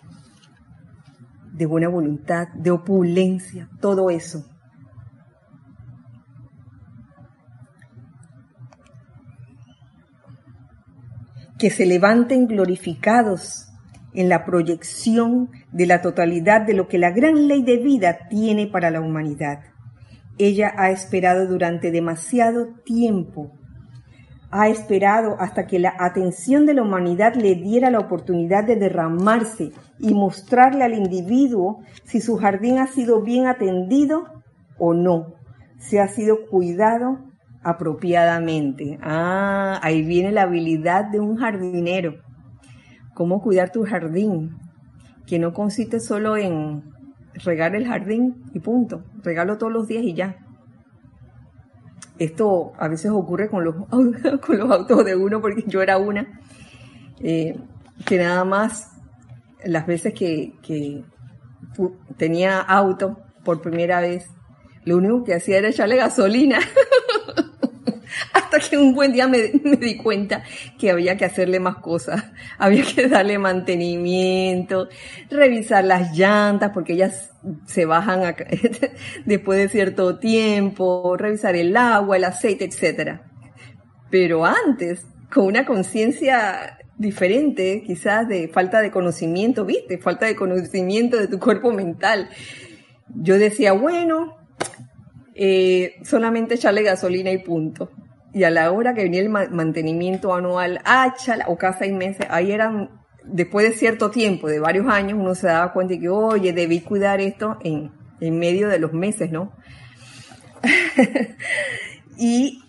de 1.53 1.66
buena 1.66 1.88
voluntad, 1.88 2.49
de 2.55 2.72
opulencia, 2.72 3.68
todo 3.80 4.11
eso. 4.11 4.44
Que 11.59 11.70
se 11.70 11.86
levanten 11.86 12.46
glorificados 12.46 13.68
en 14.14 14.28
la 14.28 14.44
proyección 14.44 15.50
de 15.72 15.86
la 15.86 16.00
totalidad 16.00 16.62
de 16.62 16.74
lo 16.74 16.88
que 16.88 16.98
la 16.98 17.11
gran 17.11 17.48
ley 17.48 17.62
de 17.62 17.76
vida 17.76 18.28
tiene 18.30 18.66
para 18.66 18.90
la 18.90 19.00
humanidad 19.00 19.61
ella 20.38 20.72
ha 20.76 20.90
esperado 20.90 21.46
durante 21.46 21.90
demasiado 21.90 22.68
tiempo. 22.84 23.50
Ha 24.50 24.68
esperado 24.68 25.36
hasta 25.40 25.66
que 25.66 25.78
la 25.78 25.94
atención 25.98 26.64
de 26.64 26.74
la 26.74 26.82
humanidad 26.82 27.34
le 27.34 27.54
diera 27.56 27.90
la 27.90 27.98
oportunidad 27.98 28.64
de 28.64 28.76
derramarse 28.76 29.72
y 29.98 30.14
mostrarle 30.14 30.84
al 30.84 30.94
individuo 30.94 31.80
si 32.04 32.20
su 32.20 32.36
jardín 32.36 32.78
ha 32.78 32.86
sido 32.86 33.20
bien 33.20 33.46
atendido 33.46 34.24
o 34.78 34.94
no, 34.94 35.34
si 35.78 35.98
ha 35.98 36.09
sido 36.09 36.46
cuidado 36.46 37.18
apropiadamente. 37.68 38.98
Ah, 39.02 39.78
ahí 39.82 40.00
viene 40.02 40.32
la 40.32 40.42
habilidad 40.42 41.04
de 41.04 41.20
un 41.20 41.36
jardinero. 41.36 42.14
¿Cómo 43.12 43.42
cuidar 43.42 43.70
tu 43.70 43.84
jardín? 43.84 44.56
Que 45.26 45.38
no 45.38 45.52
consiste 45.52 46.00
solo 46.00 46.38
en 46.38 46.82
regar 47.34 47.76
el 47.76 47.86
jardín 47.86 48.42
y 48.54 48.60
punto. 48.60 49.04
Regalo 49.22 49.58
todos 49.58 49.70
los 49.70 49.86
días 49.86 50.02
y 50.02 50.14
ya. 50.14 50.38
Esto 52.18 52.72
a 52.78 52.88
veces 52.88 53.10
ocurre 53.10 53.50
con 53.50 53.64
los, 53.64 53.74
con 54.40 54.58
los 54.58 54.70
autos 54.70 55.04
de 55.04 55.14
uno, 55.14 55.42
porque 55.42 55.64
yo 55.66 55.82
era 55.82 55.98
una, 55.98 56.40
eh, 57.20 57.54
que 58.06 58.16
nada 58.16 58.46
más 58.46 58.92
las 59.62 59.86
veces 59.86 60.14
que, 60.14 60.54
que 60.62 61.04
tenía 62.16 62.60
auto 62.60 63.18
por 63.44 63.60
primera 63.60 64.00
vez, 64.00 64.26
lo 64.86 64.96
único 64.96 65.22
que 65.22 65.34
hacía 65.34 65.58
era 65.58 65.68
echarle 65.68 65.96
gasolina. 65.96 66.60
Un 68.76 68.94
buen 68.94 69.12
día 69.12 69.26
me, 69.28 69.38
di 69.48 69.96
cuenta 69.96 70.42
que 70.78 70.90
había 70.90 71.16
que 71.16 71.24
hacerle 71.24 71.60
más 71.60 71.76
cosas. 71.76 72.24
Había 72.58 72.84
que 72.84 73.08
darle 73.08 73.38
mantenimiento, 73.38 74.88
revisar 75.30 75.84
las 75.84 76.16
llantas, 76.16 76.72
porque 76.72 76.94
ellas 76.94 77.30
se 77.66 77.84
bajan 77.84 78.34
después 79.26 79.58
de 79.58 79.68
cierto 79.68 80.18
tiempo, 80.18 81.16
revisar 81.16 81.56
el 81.56 81.76
agua, 81.76 82.16
el 82.16 82.24
aceite, 82.24 82.64
etc. 82.64 83.20
Pero 84.10 84.44
antes, 84.44 85.06
con 85.32 85.46
una 85.46 85.64
conciencia 85.64 86.78
diferente, 86.96 87.84
quizás 87.86 88.28
de 88.28 88.48
falta 88.48 88.80
de 88.80 88.90
conocimiento, 88.90 89.64
¿viste? 89.64 89.98
Falta 89.98 90.26
de 90.26 90.34
conocimiento 90.34 91.16
de 91.16 91.28
tu 91.28 91.38
cuerpo 91.38 91.70
mental. 91.70 92.28
Yo 93.14 93.38
decía, 93.38 93.72
bueno, 93.72 94.36
eh, 95.34 95.94
solamente 96.02 96.56
echarle 96.56 96.82
gasolina 96.82 97.30
y 97.30 97.38
punto. 97.38 97.90
Y 98.39 98.45
a 98.45 98.51
la 98.51 98.70
hora 98.70 98.95
que 98.95 99.03
venía 99.03 99.20
el 99.20 99.30
mantenimiento 99.30 100.32
anual, 100.32 100.80
ah, 100.84 101.12
o 101.49 101.57
cada 101.57 101.76
seis 101.76 101.93
meses, 101.93 102.24
ahí 102.30 102.53
eran, 102.53 102.89
después 103.24 103.68
de 103.68 103.74
cierto 103.74 104.12
tiempo, 104.12 104.47
de 104.47 104.61
varios 104.61 104.86
años, 104.86 105.18
uno 105.20 105.34
se 105.34 105.49
daba 105.49 105.72
cuenta 105.72 105.95
de 105.95 105.99
que, 105.99 106.09
oye, 106.09 106.53
debí 106.53 106.80
cuidar 106.82 107.20
esto 107.20 107.59
en, 107.62 107.91
en 108.20 108.39
medio 108.39 108.68
de 108.68 108.78
los 108.78 108.93
meses, 108.93 109.32
¿no? 109.32 109.51
y 112.16 112.62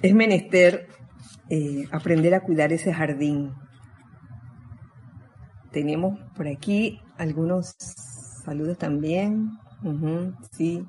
es 0.00 0.14
menester 0.14 0.88
eh, 1.50 1.86
aprender 1.92 2.32
a 2.34 2.40
cuidar 2.40 2.72
ese 2.72 2.94
jardín. 2.94 3.52
Tenemos 5.72 6.18
por 6.34 6.48
aquí 6.48 7.02
algunos 7.18 7.74
saludos 8.46 8.78
también. 8.78 9.58
sí. 10.52 10.86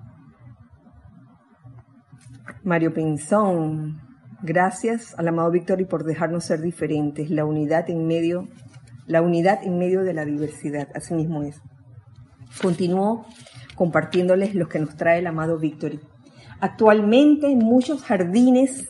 Mario 2.64 2.94
Pinzón, 2.94 4.03
gracias 4.44 5.18
al 5.18 5.28
amado 5.28 5.50
Víctor 5.50 5.82
y 5.82 5.86
por 5.86 6.04
dejarnos 6.04 6.46
ser 6.46 6.62
diferentes, 6.62 7.30
la 7.30 7.46
unidad 7.46 7.90
en 7.90 8.06
medio, 8.06 8.48
la 9.08 9.22
unidad 9.22 9.64
en 9.64 9.78
medio 9.78 10.04
de 10.04 10.14
la 10.14 10.26
diversidad, 10.26 10.90
así 10.94 11.14
mismo 11.14 11.44
es. 11.44 11.62
Continúo 12.62 13.26
compartiéndoles 13.76 14.54
lo 14.54 14.68
que 14.68 14.80
nos 14.80 14.96
trae 14.96 15.20
el 15.20 15.28
amado 15.28 15.58
Víctor. 15.58 15.94
Actualmente 16.60 17.56
muchos 17.56 18.04
jardines 18.04 18.88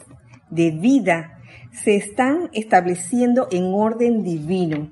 de 0.50 0.72
vida 0.72 1.40
se 1.72 1.96
están 1.96 2.50
estableciendo 2.54 3.48
en 3.52 3.74
orden 3.74 4.24
divino. 4.24 4.92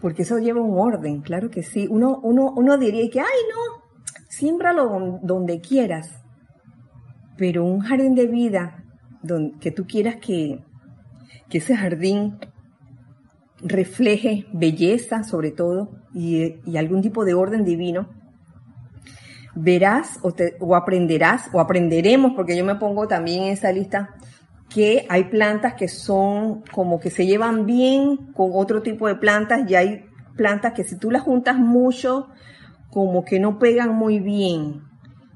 Porque 0.00 0.22
eso 0.22 0.38
lleva 0.38 0.60
un 0.60 0.78
orden, 0.78 1.20
claro 1.22 1.50
que 1.50 1.62
sí. 1.62 1.86
Uno, 1.90 2.20
uno, 2.22 2.52
uno 2.56 2.78
diría 2.78 3.10
que, 3.10 3.20
ay, 3.20 3.26
no, 3.26 3.84
siémbralo 4.28 5.18
donde 5.22 5.60
quieras. 5.60 6.17
Pero 7.38 7.64
un 7.64 7.80
jardín 7.80 8.14
de 8.14 8.26
vida, 8.26 8.84
donde, 9.22 9.58
que 9.58 9.70
tú 9.70 9.86
quieras 9.86 10.16
que, 10.16 10.62
que 11.48 11.58
ese 11.58 11.74
jardín 11.74 12.36
refleje 13.62 14.46
belleza 14.52 15.24
sobre 15.24 15.50
todo 15.50 15.90
y, 16.12 16.56
y 16.66 16.76
algún 16.76 17.00
tipo 17.00 17.24
de 17.24 17.32
orden 17.32 17.64
divino, 17.64 18.08
verás 19.60 20.20
o, 20.22 20.76
aprenderás 20.76 21.50
o 21.52 21.60
aprenderemos, 21.60 22.32
porque 22.36 22.56
yo 22.56 22.64
me 22.64 22.76
pongo 22.76 23.08
también 23.08 23.44
en 23.44 23.52
esa 23.52 23.72
lista, 23.72 24.14
que 24.68 25.06
hay 25.08 25.24
plantas 25.24 25.74
que 25.74 25.88
son 25.88 26.62
como 26.72 27.00
que 27.00 27.10
se 27.10 27.26
llevan 27.26 27.66
bien 27.66 28.32
con 28.34 28.50
otro 28.54 28.82
tipo 28.82 29.08
de 29.08 29.16
plantas 29.16 29.68
y 29.68 29.74
hay 29.74 30.04
plantas 30.36 30.74
que 30.74 30.84
si 30.84 30.96
tú 30.96 31.10
las 31.10 31.22
juntas 31.22 31.58
mucho, 31.58 32.28
como 32.90 33.24
que 33.24 33.40
no 33.40 33.58
pegan 33.58 33.94
muy 33.94 34.20
bien. 34.20 34.82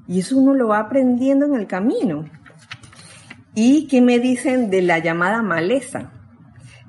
Y 0.07 0.19
eso 0.19 0.37
uno 0.37 0.53
lo 0.53 0.67
va 0.67 0.79
aprendiendo 0.79 1.45
en 1.45 1.55
el 1.55 1.67
camino. 1.67 2.25
¿Y 3.55 3.87
qué 3.87 4.01
me 4.01 4.19
dicen 4.19 4.69
de 4.69 4.81
la 4.81 4.99
llamada 4.99 5.41
maleza? 5.41 6.11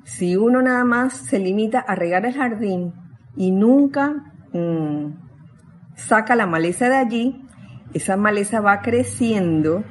Si 0.03 0.35
uno 0.35 0.61
nada 0.61 0.83
más 0.83 1.13
se 1.13 1.39
limita 1.39 1.79
a 1.79 1.95
regar 1.95 2.25
el 2.25 2.33
jardín 2.33 2.93
y 3.35 3.51
nunca 3.51 4.33
mm, 4.53 5.07
saca 5.95 6.35
la 6.35 6.47
maleza 6.47 6.89
de 6.89 6.95
allí, 6.97 7.41
esa 7.93 8.17
maleza 8.17 8.61
va 8.61 8.81
creciendo 8.81 9.83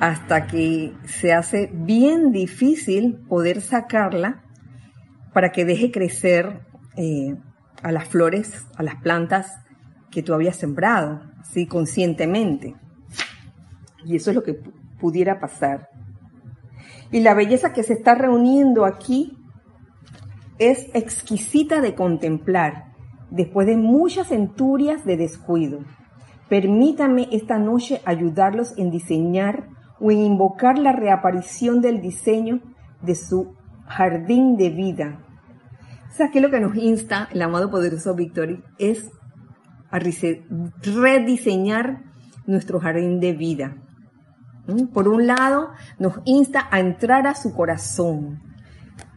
hasta 0.00 0.46
que 0.46 0.92
se 1.04 1.32
hace 1.32 1.70
bien 1.72 2.32
difícil 2.32 3.20
poder 3.28 3.60
sacarla 3.60 4.42
para 5.32 5.52
que 5.52 5.64
deje 5.64 5.90
crecer 5.90 6.60
eh, 6.96 7.36
a 7.82 7.92
las 7.92 8.08
flores, 8.08 8.66
a 8.76 8.82
las 8.82 8.96
plantas 8.96 9.60
que 10.10 10.22
tú 10.22 10.34
habías 10.34 10.56
sembrado, 10.56 11.31
conscientemente. 11.66 12.74
Y 14.04 14.16
eso 14.16 14.30
es 14.30 14.36
lo 14.36 14.42
que 14.42 14.54
pudiera 15.00 15.38
pasar. 15.38 15.88
Y 17.10 17.20
la 17.20 17.34
belleza 17.34 17.72
que 17.72 17.82
se 17.82 17.92
está 17.92 18.14
reuniendo 18.14 18.84
aquí 18.84 19.36
es 20.58 20.88
exquisita 20.94 21.80
de 21.80 21.94
contemplar 21.94 22.92
después 23.30 23.66
de 23.66 23.76
muchas 23.76 24.28
centurias 24.28 25.04
de 25.04 25.16
descuido. 25.16 25.80
Permítame 26.48 27.28
esta 27.32 27.58
noche 27.58 28.00
ayudarlos 28.04 28.76
en 28.76 28.90
diseñar 28.90 29.68
o 30.00 30.10
en 30.10 30.18
invocar 30.18 30.78
la 30.78 30.92
reaparición 30.92 31.80
del 31.80 32.00
diseño 32.00 32.60
de 33.00 33.14
su 33.14 33.54
jardín 33.86 34.56
de 34.56 34.70
vida. 34.70 35.18
O 36.12 36.30
que 36.30 36.40
lo 36.40 36.50
que 36.50 36.60
nos 36.60 36.76
insta 36.76 37.28
el 37.32 37.40
amado 37.42 37.70
poderoso 37.70 38.14
Victory 38.14 38.62
es 38.78 39.10
a 39.92 40.00
rediseñar 40.00 42.02
nuestro 42.46 42.80
jardín 42.80 43.20
de 43.20 43.34
vida. 43.34 43.76
¿Mm? 44.66 44.86
Por 44.86 45.06
un 45.06 45.26
lado, 45.26 45.68
nos 45.98 46.14
insta 46.24 46.66
a 46.70 46.80
entrar 46.80 47.26
a 47.26 47.34
su 47.34 47.54
corazón, 47.54 48.42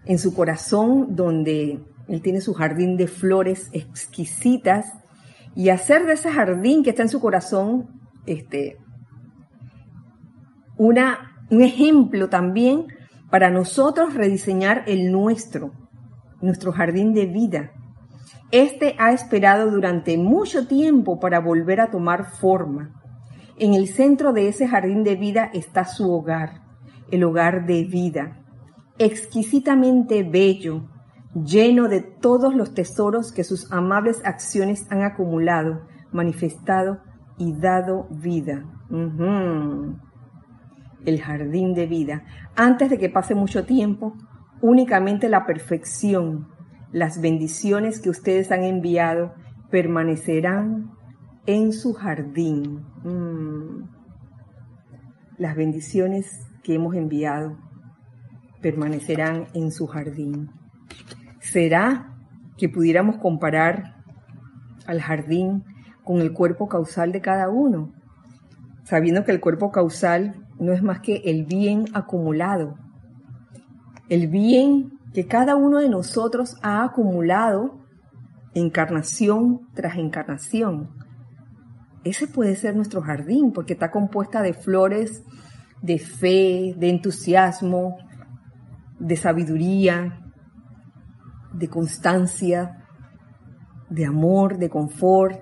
en 0.06 0.20
su 0.20 0.36
corazón 0.36 1.16
donde 1.16 1.80
él 2.08 2.22
tiene 2.22 2.42
su 2.42 2.54
jardín 2.54 2.98
de 2.98 3.08
flores 3.08 3.70
exquisitas 3.72 4.94
y 5.56 5.70
hacer 5.70 6.06
de 6.06 6.14
ese 6.14 6.32
jardín 6.32 6.84
que 6.84 6.92
está 6.92 7.04
en 7.04 7.10
su 7.10 7.20
corazón 7.20 7.88
este, 8.26 8.78
una, 10.78 11.32
un 11.50 11.62
ejemplo 11.62 12.30
también 12.30 12.88
para 13.30 13.50
nosotros 13.50 14.14
rediseñar 14.14 14.84
el 14.88 15.12
nuestro, 15.12 15.72
nuestro 16.42 16.72
jardín 16.72 17.14
de 17.14 17.26
vida. 17.26 17.72
Este 18.52 18.96
ha 19.00 19.12
esperado 19.12 19.70
durante 19.72 20.18
mucho 20.18 20.68
tiempo 20.68 21.20
para 21.20 21.40
volver 21.40 21.82
a 21.82 21.92
tomar 21.92 22.32
forma. 22.32 22.92
En 23.58 23.74
el 23.74 23.88
centro 23.88 24.34
de 24.34 24.48
ese 24.48 24.68
jardín 24.68 25.04
de 25.04 25.16
vida 25.16 25.50
está 25.54 25.86
su 25.86 26.12
hogar, 26.12 26.62
el 27.12 27.24
hogar 27.24 27.66
de 27.66 27.84
vida, 27.86 28.44
exquisitamente 28.98 30.24
bello, 30.24 30.90
lleno 31.34 31.88
de 31.88 32.02
todos 32.02 32.56
los 32.56 32.74
tesoros 32.74 33.32
que 33.32 33.44
sus 33.44 33.72
amables 33.72 34.22
acciones 34.26 34.88
han 34.90 35.04
acumulado, 35.04 35.86
manifestado 36.12 37.02
y 37.38 37.54
dado 37.54 38.08
vida. 38.10 38.66
El 41.06 41.22
jardín 41.22 41.74
de 41.74 41.86
vida. 41.86 42.24
Antes 42.56 42.90
de 42.90 42.98
que 42.98 43.10
pase 43.10 43.36
mucho 43.36 43.66
tiempo, 43.66 44.16
únicamente 44.62 45.30
la 45.30 45.46
perfección, 45.46 46.48
las 46.92 47.22
bendiciones 47.22 48.00
que 48.00 48.10
ustedes 48.10 48.52
han 48.52 48.64
enviado 48.64 49.34
permanecerán 49.70 50.92
en 51.46 51.74
su 51.74 51.94
jardín. 51.94 52.86
Mm. 53.04 53.90
Las 55.38 55.56
bendiciones 55.56 56.48
que 56.64 56.76
hemos 56.76 56.96
enviado 56.96 57.58
permanecerán 58.62 59.48
en 59.54 59.72
su 59.72 59.86
jardín. 59.86 60.50
¿Será 61.40 62.16
que 62.58 62.70
pudiéramos 62.70 63.18
comparar 63.18 63.96
al 64.88 65.02
jardín 65.02 65.64
con 66.04 66.22
el 66.22 66.34
cuerpo 66.34 66.68
causal 66.68 67.12
de 67.12 67.22
cada 67.22 67.50
uno? 67.50 67.92
Sabiendo 68.84 69.24
que 69.24 69.32
el 69.32 69.40
cuerpo 69.40 69.72
causal 69.72 70.46
no 70.60 70.72
es 70.72 70.82
más 70.82 71.02
que 71.02 71.18
el 71.26 71.46
bien 71.46 71.86
acumulado, 71.94 72.76
el 74.10 74.28
bien 74.28 74.95
que 75.16 75.28
cada 75.28 75.56
uno 75.56 75.78
de 75.78 75.88
nosotros 75.88 76.58
ha 76.62 76.84
acumulado 76.84 77.80
encarnación 78.54 79.62
tras 79.74 79.96
encarnación. 79.96 80.90
Ese 82.04 82.28
puede 82.28 82.58
ser 82.58 82.76
nuestro 82.76 83.02
jardín 83.02 83.54
porque 83.54 83.74
está 83.74 83.92
compuesta 83.92 84.42
de 84.42 84.54
flores 84.54 85.24
de 85.82 86.00
fe, 86.00 86.76
de 86.78 86.90
entusiasmo, 86.90 87.96
de 89.00 89.16
sabiduría, 89.16 90.20
de 91.54 91.70
constancia, 91.70 92.86
de 93.90 94.06
amor, 94.06 94.58
de 94.58 94.70
confort, 94.70 95.42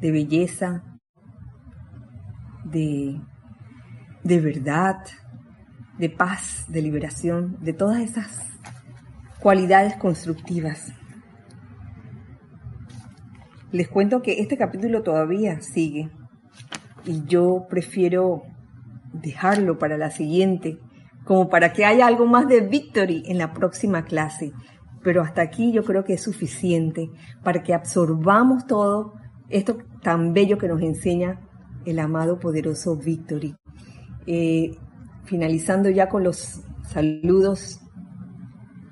de 0.00 0.12
belleza, 0.12 0.98
de, 2.64 3.20
de 4.24 4.40
verdad, 4.40 4.96
de 5.98 6.10
paz, 6.10 6.64
de 6.68 6.82
liberación, 6.82 7.56
de 7.60 7.72
todas 7.72 8.00
esas 8.00 8.42
cualidades 9.40 9.96
constructivas. 9.96 10.92
Les 13.72 13.88
cuento 13.88 14.22
que 14.22 14.40
este 14.40 14.56
capítulo 14.56 15.02
todavía 15.02 15.60
sigue 15.60 16.10
y 17.04 17.24
yo 17.26 17.66
prefiero 17.68 18.42
dejarlo 19.12 19.78
para 19.78 19.96
la 19.96 20.10
siguiente, 20.10 20.78
como 21.24 21.48
para 21.48 21.72
que 21.72 21.84
haya 21.84 22.06
algo 22.06 22.26
más 22.26 22.46
de 22.48 22.60
victory 22.60 23.22
en 23.26 23.38
la 23.38 23.52
próxima 23.52 24.04
clase 24.04 24.52
pero 25.06 25.22
hasta 25.22 25.40
aquí 25.40 25.70
yo 25.70 25.84
creo 25.84 26.02
que 26.02 26.14
es 26.14 26.22
suficiente 26.24 27.12
para 27.44 27.62
que 27.62 27.72
absorbamos 27.72 28.66
todo 28.66 29.14
esto 29.48 29.78
tan 30.02 30.32
bello 30.32 30.58
que 30.58 30.66
nos 30.66 30.82
enseña 30.82 31.38
el 31.84 32.00
amado 32.00 32.40
poderoso 32.40 32.96
Victory. 32.96 33.54
Eh, 34.26 34.76
finalizando 35.26 35.90
ya 35.90 36.08
con 36.08 36.24
los 36.24 36.62
saludos. 36.88 37.80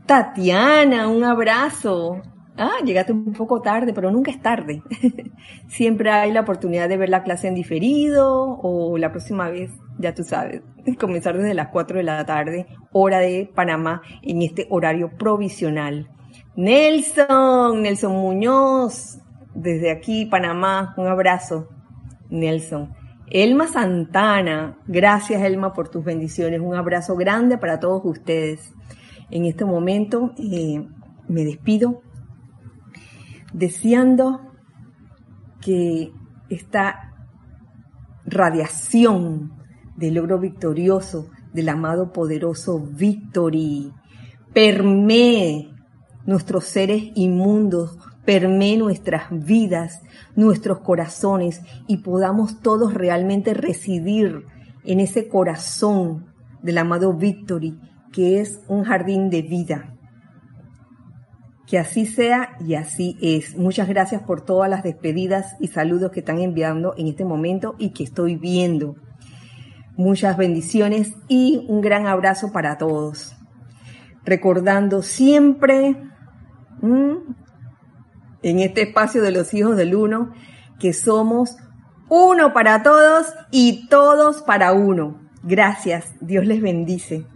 Tatiana, 0.07 1.09
un 1.09 1.25
abrazo. 1.25 2.21
Ah, 2.57 2.77
llegaste 2.85 3.13
un 3.13 3.33
poco 3.33 3.61
tarde, 3.63 3.93
pero 3.93 4.11
nunca 4.13 4.31
es 4.31 4.41
tarde. 4.41 4.83
Siempre 5.69 6.11
hay 6.11 6.33
la 6.33 6.43
oportunidad 6.43 6.89
de 6.89 6.97
ver 6.97 7.09
la 7.09 7.25
clase 7.25 7.49
en 7.49 7.55
diferido 7.55 8.59
o 8.63 8.97
la 8.97 9.11
próxima 9.11 9.49
vez, 9.49 9.73
ya 9.99 10.15
tú 10.15 10.23
sabes, 10.23 10.63
comenzar 11.01 11.37
desde 11.37 11.55
las 11.55 11.69
4 11.69 11.99
de 11.99 12.05
la 12.05 12.25
tarde, 12.25 12.67
hora 12.93 13.19
de 13.19 13.51
Panamá, 13.53 14.03
en 14.23 14.43
este 14.43 14.67
horario 14.71 15.11
provisional. 15.17 16.09
Nelson, 16.55 17.83
Nelson 17.83 18.13
Muñoz, 18.13 19.19
desde 19.55 19.91
aquí, 19.91 20.27
Panamá, 20.27 20.95
un 20.97 21.09
abrazo, 21.09 21.69
Nelson. 22.31 22.95
Elma 23.37 23.67
Santana, 23.67 24.79
gracias 24.87 25.43
Elma 25.43 25.73
por 25.73 25.89
tus 25.89 26.05
bendiciones, 26.05 26.61
un 26.61 26.77
abrazo 26.77 27.17
grande 27.17 27.59
para 27.59 27.81
todos 27.81 28.01
ustedes. 28.05 28.73
En 29.29 29.45
este 29.45 29.65
momento 29.65 30.31
eh, 30.39 30.87
me 31.27 31.45
despido 31.45 32.01
deseando 33.53 34.53
que 35.61 36.13
esta 36.49 37.13
radiación 38.25 39.53
del 39.97 40.15
logro 40.15 40.39
victorioso 40.39 41.29
del 41.53 41.71
amado 41.71 42.13
poderoso 42.13 42.79
Victory 42.79 43.93
permee 44.53 45.75
nuestros 46.25 46.67
seres 46.67 47.03
inmundos, 47.17 47.99
permee 48.25 48.77
nuestras 48.77 49.25
vidas, 49.31 50.03
nuestros 50.35 50.81
corazones 50.81 51.63
y 51.87 51.99
podamos 51.99 52.61
todos 52.61 52.95
realmente 52.95 53.55
residir 53.55 54.45
en 54.85 55.01
ese 55.01 55.29
corazón 55.29 56.27
del 56.63 56.79
amado 56.79 57.13
Victory 57.15 57.79
que 58.13 58.41
es 58.41 58.61
un 58.69 58.85
jardín 58.85 59.29
de 59.29 59.43
vida 59.43 59.95
que 61.67 61.79
así 61.79 62.07
sea 62.07 62.57
y 62.61 62.75
así 62.75 63.17
es. 63.21 63.57
Muchas 63.57 63.89
gracias 63.89 64.23
por 64.23 64.43
todas 64.43 64.69
las 64.69 64.83
despedidas 64.83 65.57
y 65.61 65.69
saludos 65.69 66.11
que 66.11 66.21
están 66.21 66.39
enviando 66.39 66.95
en 66.97 67.09
este 67.09 67.25
momento 67.25 67.75
y 67.79 67.91
que 67.91 68.05
estoy 68.05 68.37
viendo. 68.37 68.97
Muchas 69.97 70.37
bendiciones 70.37 71.15
y 71.29 71.65
un 71.69 71.81
gran 71.81 72.07
abrazo 72.07 72.53
para 72.53 72.77
todos. 72.77 73.35
Recordando 74.25 75.03
siempre 75.03 75.97
en 78.45 78.61
este 78.61 78.83
espacio 78.83 79.23
de 79.23 79.33
los 79.33 79.55
hijos 79.55 79.77
del 79.77 79.95
uno 79.97 80.33
que 80.79 80.93
somos 80.93 81.57
uno 82.09 82.53
para 82.53 82.83
todos 82.83 83.27
y 83.51 83.89
todos 83.89 84.43
para 84.43 84.73
uno. 84.73 85.19
Gracias. 85.43 86.15
Dios 86.21 86.45
les 86.47 86.61
bendice. 86.61 87.27